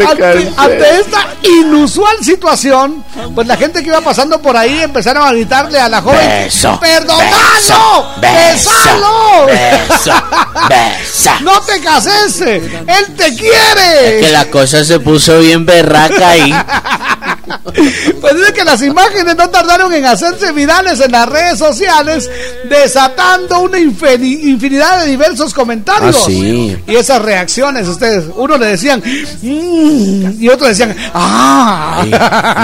[0.08, 5.32] ante, ante esta inusual situación, pues la gente que iba pasando por ahí empezaron a
[5.32, 7.30] gritarle a la joven: Beso, ¡Perdonalo!
[7.30, 9.46] beso, ¡Besalo!
[9.46, 10.12] beso,
[10.68, 11.30] beso.
[11.40, 12.40] ¡No te cases!
[12.40, 14.20] ¡Él te quiere!
[14.20, 16.54] Que la cosa se puso bien berraca ahí.
[18.20, 22.30] Pues dice que las imágenes no tardaron en hacerse virales en las redes sociales,
[22.78, 26.16] desatando una infini- infinidad de diversos comentarios.
[26.16, 26.76] Ah, sí.
[26.86, 29.02] Y esas reacciones, ustedes, uno le decían,
[29.42, 32.02] "Mm", y otro decían, ¡ah!
[32.02, 32.10] Ay,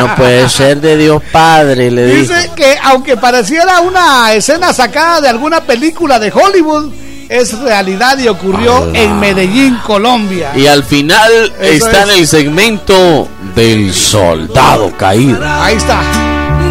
[0.01, 2.33] no puede ser de Dios Padre, le dijo.
[2.35, 6.91] Dice que aunque pareciera una escena sacada de alguna película de Hollywood,
[7.29, 8.99] es realidad y ocurrió Ala.
[9.01, 10.53] en Medellín, Colombia.
[10.55, 12.09] Y al final Eso está es.
[12.11, 15.41] en el segmento del soldado caído.
[15.45, 16.01] Ahí está.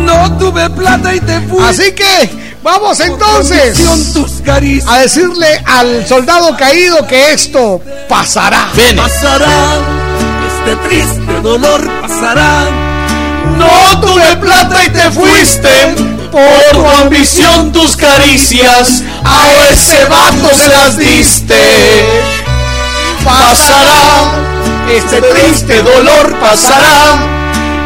[0.06, 1.60] No tuve plata y te fui.
[1.64, 3.80] Así que vamos entonces
[4.88, 7.80] a decirle al soldado caído que esto
[8.10, 8.70] pasará.
[8.98, 9.78] Pasará,
[10.48, 12.64] este triste dolor pasará.
[13.60, 15.96] No tuve plata y te fuiste
[16.32, 21.56] por tu ambición, tus caricias a ese vato se las diste.
[23.24, 24.32] Pasará,
[24.92, 27.16] este triste dolor pasará.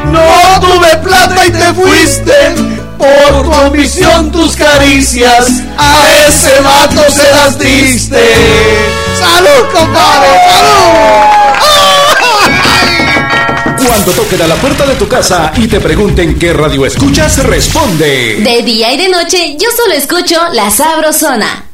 [0.05, 7.31] No tuve plata y te fuiste por tu ambición, tus caricias a ese vato se
[7.31, 8.17] las diste.
[9.17, 10.27] ¡Salud, compadre!
[13.85, 18.37] Cuando toquen a la puerta de tu casa y te pregunten qué radio escuchas, responde.
[18.37, 21.65] De día y de noche, yo solo escucho La Sabrosona.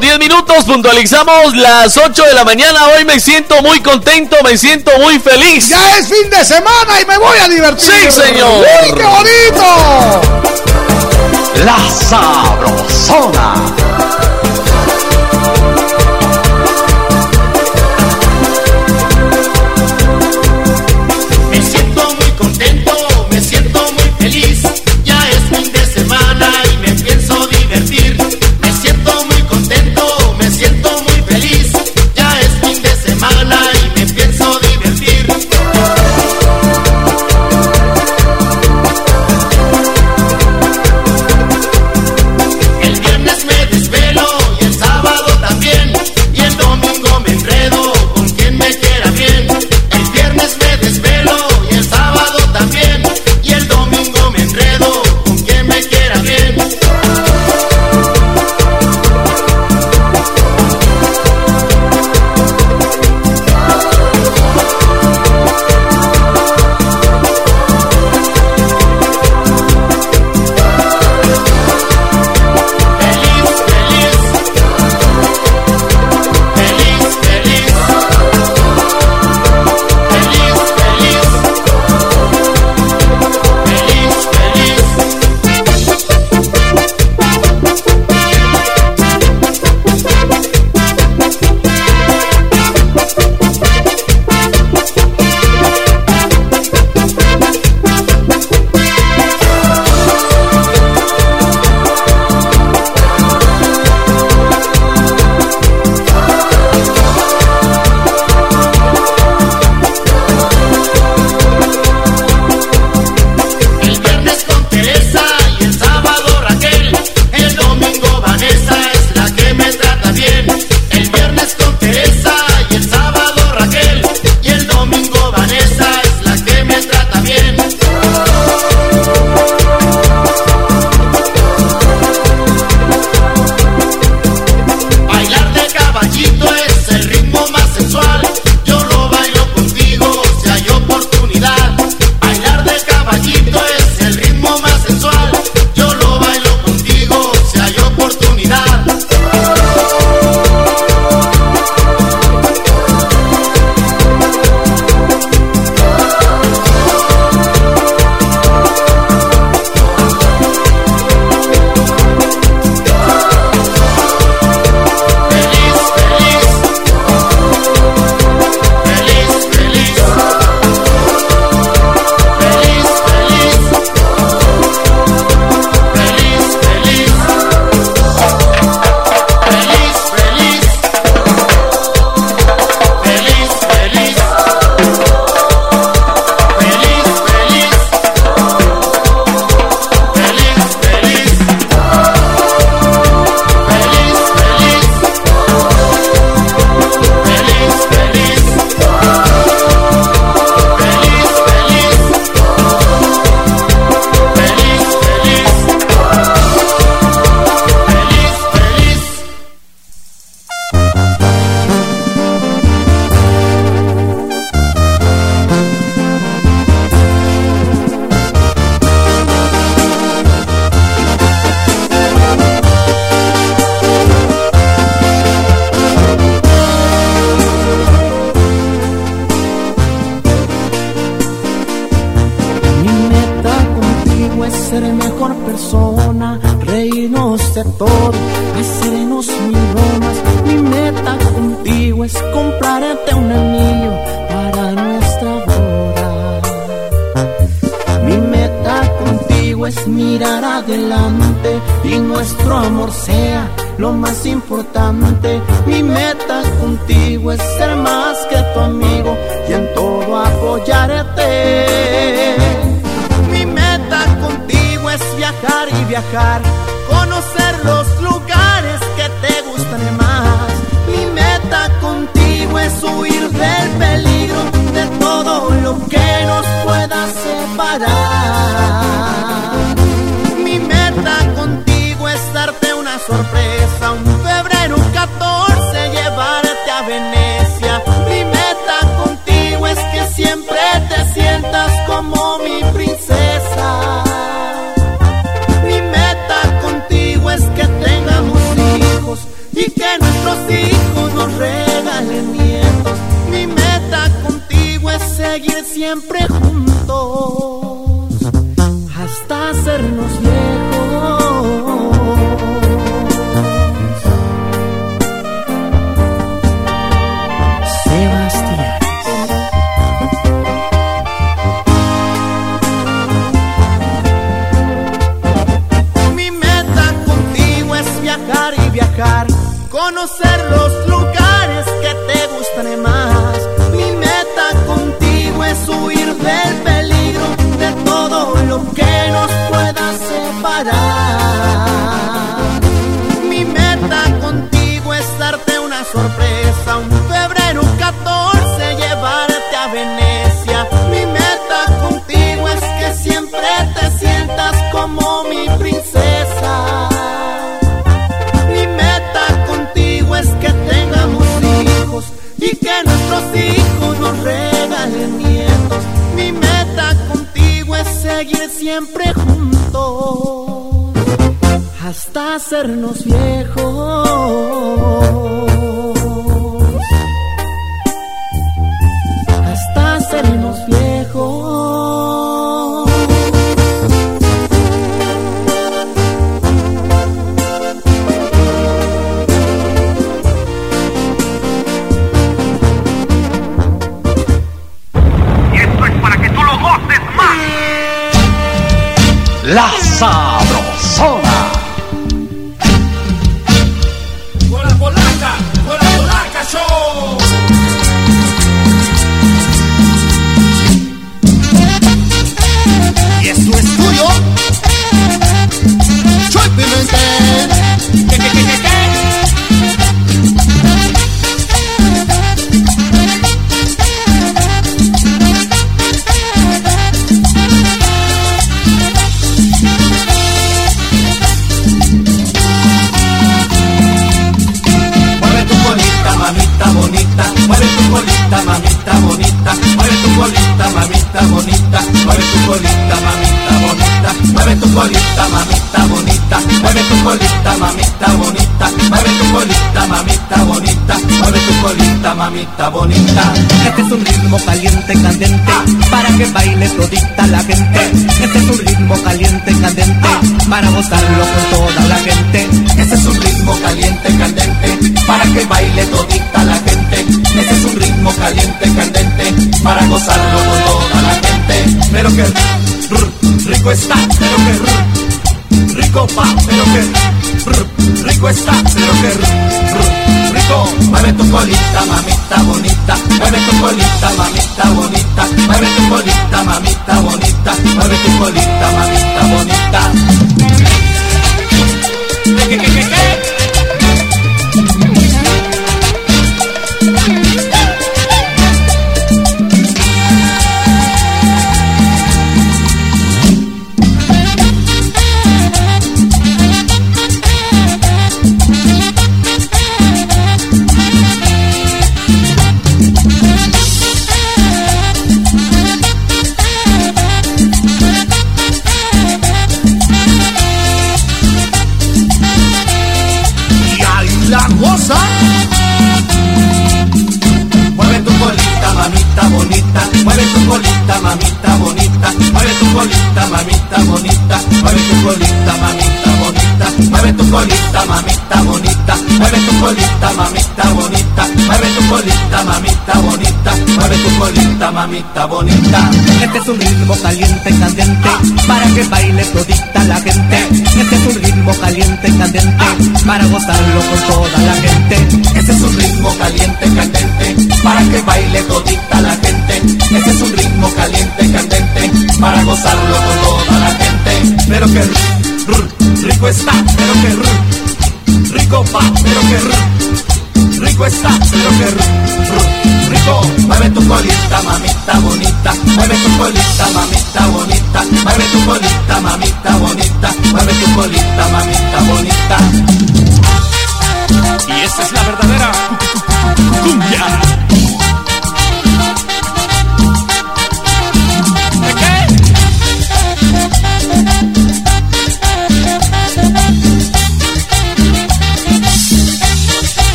[0.00, 2.88] 10 minutos, puntualizamos las 8 de la mañana.
[2.88, 5.68] Hoy me siento muy contento, me siento muy feliz.
[5.68, 8.10] Ya es fin de semana y me voy a divertir.
[8.10, 8.66] Sí, señor.
[8.82, 10.20] ¡Uy, qué bonito!
[11.64, 13.54] La Sabrosona.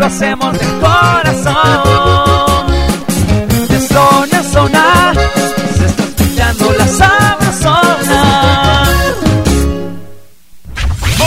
[0.00, 2.66] Lo hacemos de corazón.
[3.68, 5.12] De zona a zona,
[5.76, 8.82] se está escuchando la sabrosona.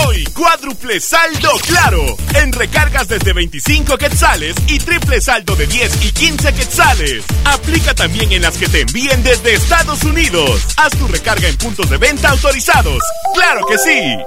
[0.05, 2.17] Hoy, cuádruple saldo claro.
[2.33, 7.23] En recargas desde 25 quetzales y triple saldo de 10 y 15 quetzales.
[7.45, 10.63] Aplica también en las que te envíen desde Estados Unidos.
[10.77, 13.03] Haz tu recarga en puntos de venta autorizados.
[13.35, 14.17] ¡Claro que sí!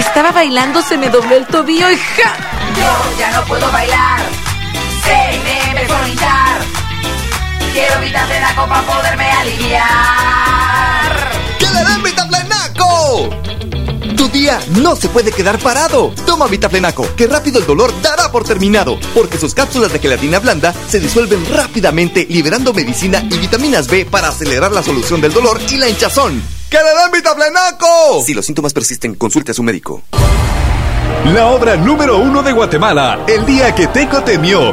[0.00, 2.34] Estaba bailando, se me dobló el tobillo y ¡ja!
[2.74, 4.20] Yo ya no puedo bailar,
[5.04, 6.60] se me empezó a hinchar.
[7.74, 9.84] Quiero vitaflenaco para poderme aliviar.
[11.58, 13.28] ¡Que le den Vitaflenaco!
[14.16, 16.14] Tu día no se puede quedar parado.
[16.24, 20.74] Toma Vitaflenaco, que rápido el dolor dará por terminado, porque sus cápsulas de gelatina blanda
[20.88, 25.76] se disuelven rápidamente, liberando medicina y vitaminas B para acelerar la solución del dolor y
[25.76, 26.59] la hinchazón.
[26.70, 28.22] ¡Que le den Vitaflenaco!
[28.24, 30.02] Si los síntomas persisten, consulte a su médico.
[31.34, 34.72] La obra número uno de Guatemala, El día que Teco temió.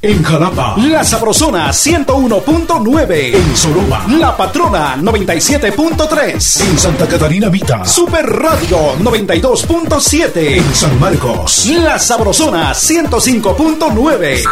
[0.00, 3.34] En Jalapa, La Sabrosona 101.9.
[3.34, 6.60] En Soroba, La Patrona 97.3.
[6.70, 10.58] En Santa Catarina Vita, Super Radio 92.7.
[10.58, 14.42] En San Marcos, La Sabrosona 105.9.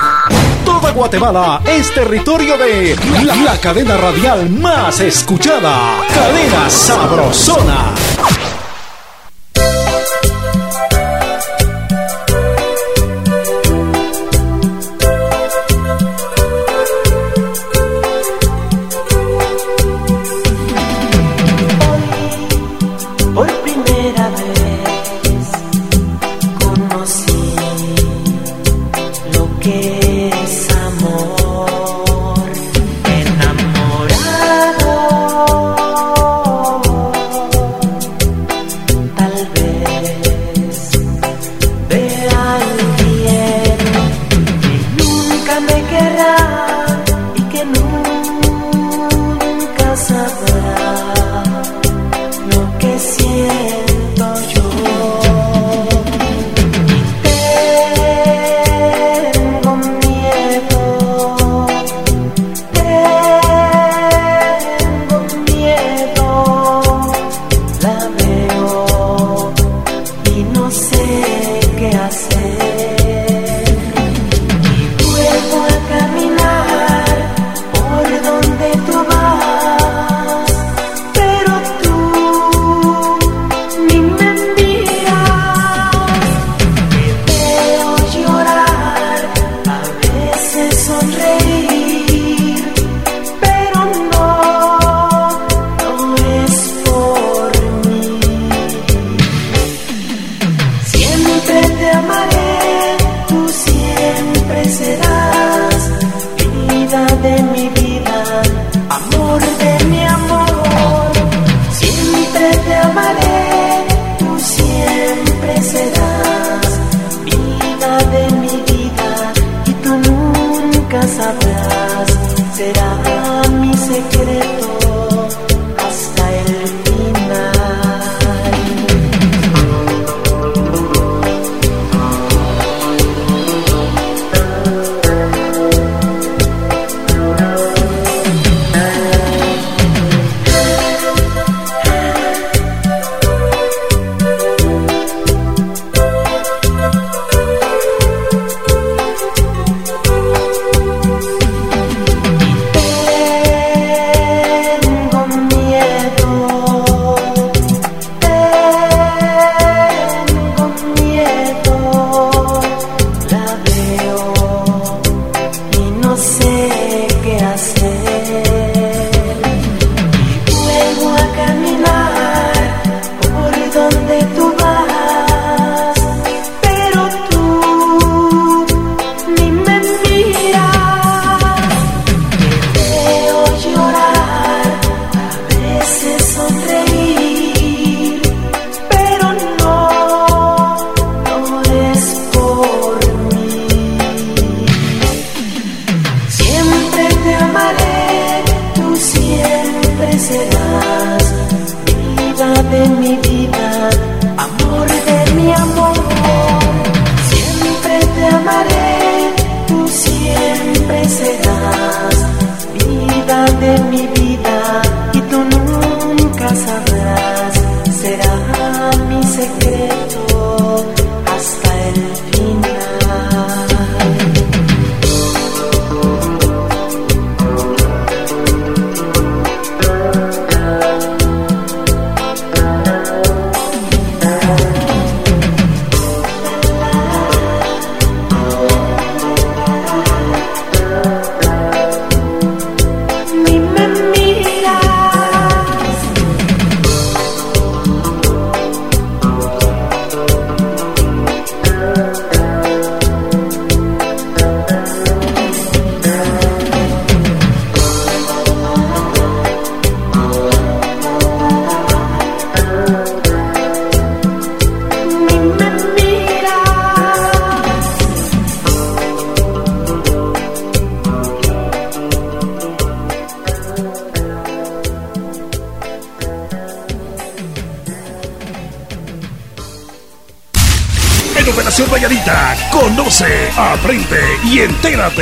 [0.64, 6.00] Toda Guatemala es territorio de la, la cadena radial más escuchada.
[6.12, 7.94] Cadena Sabrosona.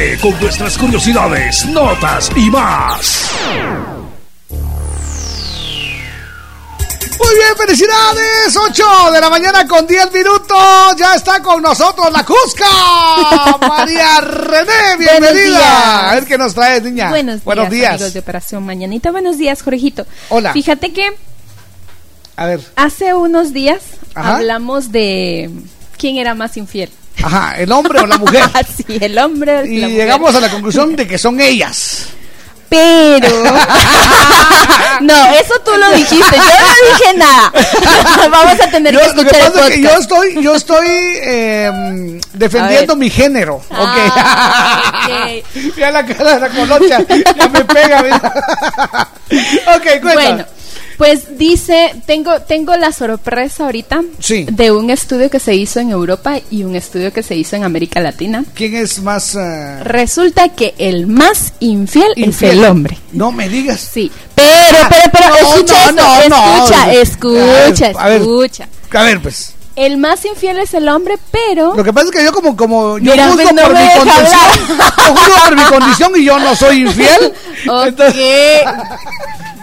[0.04, 3.30] Entérate con nuestras curiosidades, notas y más.
[7.18, 8.56] Muy bien, felicidades.
[8.56, 10.96] 8 de la mañana con 10 minutos.
[10.98, 12.66] Ya está con nosotros la Cusca.
[13.68, 15.32] María René, bienvenida.
[15.32, 15.62] días.
[15.64, 17.08] A ver qué nos traes, niña.
[17.10, 19.10] Buenos, días, amigos de Operación Mañanita.
[19.10, 20.06] Buenos días, Jorgito.
[20.28, 20.52] Hola.
[20.52, 21.16] Fíjate que
[22.36, 23.80] A ver, hace unos días
[24.14, 24.36] Ajá.
[24.36, 25.50] hablamos de
[25.96, 26.90] quién era más infiel.
[27.24, 28.44] Ajá, el hombre o la mujer.
[28.76, 30.00] sí, el hombre o Y la mujer.
[30.02, 32.06] llegamos a la conclusión de que son ellas.
[32.68, 33.28] Pero.
[35.00, 36.36] no, eso tú lo dijiste.
[36.36, 37.52] Yo no dije nada.
[38.30, 40.54] Vamos a tener Yo- que lo que escuchar el pasa es que yo estoy, yo
[40.56, 43.56] estoy eh, defendiendo mi género.
[43.56, 43.96] Ok.
[44.16, 45.28] Ah,
[45.76, 46.98] Mira la cara de la colocha.
[47.36, 48.02] Ya me pega.
[48.02, 48.32] mira.
[49.76, 50.14] ok, cuenta.
[50.14, 50.44] Bueno,
[50.96, 54.46] pues dice, tengo, tengo la sorpresa ahorita Sí.
[54.50, 57.64] de un estudio que se hizo en Europa y un estudio que se hizo en
[57.64, 58.44] América Latina.
[58.54, 62.98] ¿Quién es más eh, Resulta que el más infiel, es el hombre.
[63.12, 63.80] No me digas.
[63.92, 64.10] Sí.
[64.34, 68.20] Pero, pero, pero, No, escucha no, esto, no, escucha, escucha, a ver.
[68.20, 68.68] escucha.
[68.92, 69.54] A ver, pues.
[69.76, 71.74] El más infiel es el hombre, pero...
[71.74, 73.88] Lo que pasa es que yo como, como yo Mira, juzgo pues, no por mi
[73.98, 77.32] condición, yo juzgo por mi condición y yo no soy infiel.
[77.68, 78.00] Ok.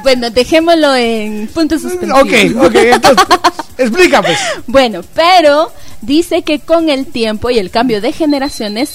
[0.03, 2.22] Bueno, dejémoslo en puntos suspensivos.
[2.22, 3.26] Ok, ok, entonces,
[3.78, 4.38] explica pues.
[4.68, 5.72] Bueno, pero
[6.02, 8.90] dice que con el tiempo y el cambio de generaciones,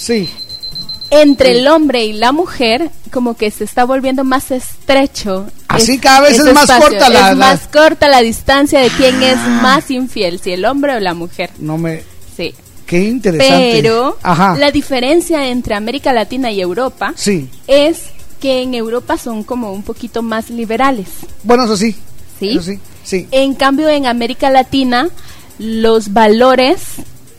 [1.11, 5.47] entre el hombre y la mujer, como que se está volviendo más estrecho.
[5.69, 9.23] Así cada vez es más corta la- es la- más corta la distancia de quién
[9.23, 11.51] es más infiel, si el hombre o la mujer.
[11.59, 12.03] No me.
[12.37, 12.53] Sí.
[12.87, 13.71] Qué interesante.
[13.83, 14.57] Pero Ajá.
[14.59, 17.49] la diferencia entre América Latina y Europa Sí.
[17.67, 18.03] es
[18.41, 21.09] que en Europa son como un poquito más liberales.
[21.43, 21.97] Bueno, eso sí.
[22.39, 22.51] ¿Sí?
[22.51, 22.81] Eso sí.
[23.05, 23.29] Sí.
[23.31, 25.09] En cambio, en América Latina,
[25.59, 26.81] los valores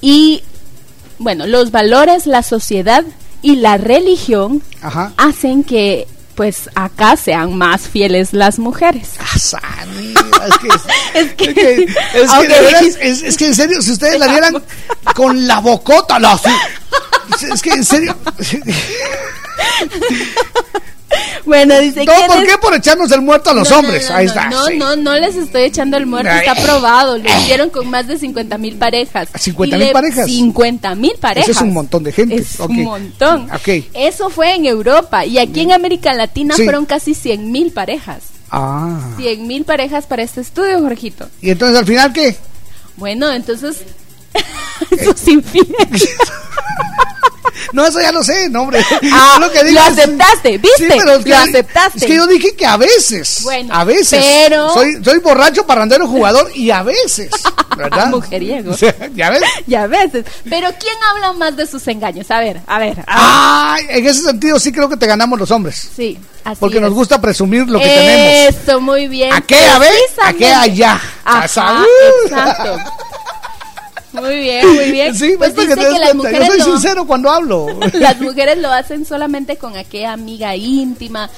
[0.01, 0.41] y,
[1.19, 3.03] bueno, los valores, la sociedad
[3.41, 5.13] y la religión Ajá.
[5.17, 9.09] hacen que pues acá sean más fieles las mujeres.
[9.19, 9.85] Ah,
[10.47, 12.41] es que, es que, es que, es que Ok.
[12.47, 14.63] de veras, es, es que en serio, si ustedes la vieran
[15.15, 16.39] con la bocota, la
[17.51, 18.15] es que en serio.
[21.45, 22.57] Bueno, dice No, ¿quién ¿por es- qué?
[22.57, 24.09] Por echarnos el muerto a los No, hombres.
[24.09, 24.49] no, Ahí está.
[24.49, 24.77] No, sí.
[24.77, 27.17] no, no les estoy echando el muerto, está probado.
[27.17, 29.29] Lo hicieron con más de 50 mil parejas.
[29.33, 30.25] 50 Y mil parejas.
[30.25, 31.49] 50 mil parejas.
[31.49, 32.35] Ese es un montón de gente.
[32.35, 33.49] Es un montón.
[33.51, 33.85] Ok.
[33.93, 35.25] Eso fue en Europa.
[35.25, 36.63] Y aquí en América Latina Sí.
[36.65, 38.23] fueron casi 100 mil parejas.
[38.51, 38.99] Ah.
[39.17, 41.29] 100 mil parejas para este estudio, Jorgito.
[41.41, 42.35] ¿Y entonces al final qué?
[42.97, 43.77] Bueno, entonces.
[44.91, 45.67] Eso es infiel.
[47.73, 48.83] No, eso ya lo sé, no, hombre.
[49.11, 50.77] Ah, Yo lo aceptaste, ¿viste?
[50.77, 51.97] Sí, pero es que, Lo aceptaste.
[51.99, 53.39] Es que yo dije que a veces.
[53.43, 54.23] Bueno, a veces.
[54.23, 57.29] pero- Soy, soy borracho, parrandero, jugador y a veces.
[57.77, 58.07] ¿Verdad?
[58.07, 58.75] Mujeriego.
[59.15, 59.43] ¿Ya ves?
[59.67, 60.25] Ya a veces.
[60.49, 62.29] Pero ¿quién habla más de sus engaños?
[62.31, 62.91] A ver, a ver.
[62.91, 63.05] a ver.
[63.07, 65.87] Ay, en ese sentido sí creo que te ganamos los hombres.
[65.95, 66.81] Sí, así Porque es.
[66.81, 68.55] nos gusta presumir lo que tenemos.
[68.63, 69.31] Eso, muy bien.
[69.33, 69.57] ¿A qué?
[69.57, 70.47] A ver, ¿a qué?
[70.51, 70.99] Allá.
[71.23, 71.83] Ajá,
[72.23, 72.77] exacto.
[74.21, 75.15] Muy bien, muy bien.
[75.15, 76.31] Sí, pues dice que te des que las cuenta.
[76.31, 77.67] Yo mujeres, soy lo, sincero cuando hablo.
[77.93, 81.29] las mujeres lo hacen solamente con aquella amiga íntima,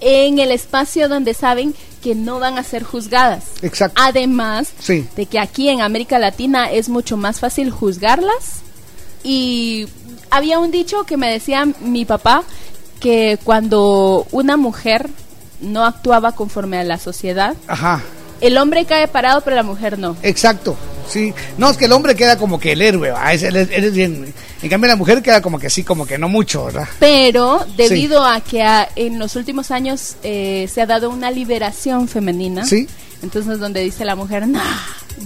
[0.00, 3.44] en el espacio donde saben que no van a ser juzgadas.
[3.62, 4.00] Exacto.
[4.02, 5.06] Además Sí.
[5.16, 8.60] de que aquí en América Latina es mucho más fácil juzgarlas
[9.24, 9.86] y
[10.30, 12.44] había un dicho que me decía mi papá
[13.00, 15.08] que cuando una mujer
[15.60, 18.02] no actuaba conforme a la sociedad, Ajá,
[18.40, 20.16] el hombre cae parado pero la mujer no.
[20.22, 20.76] exacto.
[21.08, 21.32] Sí.
[21.56, 23.12] No, es que el hombre queda como que el héroe.
[23.30, 24.34] Es- él es- él es bien.
[24.60, 26.88] En cambio, la mujer queda como que sí, como que no mucho, ¿verdad?
[26.98, 32.08] Pero debido a que a- en los últimos años eh, se ha dado una liberación
[32.08, 32.88] femenina, Sí.
[33.22, 34.60] entonces donde dice la mujer, no,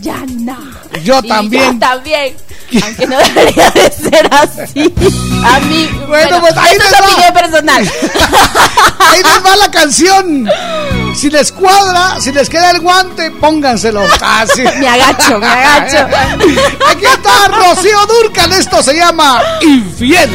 [0.03, 0.59] ya no.
[1.03, 1.73] Yo Y también.
[1.75, 2.35] Yo también.
[2.85, 4.95] Aunque no debería de ser así.
[5.45, 7.07] A mí, Bueno, pues ahí esa es les va.
[7.07, 7.91] opinión personal.
[8.99, 10.47] Ahí les va la canción.
[11.15, 14.03] Si les cuadra, si les queda el guante, pónganselo.
[14.23, 14.63] Ah, sí.
[14.79, 16.07] Me agacho, me agacho.
[16.91, 18.53] Aquí está Rocío Durcal.
[18.53, 20.31] Esto se llama Infiel.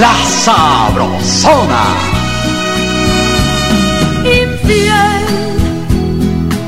[0.00, 1.84] La Sabrosona.
[4.24, 5.26] infiel.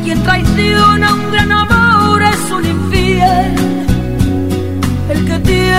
[0.05, 1.27] Quien traiciona un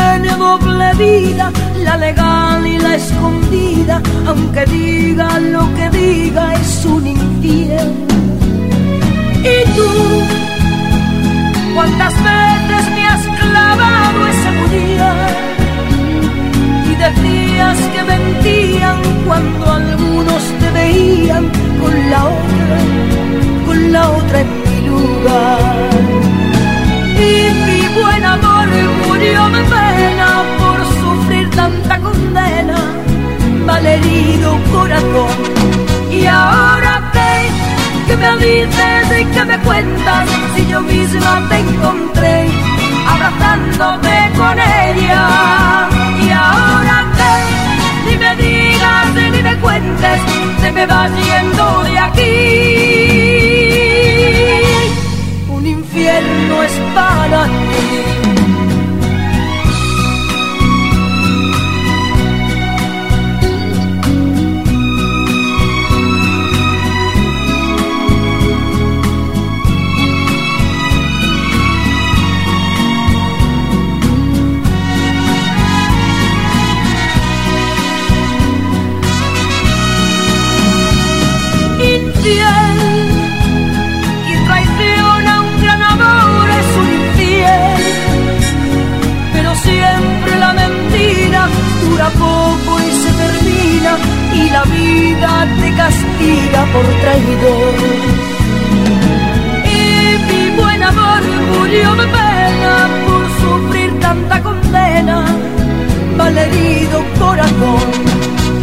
[0.09, 1.51] tiene doble vida,
[1.83, 7.89] la legal y la escondida, aunque diga lo que diga, es un infiel.
[9.53, 9.89] Y tú,
[11.75, 15.35] ¿cuántas veces me has clavado ese puñal?
[16.89, 21.45] y decías que mentían cuando algunos te veían
[21.79, 22.77] con la otra,
[23.65, 25.89] con la otra en mi lugar.
[27.15, 27.31] Y
[27.65, 28.67] mi buen amor
[29.07, 29.63] murió de
[31.69, 32.77] tanta condena,
[33.65, 35.37] malherido corazón.
[36.11, 37.49] Y ahora qué,
[38.07, 42.47] que me dices y que me cuentas si yo misma te encontré
[43.07, 45.27] abrazándote con ella.
[46.25, 47.33] Y ahora que
[48.05, 50.21] ni me digas ni me cuentes,
[50.61, 52.29] te me vas yendo de aquí.
[55.49, 57.58] Un infierno es para.
[92.11, 93.91] Poco y se termina.
[94.33, 97.75] Y la vida te castiga por traidor.
[99.65, 99.87] Y
[100.27, 101.21] mi buen amor
[101.53, 102.73] murió de pena
[103.05, 105.25] por sufrir tanta condena.
[106.17, 107.89] Malherido corazón.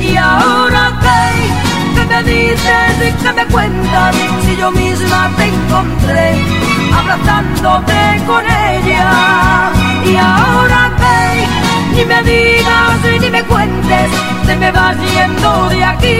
[0.00, 4.14] Y ahora que, que me dices y que me cuentas
[4.44, 6.66] si yo misma te encontré
[6.98, 9.72] abrazándote con ella.
[10.04, 11.65] Y ahora que
[11.96, 14.10] ni me digas ni me cuentes,
[14.46, 16.18] te me vas yendo de aquí.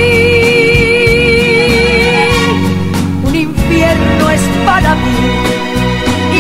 [3.23, 5.17] Un infierno es para mí.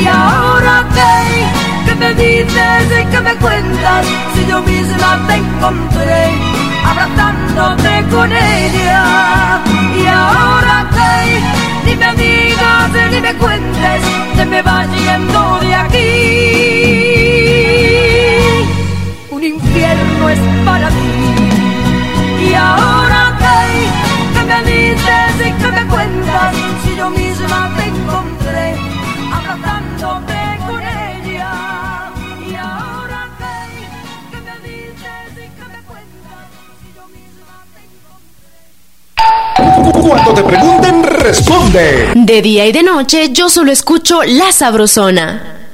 [0.00, 1.12] Y ahora que,
[1.86, 6.32] que me dices y que me cuentas si yo misma te encontré
[6.90, 9.02] abrazándote con ella.
[10.00, 11.12] Y ahora que
[11.84, 14.00] ni me digas ni me cuentes,
[14.36, 17.75] te me vas yendo de aquí
[19.46, 20.94] infierno es para ti.
[22.48, 26.54] Y ahora que, que me dices y que me cuentas,
[26.84, 28.76] si yo misma te encontré,
[29.32, 31.52] abrazándote con ella.
[32.48, 33.54] Y ahora que,
[34.30, 36.46] que me dices y que me cuentas.
[40.02, 42.12] Cuando te pregunten, responde.
[42.14, 45.65] De día y de noche yo solo escucho La Sabrosona.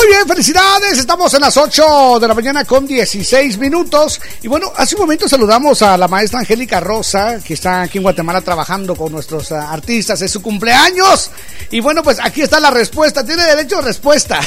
[0.00, 0.98] Muy bien, felicidades.
[0.98, 4.18] Estamos en las 8 de la mañana con 16 minutos.
[4.40, 8.04] Y bueno, hace un momento saludamos a la maestra Angélica Rosa, que está aquí en
[8.04, 10.22] Guatemala trabajando con nuestros uh, artistas.
[10.22, 11.30] Es su cumpleaños.
[11.70, 13.26] Y bueno, pues aquí está la respuesta.
[13.26, 14.40] Tiene derecho a respuesta.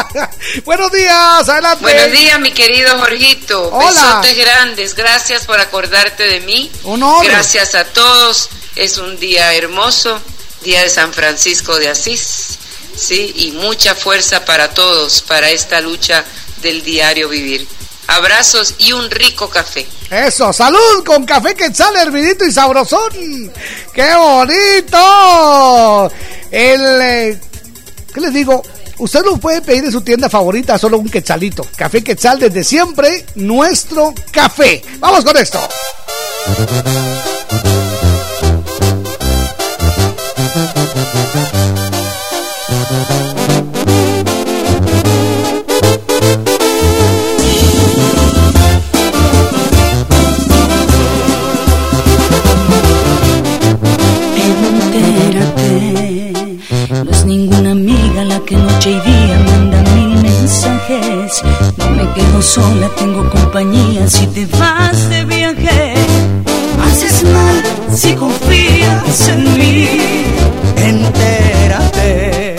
[0.64, 1.82] Buenos días, adelante.
[1.82, 3.68] Buenos días, mi querido Jorgito.
[3.74, 4.20] Hola.
[4.22, 4.94] Besotes grandes.
[4.94, 6.72] Gracias por acordarte de mí.
[6.84, 7.22] Honor.
[7.22, 8.48] Gracias a todos.
[8.76, 10.18] Es un día hermoso,
[10.64, 12.56] día de San Francisco de Asís.
[12.96, 16.24] Sí, y mucha fuerza para todos, para esta lucha
[16.62, 17.68] del diario vivir.
[18.08, 19.86] Abrazos y un rico café.
[20.10, 23.52] Eso, salud con café quetzal, hervidito y sabrosón.
[23.92, 26.10] ¡Qué bonito!
[26.50, 27.40] El, eh,
[28.14, 28.62] ¿qué les digo?
[28.98, 31.66] Usted lo puede pedir en su tienda favorita, solo un quetzalito.
[31.76, 34.82] Café quetzal desde siempre, nuestro café.
[35.00, 35.60] Vamos con esto.
[61.42, 65.94] No me quedo sola, tengo compañía si te vas de viaje.
[66.82, 67.62] Haces mal
[67.94, 69.88] si confías en mí.
[70.76, 72.56] Entérate,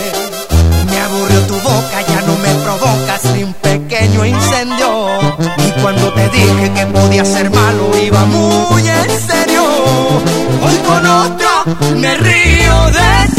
[0.90, 5.08] me aburrió tu boca, ya no me provocas ni un pequeño incendio.
[5.66, 9.64] Y cuando te dije que podía ser malo, iba muy en serio.
[10.64, 11.48] Hoy con otro
[11.96, 13.37] me río de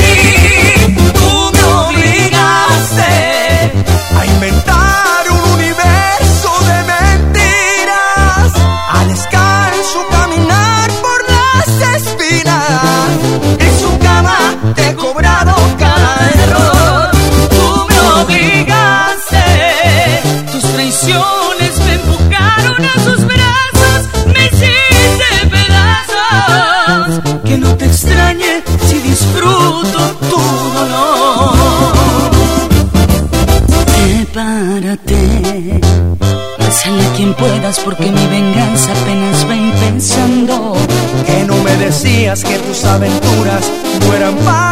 [42.20, 43.72] que tus aventuras
[44.02, 44.69] no eran para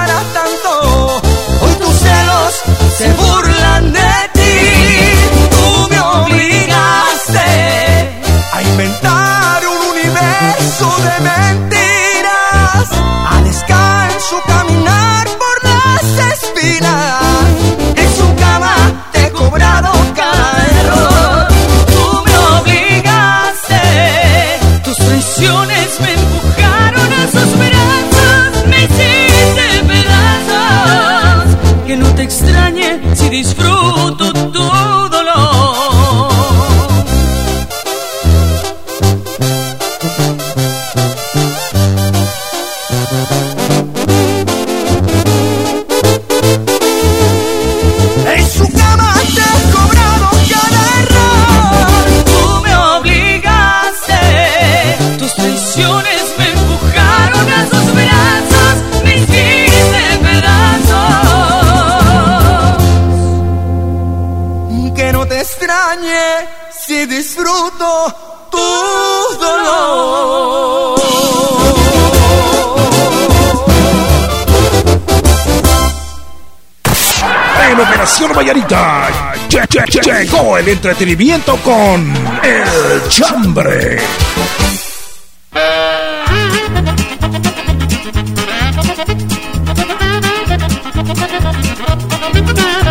[80.71, 82.13] entretenimiento con
[82.44, 83.97] El Chambre.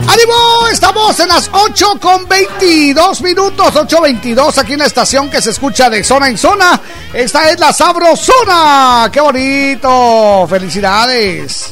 [0.08, 0.68] ¡Ánimo!
[0.72, 5.90] Estamos en las 8 con 22 minutos, 8.22 aquí en la estación que se escucha
[5.90, 6.80] de zona en zona.
[7.12, 9.10] Esta es la Sabrosona.
[9.12, 10.46] ¡Qué bonito!
[10.48, 11.70] ¡Felicidades!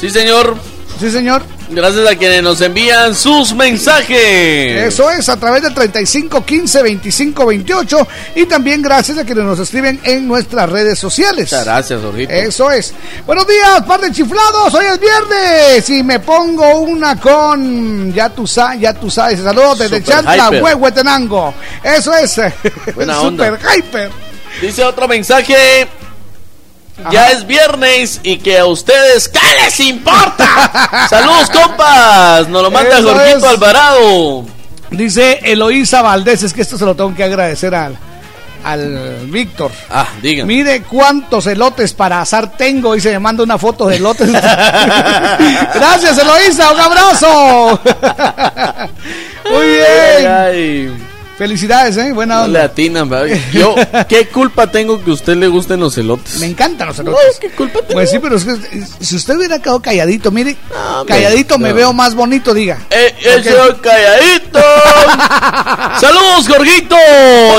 [0.00, 0.56] Sí, señor.
[0.98, 1.42] Sí, señor.
[1.74, 4.84] Gracias a quienes nos envían sus mensajes.
[4.86, 9.58] Eso es, a través del 35 15 25 28 y también gracias a quienes nos
[9.58, 11.50] escriben en nuestras redes sociales.
[11.50, 12.30] Muchas gracias, Jorgito.
[12.32, 12.92] Eso es.
[13.24, 14.74] Buenos días, par de chiflados.
[14.74, 18.12] Hoy es viernes y me pongo una con.
[18.12, 19.40] Ya tú sabes, ya tú sabes.
[19.40, 20.50] Saludos desde Chantla.
[20.50, 21.54] Huehuetenango.
[21.82, 22.38] Eso es.
[22.94, 23.74] Buena Super onda.
[23.76, 24.10] hyper.
[24.60, 25.88] Dice otro mensaje.
[27.10, 31.06] Ya es viernes y que a ustedes, ¿qué les importa?
[31.10, 32.48] Saludos, compas.
[32.48, 33.44] Nos lo manda Eso Jorgito es.
[33.44, 34.44] Alvarado.
[34.90, 37.96] Dice Eloísa Valdés, es que esto se lo tengo que agradecer al,
[38.62, 39.70] al Víctor.
[39.90, 40.44] Ah, diga.
[40.44, 44.30] Mire cuántos elotes para asar tengo y se me manda una foto de elotes.
[45.74, 47.80] Gracias, Eloísa, un abrazo.
[49.50, 50.26] Muy bien.
[50.30, 50.92] Ay,
[51.36, 52.12] Felicidades, ¿eh?
[52.12, 52.70] Buena no onda.
[53.04, 53.36] ¿verdad?
[53.52, 53.74] Yo,
[54.08, 56.38] ¿qué culpa tengo que a usted le gusten los elotes?
[56.38, 57.38] Me encantan los elotes.
[57.40, 57.94] ¿qué culpa tengo?
[57.94, 60.56] Pues sí, pero es que si usted hubiera quedado calladito, mire,
[61.06, 61.74] calladito me no.
[61.74, 62.78] veo más bonito, diga.
[62.90, 64.60] Eh, ese calladito.
[66.00, 66.96] Saludos, Jorgito.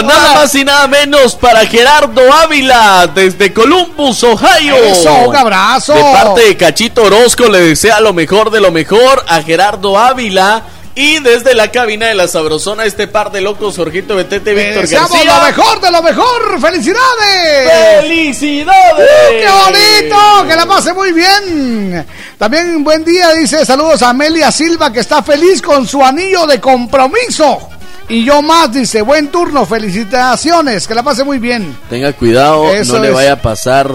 [0.04, 4.76] Nada más y nada menos para Gerardo Ávila desde Columbus, Ohio.
[4.76, 5.94] Eso, un abrazo.
[5.94, 10.64] De parte de Cachito Orozco le desea lo mejor de lo mejor a Gerardo Ávila.
[10.96, 15.12] Y desde la cabina de la Sabrosona, este par de locos, Jorgito Betete, Víctor Deseamos
[15.12, 15.34] García.
[15.40, 16.62] lo mejor de lo mejor.
[16.62, 18.02] ¡Felicidades!
[18.02, 18.94] ¡Felicidades!
[18.94, 20.48] ¡Uh, ¡Qué bonito!
[20.48, 22.06] Que la pase muy bien.
[22.38, 26.60] También buen día, dice saludos a Amelia Silva que está feliz con su anillo de
[26.62, 27.70] compromiso.
[28.10, 31.76] Y yo más, dice, buen turno, felicitaciones, que la pase muy bien.
[31.90, 33.14] Tenga cuidado, Eso no le es.
[33.16, 33.90] vaya a pasar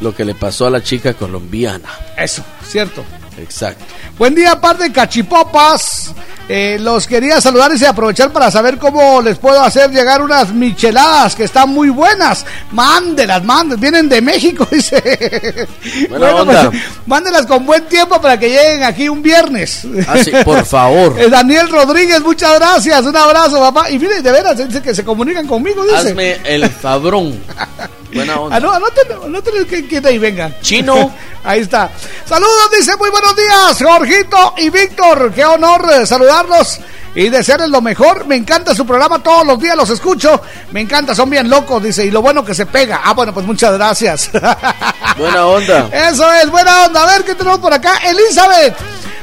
[0.00, 1.88] lo que le pasó a la chica colombiana.
[2.18, 3.04] Eso, cierto.
[3.38, 3.84] Exacto.
[4.18, 6.12] Buen día, par de cachipopas.
[6.48, 11.34] Eh, los quería saludar y aprovechar para saber cómo les puedo hacer llegar unas micheladas
[11.34, 12.44] que están muy buenas.
[12.72, 13.80] Mándelas, mándelas.
[13.80, 15.66] Vienen de México, dice.
[16.10, 16.70] Buena onda.
[16.70, 19.86] pues, mándelas con buen tiempo para que lleguen aquí un viernes.
[20.06, 21.18] Ah, sí, por favor.
[21.18, 23.02] Eh, Daniel Rodríguez, muchas gracias.
[23.06, 23.88] Un abrazo, papá.
[23.90, 25.96] Y mire, de veras, dice que se comunican conmigo, dice.
[26.10, 27.40] Hazme el fabrón.
[28.12, 28.60] Buena onda.
[28.60, 30.54] No, anótenlo, anótenlo que, que de ahí vengan.
[30.60, 31.12] Chino.
[31.44, 31.90] ahí está.
[32.26, 35.32] Saludos, dice muy buenos días, Jorgito y Víctor.
[35.32, 36.80] Qué honor eh, saludarlos
[37.14, 38.26] y desearles lo mejor.
[38.26, 40.40] Me encanta su programa, todos los días los escucho.
[40.70, 42.04] Me encanta, son bien locos, dice.
[42.04, 43.00] Y lo bueno que se pega.
[43.04, 44.30] Ah, bueno, pues muchas gracias.
[45.18, 45.88] Buena onda.
[45.92, 47.02] Eso es, buena onda.
[47.02, 47.98] A ver qué tenemos por acá.
[47.98, 48.74] Elizabeth.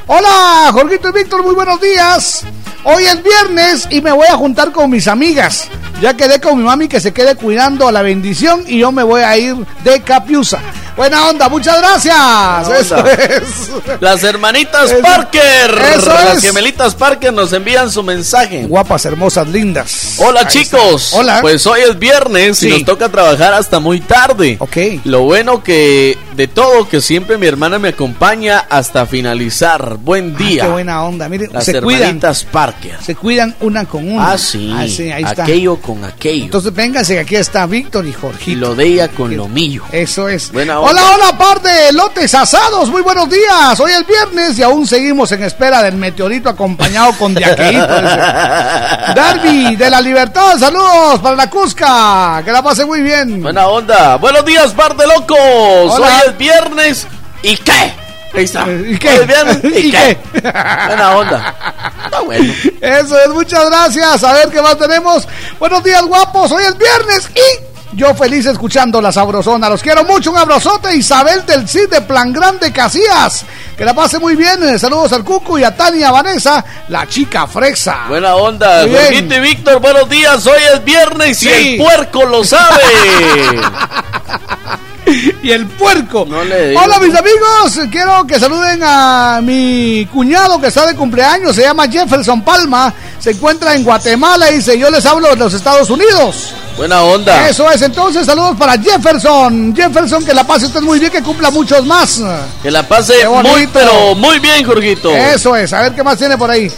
[0.06, 2.44] Hola, Jorgito y Víctor, muy buenos días.
[2.84, 5.68] Hoy es viernes y me voy a juntar con mis amigas.
[6.00, 9.02] Ya quedé con mi mami que se quede cuidando a la bendición y yo me
[9.02, 9.54] voy a ir
[9.84, 10.58] de Capiusa.
[10.96, 12.16] Buena onda, muchas gracias.
[12.66, 13.12] Buena Eso onda.
[13.12, 14.00] es.
[14.00, 15.70] Las hermanitas Eso- Parker.
[15.94, 16.42] eso Las es.
[16.44, 18.64] gemelitas Parker nos envían su mensaje.
[18.66, 20.14] Guapas, hermosas, lindas.
[20.18, 21.04] Hola Ahí chicos.
[21.04, 21.16] está.
[21.18, 21.38] Hola.
[21.42, 22.68] Pues hoy es viernes Sí.
[22.68, 24.56] y nos toca trabajar hasta muy tarde.
[24.58, 24.76] Ok.
[25.04, 29.96] Lo bueno que de todo que siempre mi hermana me acompaña hasta finalizar.
[29.98, 30.64] Buen Ah, día.
[30.64, 31.28] qué buena onda.
[31.28, 32.02] Miren, Las se cuidan.
[32.02, 32.98] hermanitas Parker.
[33.02, 34.32] Se cuidan una con una.
[34.32, 34.70] Ah, sí.
[34.72, 35.44] ahí está.
[35.90, 36.44] Con aquello.
[36.44, 38.60] Entonces vénganse, que aquí está Víctor y Jorgito.
[38.60, 39.82] lo de ella con lo mío.
[39.90, 40.52] Eso es.
[40.52, 42.88] Buena hola, hola, par de lotes asados.
[42.90, 43.80] Muy buenos días.
[43.80, 48.02] Hoy es viernes y aún seguimos en espera del meteorito acompañado con diaqueíto.
[48.02, 48.16] dice.
[49.16, 50.56] Darby de la Libertad.
[50.60, 52.40] Saludos para la Cusca.
[52.44, 53.42] Que la pase muy bien.
[53.42, 54.14] Buena onda.
[54.14, 55.36] Buenos días, par de locos.
[55.38, 56.06] Hola.
[56.06, 57.06] Hoy es viernes.
[57.42, 58.09] ¿Y qué?
[58.32, 58.64] Ahí está.
[58.70, 59.26] ¿Y qué?
[59.64, 60.18] ¿Y, ¿Y qué?
[60.32, 60.40] qué?
[60.40, 61.54] Buena onda.
[62.04, 62.54] Está bueno.
[62.80, 64.22] Eso es, muchas gracias.
[64.24, 65.26] A ver qué más tenemos.
[65.58, 66.52] Buenos días, guapos.
[66.52, 69.68] Hoy es viernes y yo feliz escuchando la sabrosona.
[69.68, 70.30] Los quiero mucho.
[70.30, 70.94] Un abrazote.
[70.96, 73.44] Isabel del CID de Plan Grande Casillas.
[73.76, 74.62] Que la pase muy bien.
[74.62, 78.04] Eh, Saludos al Cucu y a Tania Vanessa, la chica fresa.
[78.08, 78.82] Buena onda.
[78.82, 80.46] Jorgito y Víctor, buenos días.
[80.46, 81.48] Hoy es viernes Sí.
[81.48, 82.80] y el puerco lo sabe.
[85.42, 86.26] y el puerco.
[86.28, 86.80] No le digo.
[86.82, 91.88] Hola mis amigos, quiero que saluden a mi cuñado que está de cumpleaños, se llama
[91.88, 96.54] Jefferson Palma, se encuentra en Guatemala y dice, yo les hablo de los Estados Unidos.
[96.76, 97.48] Buena onda.
[97.48, 99.74] Eso es, entonces saludos para Jefferson.
[99.76, 102.22] Jefferson, que la pase usted muy bien, que cumpla muchos más.
[102.62, 105.14] Que la pase muy, pero muy bien, Jorgito.
[105.14, 106.70] Eso es, a ver qué más tiene por ahí.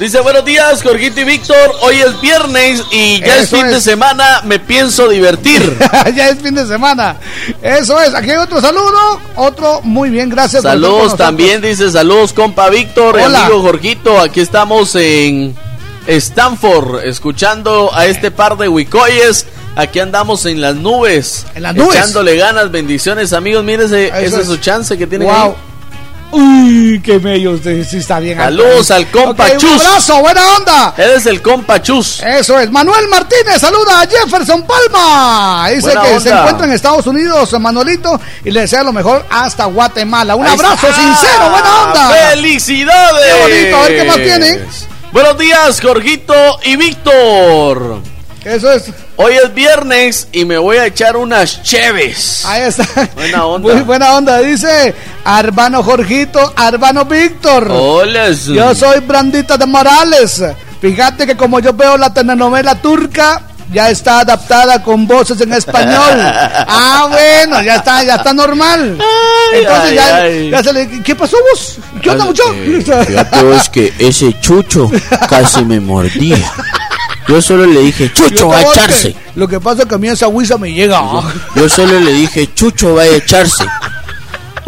[0.00, 1.74] Dice, buenos días, Jorgito y Víctor.
[1.82, 4.40] Hoy es viernes y ya es fin de semana.
[4.44, 5.76] Me pienso divertir.
[6.16, 7.16] ya es fin de semana.
[7.60, 10.62] Eso es, aquí hay otro saludo, otro muy bien, gracias.
[10.62, 13.44] Saludos también, dice saludos, compa Víctor y Hola.
[13.44, 14.18] amigo Jorgito.
[14.18, 15.54] Aquí estamos en
[16.06, 19.44] Stanford, escuchando a este par de huicoyes.
[19.76, 21.44] Aquí andamos en las nubes.
[21.54, 21.94] En las nubes.
[21.96, 23.64] Echándole ganas, bendiciones, amigos.
[23.64, 24.46] Mírese, Eso esa es es.
[24.46, 25.36] su chance que tienen Wow.
[25.36, 25.52] ahí.
[26.32, 28.38] Uy, qué bello usted, sí está bien.
[28.38, 29.84] Saludos al compa Ok, Un Chus.
[29.84, 30.94] abrazo, buena onda.
[30.96, 32.20] Eres el compa Chus.
[32.22, 35.68] Eso es, Manuel Martínez saluda a Jefferson Palma.
[35.70, 39.64] Dice Buena que se encuentra en Estados Unidos, Manuelito, y le desea lo mejor hasta
[39.64, 40.36] Guatemala.
[40.36, 40.94] Un Ahí abrazo está.
[40.94, 42.10] sincero, buena onda.
[42.10, 43.24] ¡Felicidades!
[43.26, 44.60] Qué bonito, a ver qué más tiene.
[45.12, 46.34] Buenos días, Jorgito
[46.64, 48.00] y Víctor.
[48.44, 48.84] Eso es.
[49.16, 52.44] Hoy es viernes y me voy a echar unas cheves.
[52.46, 52.86] Ahí está.
[53.14, 53.74] Buena onda.
[53.74, 54.94] Muy buena onda, dice
[55.24, 57.68] Arbano Jorgito, Arbano Víctor.
[57.70, 58.30] Hola.
[58.30, 60.42] Yo soy Brandita de Morales.
[60.80, 66.18] Fíjate que como yo veo la telenovela turca, ya está adaptada con voces en español.
[66.72, 68.96] Ah, bueno, ya está, ya está normal.
[69.52, 70.50] Entonces ay, ya, ay.
[70.50, 71.78] ya se le, ¿qué pasó vos?
[72.00, 72.42] ¿Qué onda, mucho?
[72.52, 74.90] Fíjate vos que ese chucho
[75.28, 76.38] casi me mordía.
[77.30, 79.12] Yo solo le dije, Chucho, va a Yo echarse.
[79.12, 81.00] que- Lo que pasa es que a mí esa huiza me llega.
[81.54, 83.64] Yo solo le dije, Chucho, va a echarse.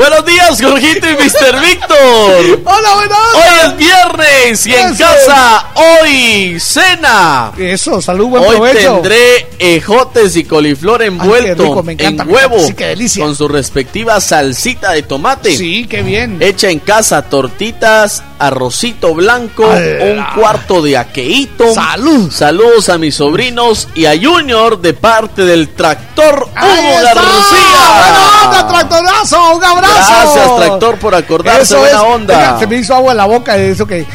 [0.02, 1.60] Buenos días, Jorgito y Mr.
[1.60, 1.96] Víctor.
[2.64, 3.18] Hola, buenas.
[3.34, 7.52] Hoy es viernes y en casa hoy cena.
[7.56, 8.94] Eso, salud, buen Hoy provecho.
[8.94, 13.24] tendré ejotes y coliflor envuelto rico, me encanta, en me encanta, huevo sí, qué delicia.
[13.24, 15.56] con su respectiva salsita de tomate.
[15.56, 16.42] Sí, qué bien.
[16.42, 21.72] Hecha en casa, tortitas, arrocito blanco, un cuarto de aqueíto.
[21.72, 22.28] ¡Salud!
[22.32, 27.02] Saludos a mis sobrinos y a Junior de parte del tractor Hugo.
[27.04, 27.92] García.
[27.98, 29.91] Buena onda, tractorazo, un abrazo.
[29.94, 31.62] Gracias, tractor, por acordarse.
[31.62, 32.04] Eso Buena es.
[32.04, 32.36] onda.
[32.36, 34.06] Oiga, se me hizo agua en la boca de eso que.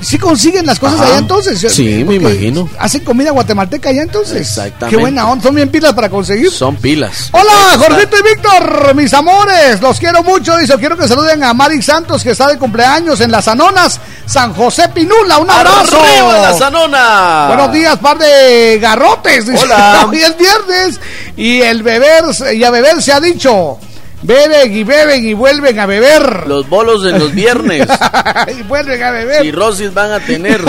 [0.00, 1.08] ¿Sí consiguen las cosas Ajá.
[1.08, 1.60] allá entonces?
[1.72, 2.68] Sí, me imagino.
[2.78, 4.40] ¿Hacen comida guatemalteca allá entonces?
[4.40, 4.96] Exactamente.
[4.96, 6.52] Qué buena onda, son bien pilas para conseguir.
[6.52, 7.30] Son pilas.
[7.32, 7.50] Hola.
[7.78, 10.56] Jorgito y Víctor, mis amores, los quiero mucho.
[10.56, 14.54] Dice, quiero que saluden a Mari Santos, que está de cumpleaños en las Anonas, San
[14.54, 15.38] José Pinula.
[15.38, 16.00] Un abrazo.
[16.00, 17.44] ¡Arriba la Sanona!
[17.48, 19.48] Buenos días, par de garrotes.
[19.48, 19.64] dice.
[19.64, 20.06] Hola.
[20.08, 21.00] Hoy es viernes
[21.36, 22.22] y el beber,
[22.54, 23.78] y a beber se ha dicho.
[24.22, 26.46] Beben y beben y vuelven a beber.
[26.46, 27.88] Los bolos en los viernes.
[28.58, 29.44] y vuelven a beber.
[29.44, 30.60] y Rosis van a tener.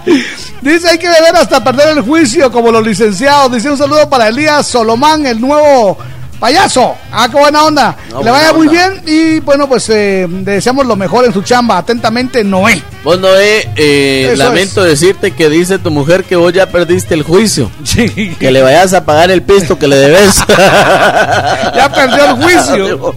[0.60, 3.52] Dice hay que beber hasta perder el juicio como los licenciados.
[3.52, 5.96] Dice un saludo para Elías Solomán, el nuevo
[6.38, 6.94] payaso.
[7.12, 7.96] Ah, qué buena onda.
[8.10, 8.88] No, que le vaya muy onda.
[8.88, 11.78] bien y bueno, pues eh, le deseamos lo mejor en su chamba.
[11.78, 12.82] Atentamente, Noé.
[13.02, 17.70] Vos, Noé, eh, lamento decirte que dice tu mujer que vos ya perdiste el juicio.
[17.84, 18.36] Sí.
[18.38, 20.36] Que le vayas a pagar el pisto que le debes.
[21.76, 23.14] Ya perdió el juicio.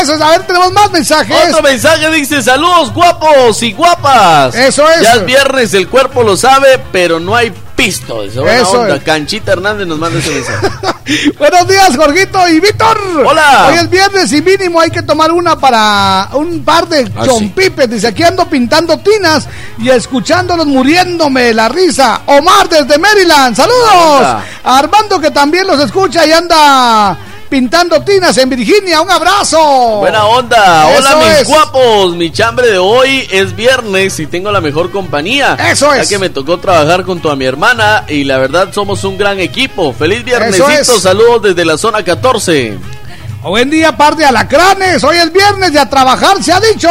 [0.00, 1.36] Eso es, a ver, tenemos más mensajes.
[1.48, 4.54] Otro mensaje dice, saludos guapos y guapas.
[4.54, 5.02] Eso es.
[5.02, 7.52] Ya es viernes, el cuerpo lo sabe, pero no hay
[7.84, 8.22] pisto.
[8.22, 8.96] Dice, buena Eso onda.
[8.96, 9.02] es.
[9.02, 10.68] Canchita Hernández nos manda ese mensaje.
[11.38, 12.98] Buenos días, Jorgito y Víctor.
[13.26, 13.66] Hola.
[13.68, 17.90] Hoy es viernes y mínimo hay que tomar una para un par de Ah, chompipes.
[17.90, 22.22] Dice, aquí ando pintando tinas y escuchándolos muriéndome de la risa.
[22.26, 24.42] Omar desde Maryland, saludos.
[24.62, 27.16] Armando que también los escucha y anda
[27.52, 29.02] pintando tinas en Virginia.
[29.02, 29.58] Un abrazo.
[29.98, 30.86] Buena onda.
[30.86, 31.46] Hola, mis es.
[31.48, 32.16] guapos.
[32.16, 35.54] Mi chambre de hoy es viernes y tengo la mejor compañía.
[35.70, 36.08] Eso Ya es.
[36.08, 39.92] que me tocó trabajar junto a mi hermana y la verdad somos un gran equipo.
[39.92, 40.66] Feliz viernesito.
[40.70, 40.86] es.
[41.02, 42.78] Saludos desde la zona 14.
[43.42, 45.04] Buen día, par de alacranes.
[45.04, 46.88] Hoy es viernes y a trabajar se ha dicho.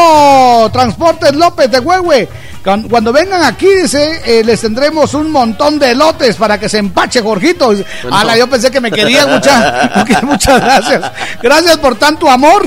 [0.72, 2.30] Transportes López de Huehue.
[2.64, 6.78] Cuan- Cuando vengan aquí, dice, eh, les tendremos un montón de elotes para que se
[6.78, 7.68] empache, Jorgito.
[7.68, 7.86] Bueno.
[8.18, 9.30] Ala, yo pensé que me querían.
[9.32, 11.12] Muchas, muchas gracias.
[11.42, 12.64] Gracias por tanto amor.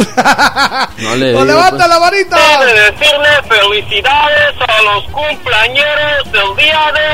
[0.99, 1.89] No le Pues digo, levanta pues.
[1.89, 2.37] la varita.
[2.61, 7.05] de decirle felicidades a los cumpleañeros del día de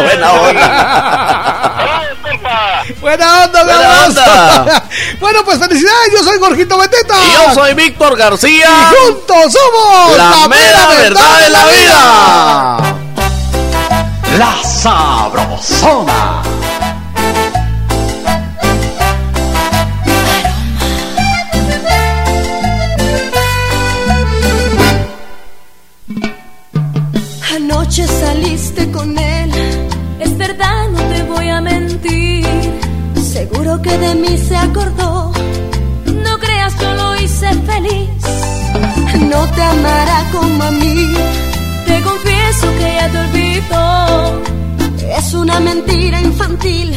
[0.02, 2.10] Buena onda.
[3.00, 4.82] Buena onda, Buena onda.
[5.20, 6.12] bueno, pues felicidades.
[6.12, 7.14] Yo soy Jorgito Beteta.
[7.22, 8.68] Y yo soy Víctor García.
[8.68, 12.29] Y juntos somos La mera verdad de la vida.
[14.38, 16.42] La Sabrosona.
[27.56, 29.50] Anoche saliste con él.
[30.20, 32.46] Es verdad, no te voy a mentir.
[33.20, 35.32] Seguro que de mí se acordó.
[36.06, 38.22] No creas, yo lo hice feliz.
[39.28, 41.49] No te amará como a mí.
[41.90, 44.42] Te confieso que ya te olvidó.
[45.18, 46.94] Es una mentira infantil.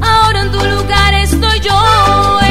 [0.00, 2.45] Ahora en tu lugar estoy yo.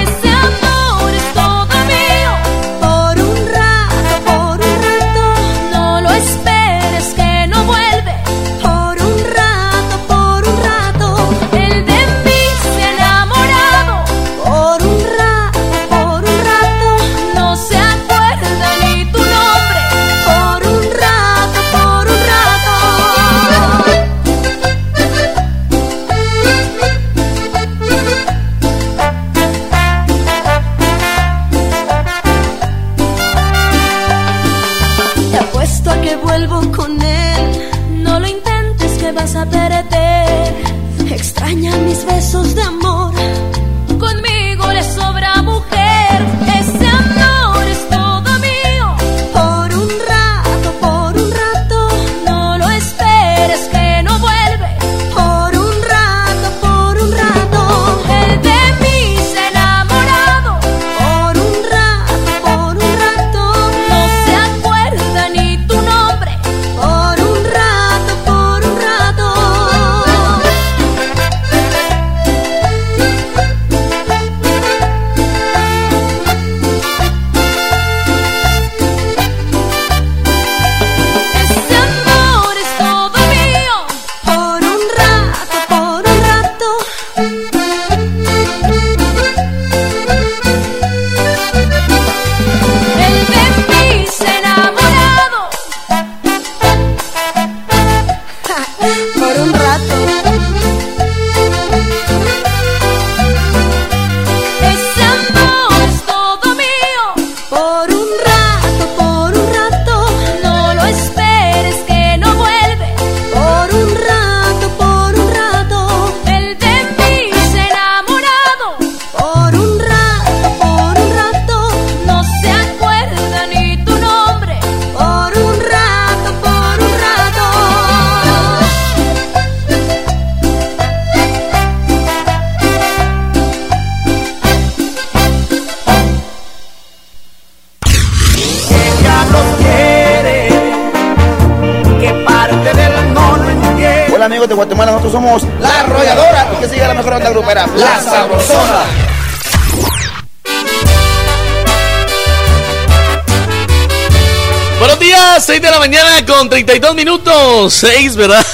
[156.37, 157.73] Con 32 minutos.
[157.73, 158.45] 6, ¿verdad?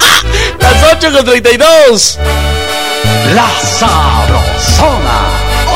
[0.58, 2.18] Las 8 con 32.
[3.34, 5.20] La Sabrosona.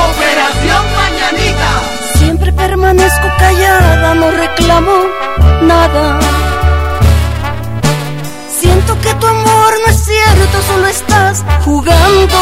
[0.08, 1.82] Operación Mañanita.
[2.18, 4.92] Siempre permanezco callada, no reclamo
[5.62, 6.18] nada.
[8.60, 12.38] Siento que tu amor no es cierto, solo estás jugando.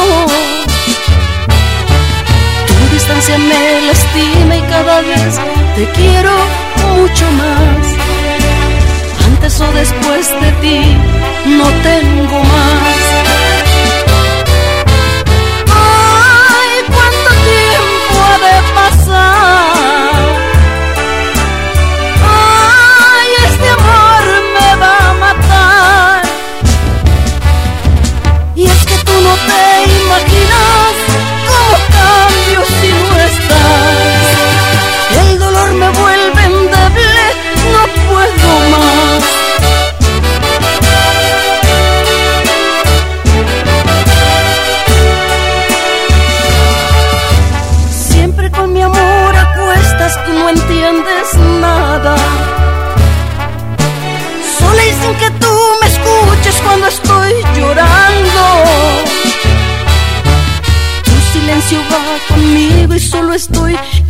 [2.69, 5.41] Tu distancia me lastima y cada vez
[5.75, 6.31] te quiero
[6.97, 7.92] mucho más.
[9.43, 10.79] Antes o después de ti
[11.59, 13.02] no tengo más.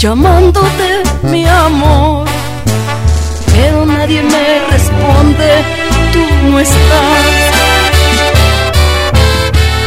[0.03, 2.27] Llamándote mi amor.
[3.55, 5.65] Pero nadie me responde,
[6.13, 6.19] tú
[6.51, 7.27] no estás.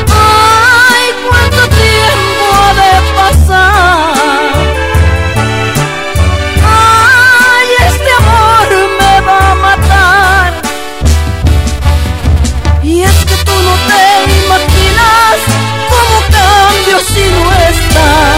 [0.07, 4.13] Ay, cuánto tiempo ha de pasar.
[6.63, 8.67] Ay, este amor
[9.01, 10.53] me va a matar.
[12.83, 14.05] Y es que tú no te
[14.45, 15.37] imaginas
[15.91, 18.34] cómo cambio si no estás.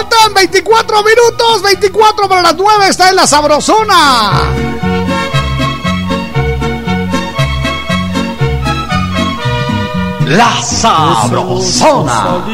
[0.00, 4.32] Faltan 24 minutos, 24 para las 9, está en la Sabrosona.
[10.26, 12.44] La Sabrosona.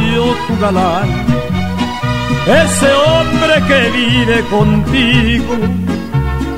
[0.49, 1.26] tu galán,
[2.49, 5.55] ese hombre que vive contigo,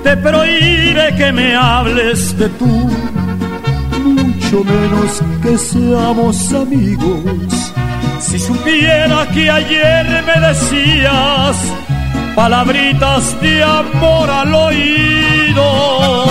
[0.02, 2.90] te prohíbe que me hables de tú,
[4.04, 7.74] mucho menos que seamos amigos.
[8.20, 11.56] Si supiera que ayer me decías
[12.34, 16.24] palabritas de amor al oído.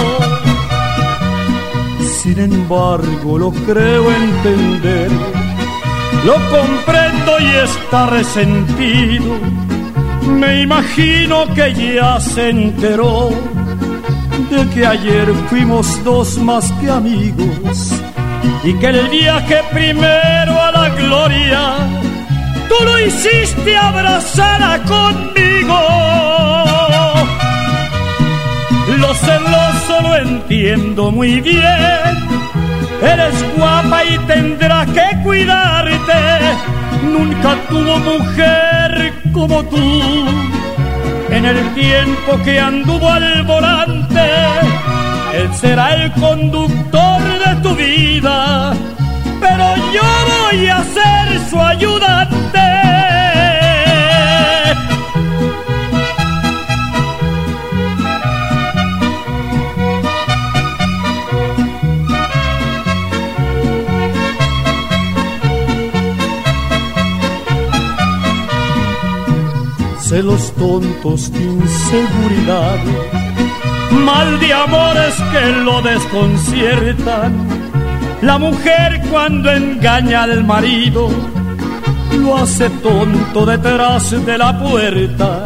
[2.22, 5.10] Sin embargo, lo creo entender,
[6.26, 9.38] lo comprendo y está resentido.
[10.30, 13.30] Me imagino que ya se enteró
[14.50, 17.92] de que ayer fuimos dos más que amigos
[18.64, 20.57] y que el viaje primero a la
[20.98, 21.78] gloria
[22.68, 25.80] tú lo hiciste abrazada conmigo.
[28.98, 32.14] Lo celoso lo entiendo muy bien.
[33.02, 36.22] Eres guapa y tendrá que cuidarte.
[37.04, 40.26] Nunca tuvo mujer como tú.
[41.30, 44.30] En el tiempo que anduvo al volante,
[45.36, 48.74] él será el conductor de tu vida.
[49.48, 50.02] Pero yo
[50.34, 52.38] voy a ser su ayudante.
[70.00, 72.80] celos tontos de inseguridad,
[74.06, 77.67] mal de amores que lo desconciertan.
[78.22, 81.10] La mujer cuando engaña al marido
[82.20, 85.44] lo hace tonto detrás de la puerta.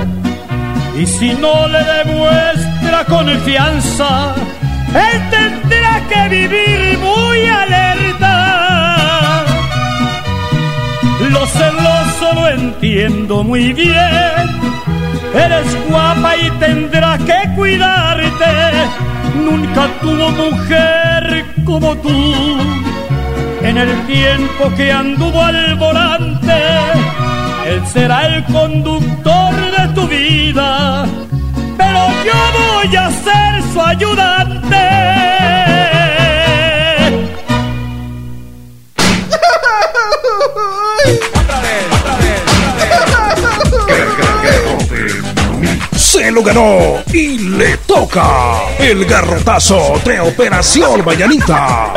[0.98, 4.36] Y si no le demuestra confianza,
[4.94, 9.44] él tendrá que vivir muy alerta.
[11.30, 14.62] Lo celoso lo entiendo muy bien.
[15.34, 18.46] Eres guapa y tendrá que cuidarte
[19.36, 22.10] Nunca tuvo mujer como tú.
[23.62, 26.60] En el tiempo que anduvo al volante,
[27.68, 31.06] él será el conductor de tu vida.
[31.78, 35.21] Pero yo voy a ser su ayudante.
[46.22, 51.96] Se lo ganó y le toca el garrotazo de Operación Mañanita.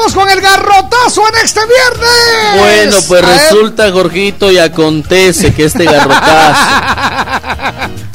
[0.00, 2.58] Vamos con el garrotazo en este viernes.
[2.58, 6.60] Bueno, pues A resulta, Jorgito, y acontece que este garrotazo,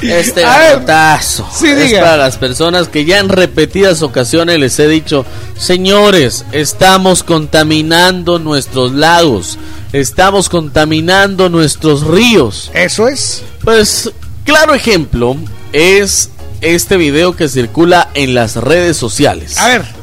[0.00, 2.00] este A garrotazo, Sí, es diga.
[2.00, 5.24] para las personas que ya en repetidas ocasiones les he dicho,
[5.58, 9.58] señores, estamos contaminando nuestros lagos,
[9.92, 12.70] estamos contaminando nuestros ríos.
[12.74, 13.42] Eso es.
[13.62, 14.10] Pues,
[14.44, 15.36] claro ejemplo
[15.72, 19.58] es este video que circula en las redes sociales.
[19.58, 19.95] A ver.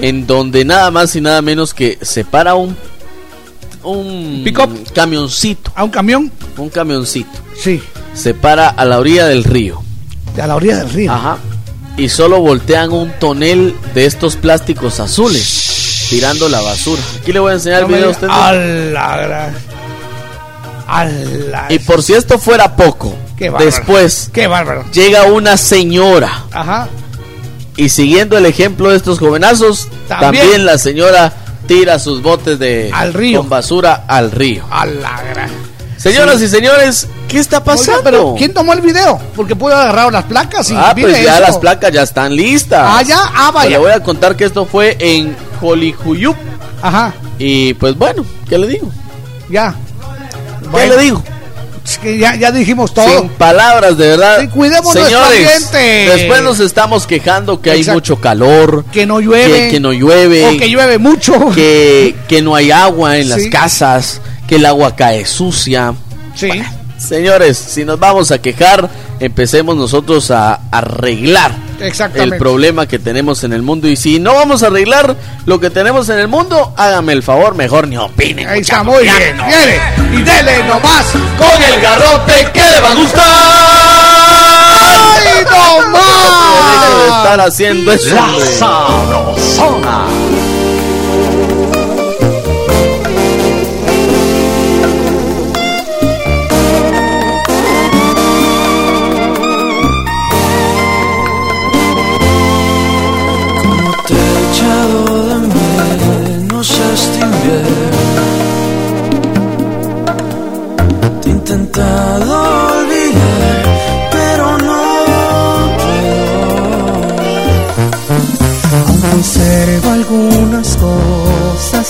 [0.00, 2.76] En donde nada más y nada menos que se para un
[3.82, 4.92] un Pick-up.
[4.92, 5.70] camioncito.
[5.74, 6.32] ¿A un camión?
[6.56, 7.30] Un camioncito.
[7.56, 7.80] Sí.
[8.14, 9.80] Se para a la orilla del río.
[10.40, 11.12] A la orilla del río.
[11.12, 11.38] Ajá.
[11.96, 17.00] Y solo voltean un tonel de estos plásticos azules tirando la basura.
[17.22, 18.28] Aquí le voy a enseñar No el video a usted.
[18.28, 19.52] A la
[20.88, 23.64] a la- Y por si esto fuera poco, Qué bárbaro.
[23.70, 24.84] después Qué bárbaro.
[24.92, 26.88] llega una señora Ajá.
[27.76, 30.42] Y siguiendo el ejemplo de estos jovenazos, También.
[30.44, 31.32] también, la señora
[31.66, 33.40] tira sus botes de Al río.
[33.40, 34.64] con basura al río.
[34.70, 35.50] A la gran.
[35.96, 36.44] Señoras Sí.
[36.44, 37.92] y señores, ¿qué está pasando?
[38.00, 39.18] Oiga, pero ¿quién tomó el video?
[39.34, 41.42] Porque pudo haber agarrado las placas y ah, pues ya eso.
[41.42, 42.80] las placas ya están listas.
[42.84, 43.70] Ah, ya, ah, Pues vaya.
[43.70, 46.36] le voy a contar que esto fue en Jolijuyup.
[46.82, 47.14] Ajá.
[47.38, 48.90] Y pues bueno, ¿qué le digo?
[49.50, 49.74] Ya.
[50.62, 51.22] ¿Qué Bueno, le digo?
[52.02, 53.20] Que ya, ya dijimos todo.
[53.20, 54.40] Sin palabras, de verdad.
[54.40, 56.10] Sí, cuidemos nuestro Señores, ambiente.
[56.16, 59.62] después nos estamos quejando que hay mucho calor, Que no llueve.
[59.66, 61.50] que, que no llueve, O que llueve mucho.
[61.54, 65.94] que, que no hay agua en las casas, que el agua cae sucia.
[66.34, 66.48] Sí.
[66.98, 68.88] Señores, si nos vamos a quejar,
[69.20, 71.54] empecemos nosotros a arreglar.
[72.14, 73.88] El problema que tenemos en el mundo.
[73.88, 77.54] Y si no vamos a arreglar lo que tenemos en el mundo, hágame el favor,
[77.54, 78.48] mejor ni opinen.
[78.48, 79.36] Ahí está, muy bien.
[79.36, 79.46] no.
[79.46, 79.80] Viene.
[80.12, 81.06] Y dele nomás.
[81.38, 83.24] Con el garrote que le va a gustar.
[84.78, 87.22] ¡Ay, no Deje de más!
[87.22, 88.14] estar haciendo eso.
[88.14, 88.26] La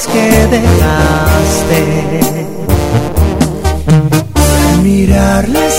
[0.05, 1.81] que dejaste.
[4.35, 5.71] Al mirarle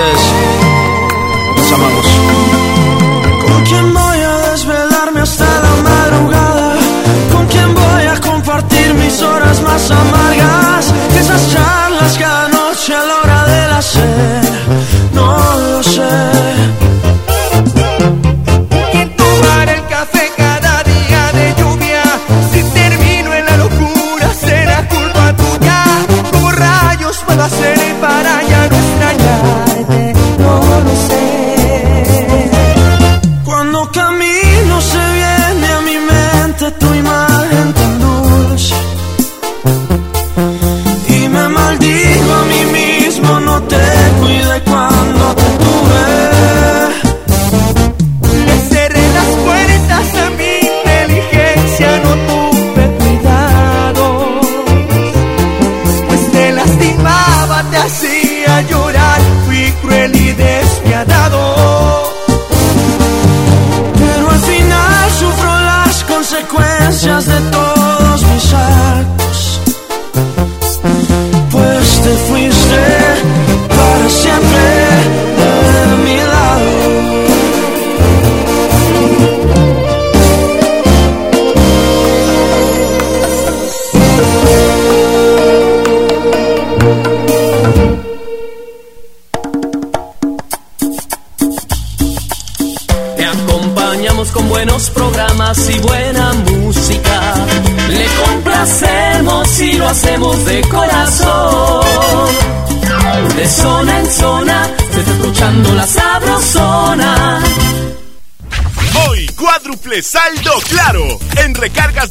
[0.00, 0.39] para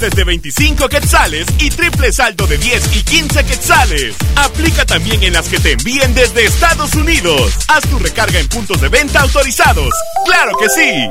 [0.09, 4.15] desde 25 quetzales y triple saldo de 10 y 15 quetzales.
[4.35, 7.53] Aplica también en las que te envíen desde Estados Unidos.
[7.67, 9.93] Haz tu recarga en puntos de venta autorizados.
[10.25, 11.09] ¡Claro que sí!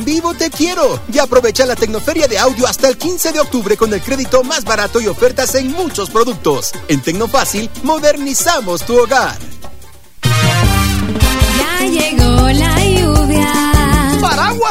[0.00, 3.92] Vivo te quiero y aprovecha la Tecnoferia de Audio hasta el 15 de octubre con
[3.92, 6.72] el crédito más barato y ofertas en muchos productos.
[6.88, 9.38] En Tecnofácil modernizamos tu hogar.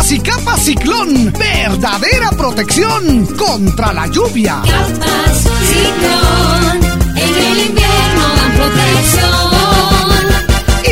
[0.06, 1.34] Paraguas y capa ciclón.
[1.34, 4.62] Verdadera protección contra la lluvia.
[4.64, 6.84] Capas ciclón.
[7.16, 9.36] En el invierno dan protección.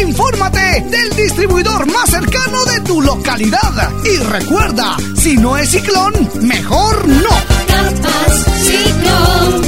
[0.07, 3.91] Infórmate del distribuidor más cercano de tu localidad.
[4.03, 7.29] Y recuerda, si no es ciclón, mejor no.
[7.67, 9.63] Capas ciclón.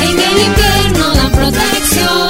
[0.00, 2.29] En el invierno dan protección.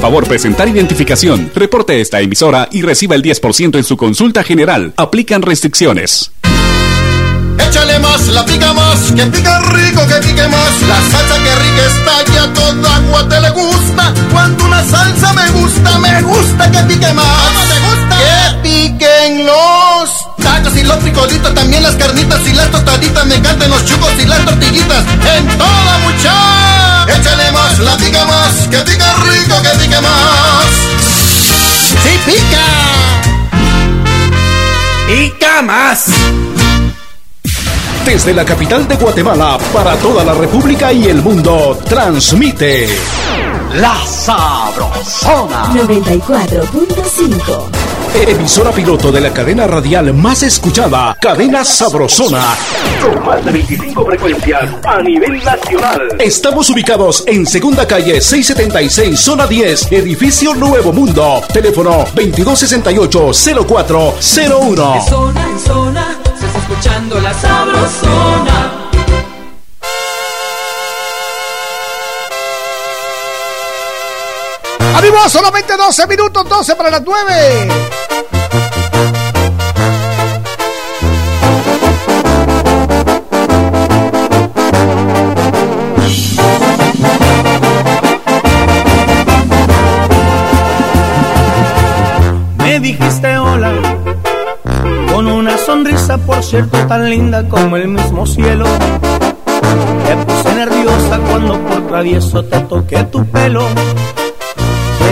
[0.00, 1.50] Favor presentar identificación.
[1.54, 4.92] Reporte esta emisora y reciba el 10% en su consulta general.
[4.96, 6.30] Aplican restricciones.
[7.58, 10.82] Échale más, la pica más, que pica rico, que pique más.
[10.88, 14.14] La salsa que rica está y a toda agua te le gusta.
[14.30, 17.26] Cuando una salsa me gusta, me gusta que pique más.
[17.26, 18.18] ¿Cómo te gusta?
[18.18, 18.43] Que
[18.74, 20.10] piquen los
[20.42, 23.26] tacos y los frijolitos, también las carnitas y las tostaditas.
[23.26, 25.04] Me encantan los chucos y las tortillitas.
[25.36, 27.06] En toda mucha.
[27.16, 30.66] Échale más, la pica más, que pica rico, que pique más.
[32.02, 32.66] ¡Sí pica!
[35.06, 36.06] Pica más.
[38.04, 42.88] Desde la capital de Guatemala para toda la República y el mundo, transmite
[43.74, 45.74] La Sabrosona.
[45.74, 47.68] 94.5.
[48.14, 52.54] Emisora piloto de la cadena radial más escuchada, Cadena Sabrosona.
[53.02, 56.02] Con más de 25 frecuencias a nivel nacional.
[56.20, 61.42] Estamos ubicados en Segunda Calle 676, Zona 10, Edificio Nuevo Mundo.
[61.52, 64.94] Teléfono 2268-0401.
[64.94, 68.63] De zona en zona, se está escuchando la sabrosona.
[75.28, 77.68] Solamente 12 minutos, 12 para las 9.
[92.58, 93.72] Me dijiste hola
[95.10, 98.66] con una sonrisa, por cierto, tan linda como el mismo cielo.
[100.06, 103.66] Te puse nerviosa cuando por travieso te toqué tu pelo.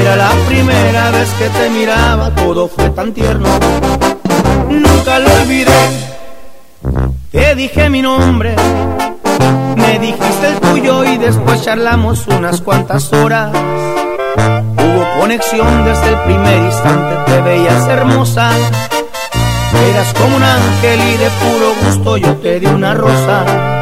[0.03, 3.49] Era la primera vez que te miraba, todo fue tan tierno.
[4.69, 5.73] Nunca lo olvidé.
[7.31, 8.57] Te dije mi nombre,
[9.77, 13.53] me dijiste el tuyo y después charlamos unas cuantas horas.
[13.53, 18.51] Hubo conexión desde el primer instante, te veías hermosa.
[19.89, 23.82] Eras como un ángel y de puro gusto yo te di una rosa.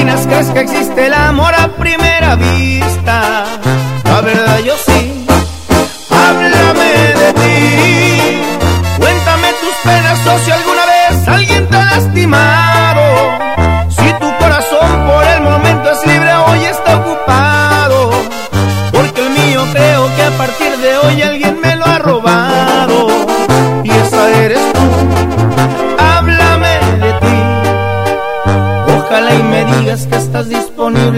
[0.00, 3.44] Opinas, crees que existe el amor a primera vista.
[4.04, 5.26] La verdad yo sí,
[6.10, 8.42] háblame de ti.
[8.98, 11.96] Cuéntame tus penas o si alguna vez alguien te ha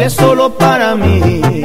[0.02, 1.61] disponible solo para mí.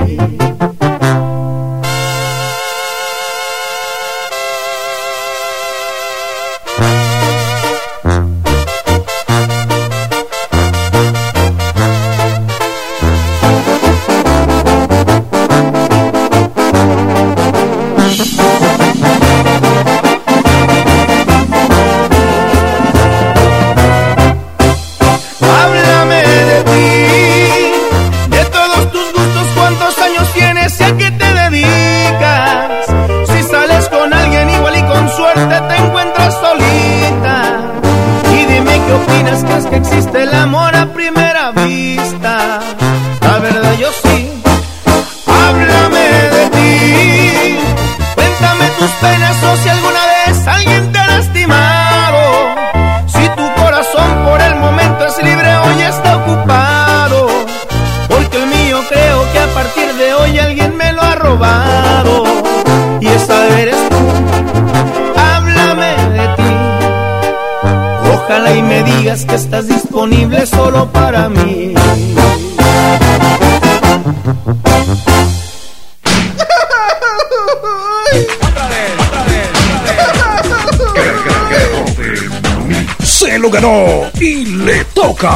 [84.20, 85.32] Y le toca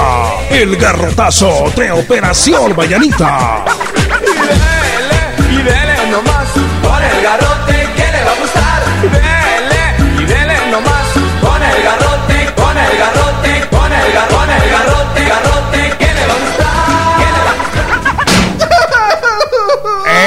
[0.50, 3.66] el garrotazo de Operación Mañanita.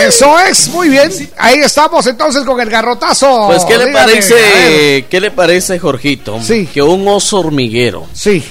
[0.08, 1.10] Eso es, muy bien.
[1.36, 3.44] Ahí estamos entonces con el garrotazo.
[3.46, 6.38] Pues, ¿qué le Dígame, parece, qué le parece, Jorgito?
[6.72, 8.06] Que un oso hormiguero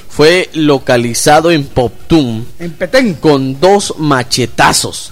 [0.09, 3.15] fue localizado en Poptum En Petén.
[3.15, 5.11] con dos machetazos.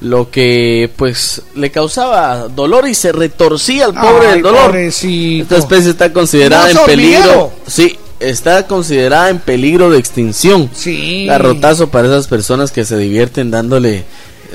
[0.00, 4.66] Lo que pues le causaba dolor y se retorcía al pobre del dolor.
[4.66, 5.44] pobrecito.
[5.44, 7.20] Esta especie está considerada en peligro.
[7.20, 7.52] hormiguero.
[7.66, 10.68] Sí, está considerada en peligro de extinción.
[10.74, 11.24] Sí.
[11.26, 14.04] Garrotazo para esas personas que se divierten dándole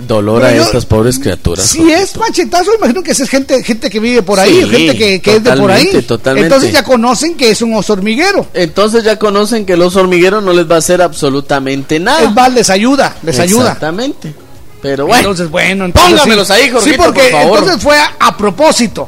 [0.09, 1.65] dolor a yo- estas pobres criaturas.
[1.65, 5.21] Si es machetazo, imagino que es gente, gente que vive por ahí, Sí, gente que,
[5.21, 6.01] que es de por ahí.
[6.01, 6.47] totalmente.
[6.47, 8.45] Entonces ya conocen que es un oso hormiguero.
[8.53, 12.23] Entonces ya conocen que los hormigueros no les va a hacer absolutamente nada.
[12.23, 13.63] Es más, les ayuda, les ayuda.
[13.67, 14.33] Exactamente.
[14.81, 15.19] Pero bueno.
[15.19, 16.53] Entonces, bueno, entonces Póngamelos sí.
[16.53, 17.57] ahí, Jorgito, Sí, porque por favor.
[17.59, 19.07] entonces fue a, a propósito.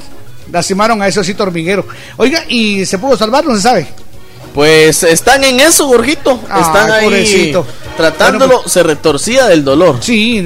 [0.51, 1.85] Lastimaron a ese osito hormiguero.
[2.17, 3.45] Oiga, ¿y se pudo salvar?
[3.45, 3.87] No se sabe.
[4.53, 6.39] Pues están en eso, Jorgito.
[6.49, 7.65] Ay, Están ahí pobrecito.
[7.95, 9.97] Tratándolo, Bueno, pues- se retorcía del dolor.
[10.01, 10.45] Sí.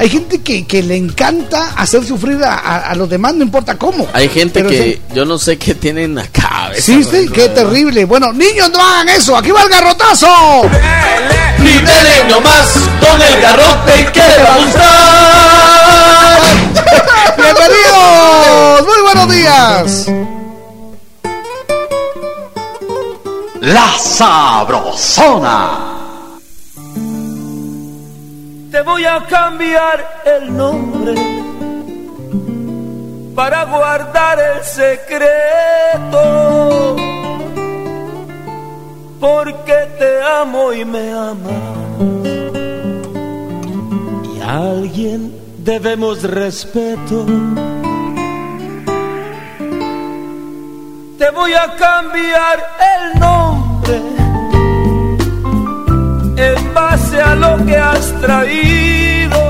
[0.00, 3.76] Hay gente que, que le encanta hacer sufrir a, a- a los demás, no importa
[3.78, 4.06] cómo.
[4.12, 5.00] Hay gente que sí.
[5.14, 6.82] yo no sé qué tienen la cabeza.
[6.82, 8.04] Sí, sí, qué terrible.
[8.04, 9.36] Bueno, niños, no hagan eso.
[9.36, 10.26] Aquí va el garrotazo.
[11.58, 12.68] Dele nomás
[13.00, 16.40] con el garrote que le va a gustar.
[17.36, 18.86] Bienvenidos.
[18.86, 20.06] Muy buenos días.
[23.60, 25.48] La Sabrosona.
[28.72, 31.14] Te voy a cambiar el nombre
[33.34, 36.16] para guardar el secreto.
[39.20, 41.52] Porque te amo y me amas.
[44.34, 47.26] Y a alguien debemos respeto.
[51.18, 53.62] Te voy a cambiar el nombre
[56.92, 59.40] base a lo que has traído.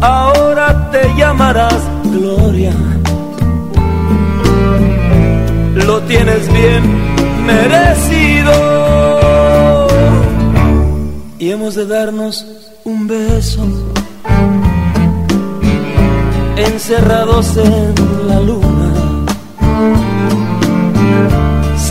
[0.00, 2.74] Ahora te llamarás Gloria.
[5.86, 6.82] Lo tienes bien
[7.52, 8.54] merecido.
[11.38, 12.34] Y hemos de darnos
[12.84, 13.64] un beso.
[16.56, 17.94] Encerrados en
[18.28, 18.90] la luna.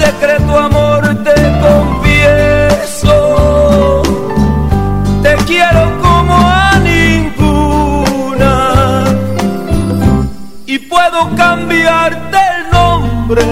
[0.02, 3.19] Secreto amor te confieso
[11.20, 13.44] puedo cambiarte el nombre,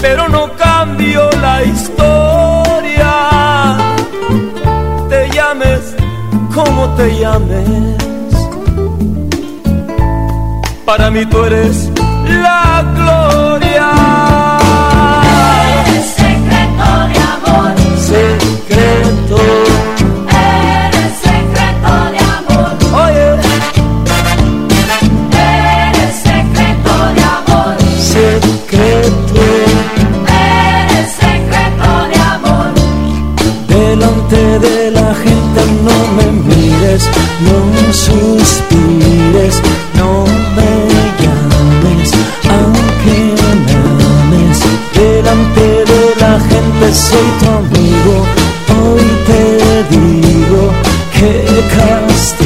[0.00, 3.12] pero no cambio la historia.
[5.08, 5.94] Te llames
[6.54, 7.96] como te llames,
[10.86, 11.90] para mí tú eres
[12.42, 12.73] la
[37.44, 39.60] no suspires,
[39.94, 40.24] no
[40.56, 40.72] me
[41.20, 42.10] llames,
[42.54, 43.18] aunque
[43.66, 43.76] me
[44.20, 44.58] ames.
[44.94, 48.14] Delante de la gente soy tu amigo,
[48.76, 49.42] hoy te
[49.96, 50.62] digo
[51.18, 51.32] que
[51.76, 52.43] castigo.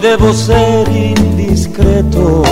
[0.00, 2.42] Debo ser indiscreto.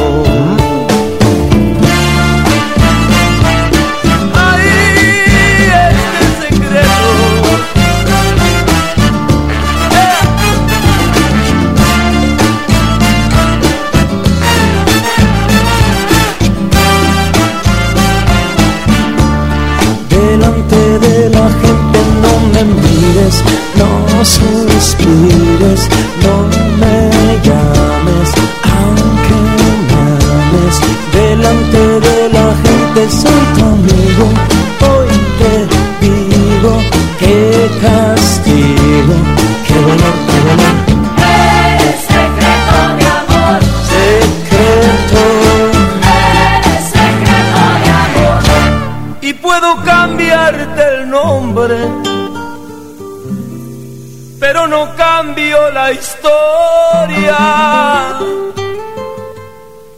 [55.72, 57.36] La historia.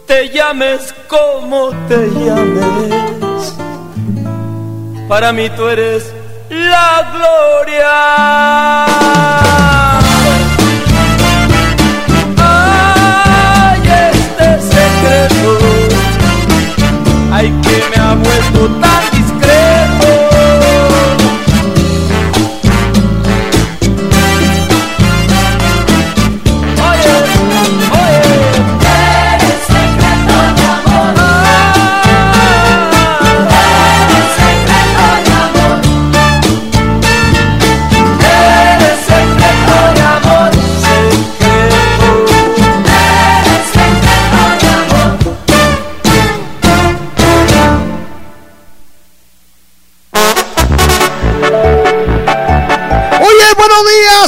[0.07, 3.55] Te llames como te llames,
[5.09, 6.13] para mí tú eres
[6.49, 8.87] la gloria.
[12.37, 13.81] Ay,
[14.13, 15.59] este secreto
[17.33, 18.90] Ay, que me ha vuelto tan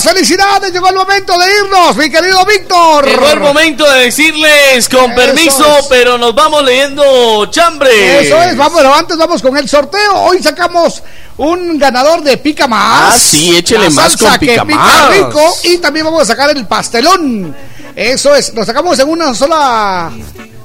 [0.03, 3.07] felicidades, llegó el momento de irnos, mi querido Víctor.
[3.07, 5.87] Llegó el momento de decirles con Eso permiso, es.
[5.87, 8.21] pero nos vamos leyendo chambre.
[8.27, 10.15] Eso es, vamos, pero antes vamos con el sorteo.
[10.23, 11.03] Hoy sacamos
[11.39, 13.15] un ganador de pica más.
[13.15, 15.11] Ah, sí, échele La más salsa con que pica pica más.
[15.17, 17.55] rico y también vamos a sacar el pastelón.
[17.95, 20.11] Eso es, lo sacamos en una sola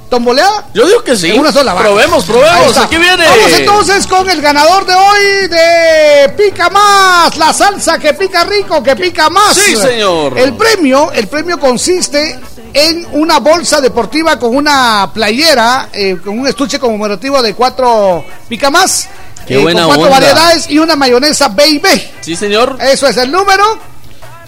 [0.08, 0.66] tomboleada.
[0.74, 1.30] Yo digo que sí.
[1.30, 1.74] En una sola.
[1.74, 1.80] va.
[1.80, 2.76] Probemos, probemos.
[2.76, 3.24] Aquí viene.
[3.24, 8.82] Vamos entonces con el ganador de hoy de Pica Más, la salsa que pica rico,
[8.82, 9.54] que pica más.
[9.54, 10.38] Sí, señor.
[10.38, 12.38] El premio, el premio consiste
[12.72, 18.70] en una bolsa deportiva con una playera, eh, con un estuche conmemorativo de cuatro Pica
[18.70, 19.08] Más.
[19.46, 20.20] Qué eh, buena con cuatro onda.
[20.20, 21.80] variedades y una mayonesa baby.
[22.20, 22.76] Sí, señor.
[22.80, 23.78] Eso es el número.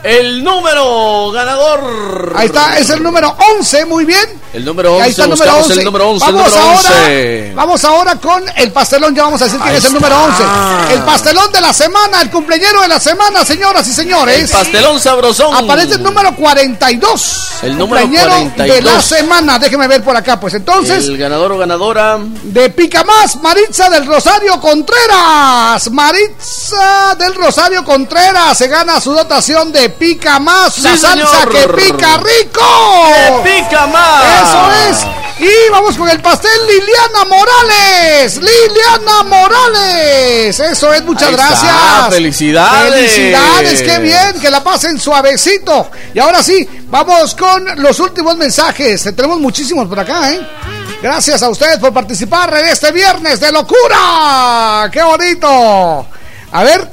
[0.03, 2.33] El número ganador.
[2.37, 4.41] Ahí está, es el número 11, muy bien.
[4.53, 5.79] El número 11, Ahí está el número buscamos 11.
[5.79, 7.53] el número 11, el Vamos número ahora, 11.
[7.55, 10.83] Vamos ahora con el pastelón, ya vamos a decir quién es el número está.
[10.87, 10.95] 11.
[10.95, 14.51] El pastelón de la semana, el cumpleañero de la semana, señoras y señores.
[14.51, 15.55] El pastelón sabrosón.
[15.55, 17.49] Aparece el número 42.
[17.63, 18.77] El número Cumpleañero 42.
[18.77, 21.05] de la semana, déjeme ver por acá, pues entonces.
[21.07, 22.19] El ganador o ganadora.
[22.43, 25.91] De Pica Más, Maritza del Rosario Contreras.
[25.93, 31.51] Maritza del Rosario Contreras se gana su dotación de Pica Más, Sí, la salsa señor.
[31.51, 32.61] que pica rico.
[33.43, 34.23] ¡Que pica más!
[34.25, 35.07] Eso es.
[35.47, 38.37] Y vamos con el pastel Liliana Morales.
[38.37, 40.61] Liliana Morales.
[40.61, 42.15] Eso es, muchas Ahí está, gracias.
[42.15, 42.93] felicidades.
[43.13, 45.91] Felicidades, qué bien, que la pasen suavecito.
[46.13, 49.03] Y ahora sí, vamos con los últimos mensajes.
[49.17, 50.47] Tenemos muchísimos por acá, ¿eh?
[51.03, 54.91] Gracias a ustedes por participar en este viernes de locura.
[54.93, 56.07] ¡Qué bonito!
[56.53, 56.87] A ver,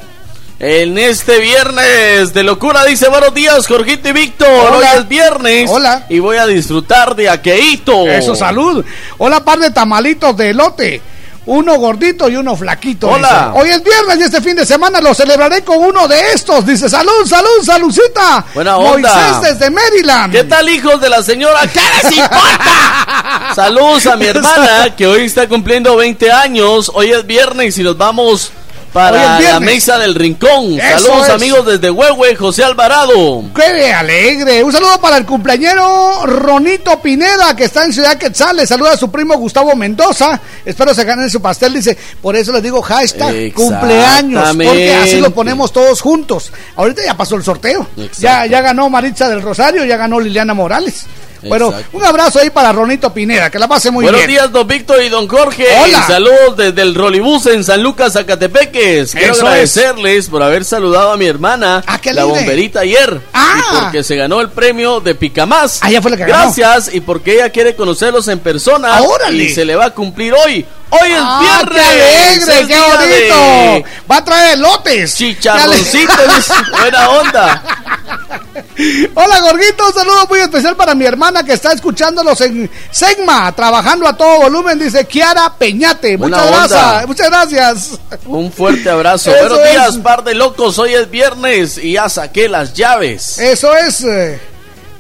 [0.59, 4.71] En este viernes de locura dice buenos días Jorgito y Víctor.
[4.73, 5.69] Hoy es viernes.
[5.71, 6.07] Hola.
[6.09, 8.07] Y voy a disfrutar de aqueíto.
[8.07, 8.83] eso, salud.
[9.19, 11.01] Hola, par de tamalitos de elote.
[11.45, 13.07] Uno gordito y uno flaquito.
[13.07, 13.51] Hola.
[13.53, 13.59] dice.
[13.61, 16.65] Hoy es viernes y este fin de semana lo celebraré con uno de estos.
[16.65, 18.43] Dice, salud, salud, saludcita.
[18.55, 19.13] Buena onda.
[19.13, 20.33] Moisés desde Maryland.
[20.33, 21.67] ¿Qué tal, hijos de la señora?
[21.71, 23.51] ¿Qué les importa?
[23.55, 26.91] Saludos a mi hermana que hoy está cumpliendo 20 años.
[26.95, 28.51] Hoy es viernes y nos vamos
[28.97, 30.79] para la mesa del rincón.
[30.79, 31.33] Eso Saludos es.
[31.35, 33.43] amigos desde Huehue, José Alvarado.
[33.55, 34.63] ¡Qué alegre!
[34.63, 38.57] Un saludo para el cumpleañero Ronito Pineda, que está en Ciudad Quetzal.
[38.57, 40.39] Le saluda a su primo Gustavo Mendoza.
[40.65, 41.75] Espero se ganen su pastel.
[41.75, 46.51] Dice, por eso les digo hashtag cumpleaños, porque así lo ponemos todos juntos.
[46.75, 47.87] Ahorita ya pasó el sorteo.
[48.17, 51.05] Ya, ya ganó Maritza del Rosario, ya ganó Liliana Morales.
[51.43, 51.97] Bueno, Exacto.
[51.97, 54.31] un abrazo ahí para Ronito Pineda, que la pase muy Buenos bien.
[54.31, 55.65] días, don Víctor y don Jorge.
[55.83, 55.99] Hola.
[55.99, 59.11] Y saludos desde el Rolibús en San Lucas, Zacatepeques.
[59.13, 63.21] Quiero Eso agradecerles por haber saludado a mi hermana, qué la bomberita, ayer.
[63.33, 63.57] Ah.
[63.57, 65.79] Y porque se ganó el premio de Picamás.
[65.81, 66.43] Ah, ya fue la que ganó.
[66.43, 66.93] Gracias.
[66.93, 68.97] Y porque ella quiere conocerlos en persona.
[68.97, 69.31] Ah.
[69.31, 70.65] Y se le va a cumplir hoy.
[70.89, 71.85] Hoy es ¡Ah, viernes.
[71.85, 72.67] ¡Qué alegre!
[72.67, 73.89] ¡Qué de bonito!
[74.09, 75.15] Va a traer elotes.
[75.15, 76.47] Chicharroncitos.
[76.79, 77.63] Buena onda.
[79.15, 84.07] Hola, Gorguito, un saludo muy especial para mi hermana que está escuchándolos en Segma, trabajando
[84.07, 86.15] a todo volumen, dice Kiara Peñate.
[86.17, 86.67] Buena Muchas onda.
[86.67, 87.99] gracias, muchas gracias.
[88.25, 89.31] Un fuerte abrazo.
[89.35, 89.97] Eso Buenos días, es.
[89.97, 90.77] par de locos.
[90.79, 93.37] Hoy es viernes y ya saqué las llaves.
[93.37, 94.01] Eso es.
[94.03, 94.39] eh,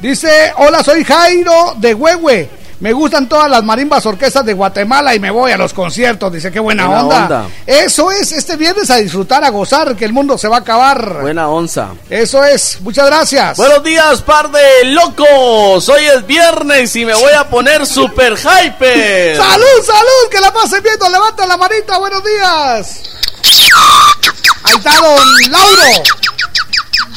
[0.01, 2.49] Dice, hola, soy Jairo de Huehue.
[2.79, 6.31] Me gustan todas las marimbas orquestas de Guatemala y me voy a los conciertos.
[6.31, 7.23] Dice, qué buena, Buena onda.
[7.23, 7.47] onda.
[7.65, 11.21] Eso es, este viernes a disfrutar, a gozar, que el mundo se va a acabar.
[11.21, 11.89] Buena onza.
[12.09, 13.57] Eso es, muchas gracias.
[13.57, 15.89] Buenos días, par de locos.
[15.89, 19.37] Hoy es viernes y me voy a poner super hyper.
[19.37, 20.29] ¡Salud, salud!
[20.29, 21.09] ¡Que la pasen viendo!
[21.09, 21.97] ¡Levanta la manita!
[21.97, 23.03] ¡Buenos días!
[24.63, 26.03] Ahí está don Lauro.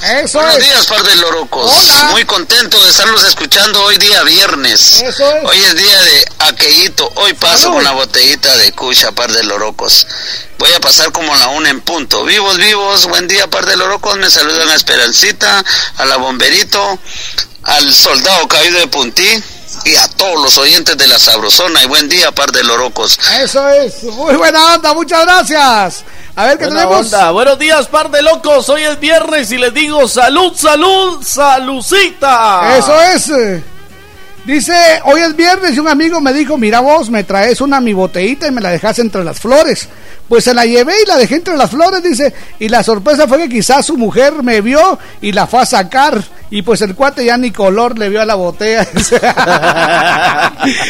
[0.03, 0.65] Eso Buenos es.
[0.65, 1.71] días, par de lorocos.
[1.71, 2.05] Hola.
[2.13, 5.03] Muy contento de estarlos escuchando hoy día viernes.
[5.03, 5.45] Eso es.
[5.45, 7.11] Hoy es día de aqueíto.
[7.17, 7.75] Hoy paso Salud.
[7.75, 10.07] con la botellita de cucha, par de lorocos.
[10.59, 12.25] Voy a pasar como la una en punto.
[12.25, 13.07] Vivos, vivos.
[13.07, 14.17] Buen día, par de lorocos.
[14.17, 15.63] Me saludan a Esperancita,
[15.97, 16.99] a la bomberito,
[17.65, 19.43] al soldado caído de Puntí
[19.85, 21.83] y a todos los oyentes de la Sabrosona.
[21.83, 23.19] Y buen día, par de lorocos.
[23.43, 24.03] Eso es.
[24.05, 24.95] Muy buena onda.
[24.95, 26.05] Muchas gracias.
[26.37, 27.07] A ver qué Buena tenemos.
[27.07, 27.31] onda.
[27.33, 28.69] Buenos días, par de locos.
[28.69, 32.77] Hoy es viernes y les digo salud, salud, salucita.
[32.79, 33.63] Eso es.
[34.45, 34.73] Dice,
[35.05, 38.47] hoy es viernes y un amigo me dijo, mira vos, me traes una mi botellita
[38.47, 39.89] y me la dejas entre las flores.
[40.29, 42.33] Pues se la llevé y la dejé entre las flores, dice.
[42.59, 46.23] Y la sorpresa fue que quizás su mujer me vio y la fue a sacar.
[46.53, 48.85] Y pues el cuate ya ni color le vio a la botella.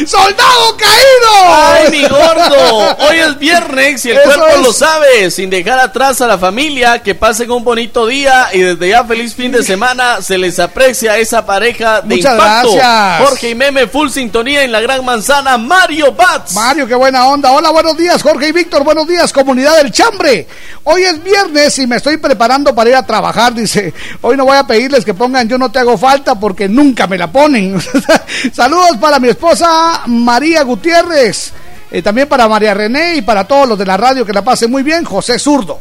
[0.07, 1.53] ¡Soldado caído!
[1.53, 2.97] ¡Ay, mi gordo!
[3.07, 4.61] Hoy es viernes y el Eso cuerpo es.
[4.63, 5.29] lo sabe.
[5.29, 9.35] Sin dejar atrás a la familia, que pasen un bonito día y desde ya feliz
[9.35, 10.21] fin de semana.
[10.21, 12.73] Se les aprecia a esa pareja de Muchas impacto.
[12.73, 13.27] gracias.
[13.29, 15.57] Jorge y Meme, full sintonía en la gran manzana.
[15.59, 16.53] Mario Bats.
[16.55, 17.51] Mario, qué buena onda.
[17.51, 18.83] Hola, buenos días, Jorge y Víctor.
[18.83, 20.47] Buenos días, comunidad del Chambre.
[20.85, 23.53] Hoy es viernes y me estoy preparando para ir a trabajar.
[23.53, 27.07] Dice, hoy no voy a pedirles que pongan yo no te hago falta porque nunca
[27.07, 27.77] me la ponen.
[28.53, 31.51] Saludos para mi esposa María Gutiérrez.
[31.91, 34.71] eh, también para María René y para todos los de la radio que la pasen
[34.71, 35.03] muy bien.
[35.03, 35.79] José Zurdo.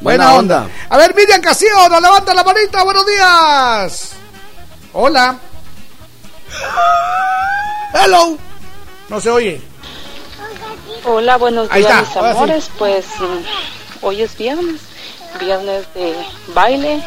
[0.00, 0.62] Buena, Buena onda.
[0.62, 0.74] onda.
[0.88, 2.82] A ver, Miriam Castillo, nos levanta la manita.
[2.82, 4.10] Buenos días.
[4.94, 5.36] Hola.
[7.94, 8.36] Hello.
[9.08, 9.62] No se oye.
[11.04, 12.18] Hola, buenos días, mis sí.
[12.18, 12.70] amores.
[12.78, 14.80] Pues mm, hoy es viernes,
[15.38, 16.16] viernes de
[16.52, 17.00] baile,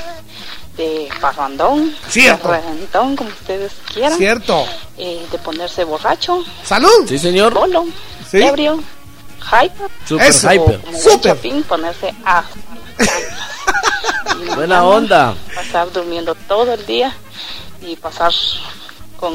[0.77, 2.47] de parrandón, Cierto.
[2.49, 4.17] de reventón, como ustedes quieran.
[4.17, 4.65] Cierto.
[4.97, 7.07] eh, de ponerse borracho, Salud.
[7.07, 7.53] Sí, señor.
[7.53, 7.85] bolo,
[8.29, 8.41] Sí.
[8.41, 8.81] ebrio,
[9.41, 9.89] hyper.
[10.07, 10.81] Super o hyper.
[11.01, 11.21] Super.
[11.35, 12.43] Chapín, ponerse a
[14.55, 15.35] Buena onda.
[15.55, 17.13] Pasar durmiendo todo el día
[17.81, 18.31] y pasar
[19.19, 19.33] con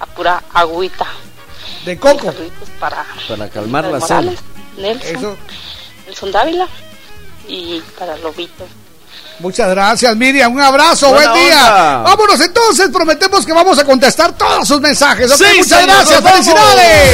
[0.00, 1.06] a pura agüita.
[1.84, 2.32] De coco.
[2.78, 3.98] Para Para calmar la.
[3.98, 4.38] Morales,
[4.76, 5.36] Nelson,
[6.06, 6.66] Nelson Dávila
[7.48, 8.66] y para Lobito.
[9.38, 10.52] Muchas gracias, Miriam.
[10.52, 11.56] Un abrazo, Buena buen día.
[11.66, 11.98] onda.
[12.02, 15.30] Vámonos entonces, prometemos que vamos a contestar todos sus mensajes.
[15.32, 17.12] Ok, Sí, muchas señor, gracias, felicidades.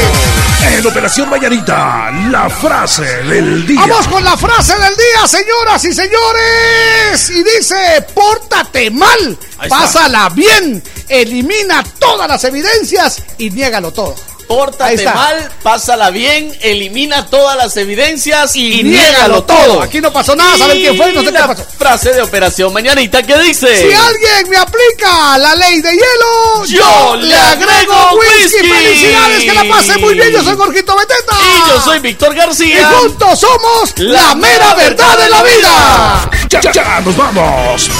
[0.76, 3.80] En Operación Mañanita, la frase del día.
[3.80, 7.30] Vamos con la frase del día, señoras y señores.
[7.30, 9.68] Y dice, pórtate mal, Ahí está.
[9.68, 14.14] pásala bien, elimina todas las evidencias y niégalo todo.
[14.48, 15.14] Pórtate está.
[15.14, 19.82] mal, pásala bien, elimina todas las evidencias y, Y niégalo todo.
[19.82, 21.12] Aquí no pasó nada, ¿saben quién fue?
[21.12, 21.66] No sé Y qué la pasó.
[21.78, 27.16] Frase de Operación Mañanita que dice: Si alguien me aplica la ley de hielo, Yo
[27.16, 28.68] le agrego whisky.
[28.68, 30.32] Felicidades, que la pasen muy bien.
[30.32, 31.36] Yo soy Jorgito Beteta.
[31.42, 32.90] Y yo soy Víctor Y García.
[33.00, 36.30] juntos somos la mera verdad de la vida.
[36.48, 37.90] Ya, ya nos vamos.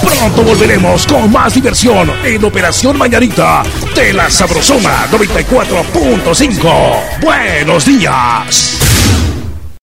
[0.00, 3.62] Pronto volveremos con más diversión en Operación Mañanita
[3.94, 7.20] de la Sabrosona 94.5.
[7.20, 8.87] Buenos días.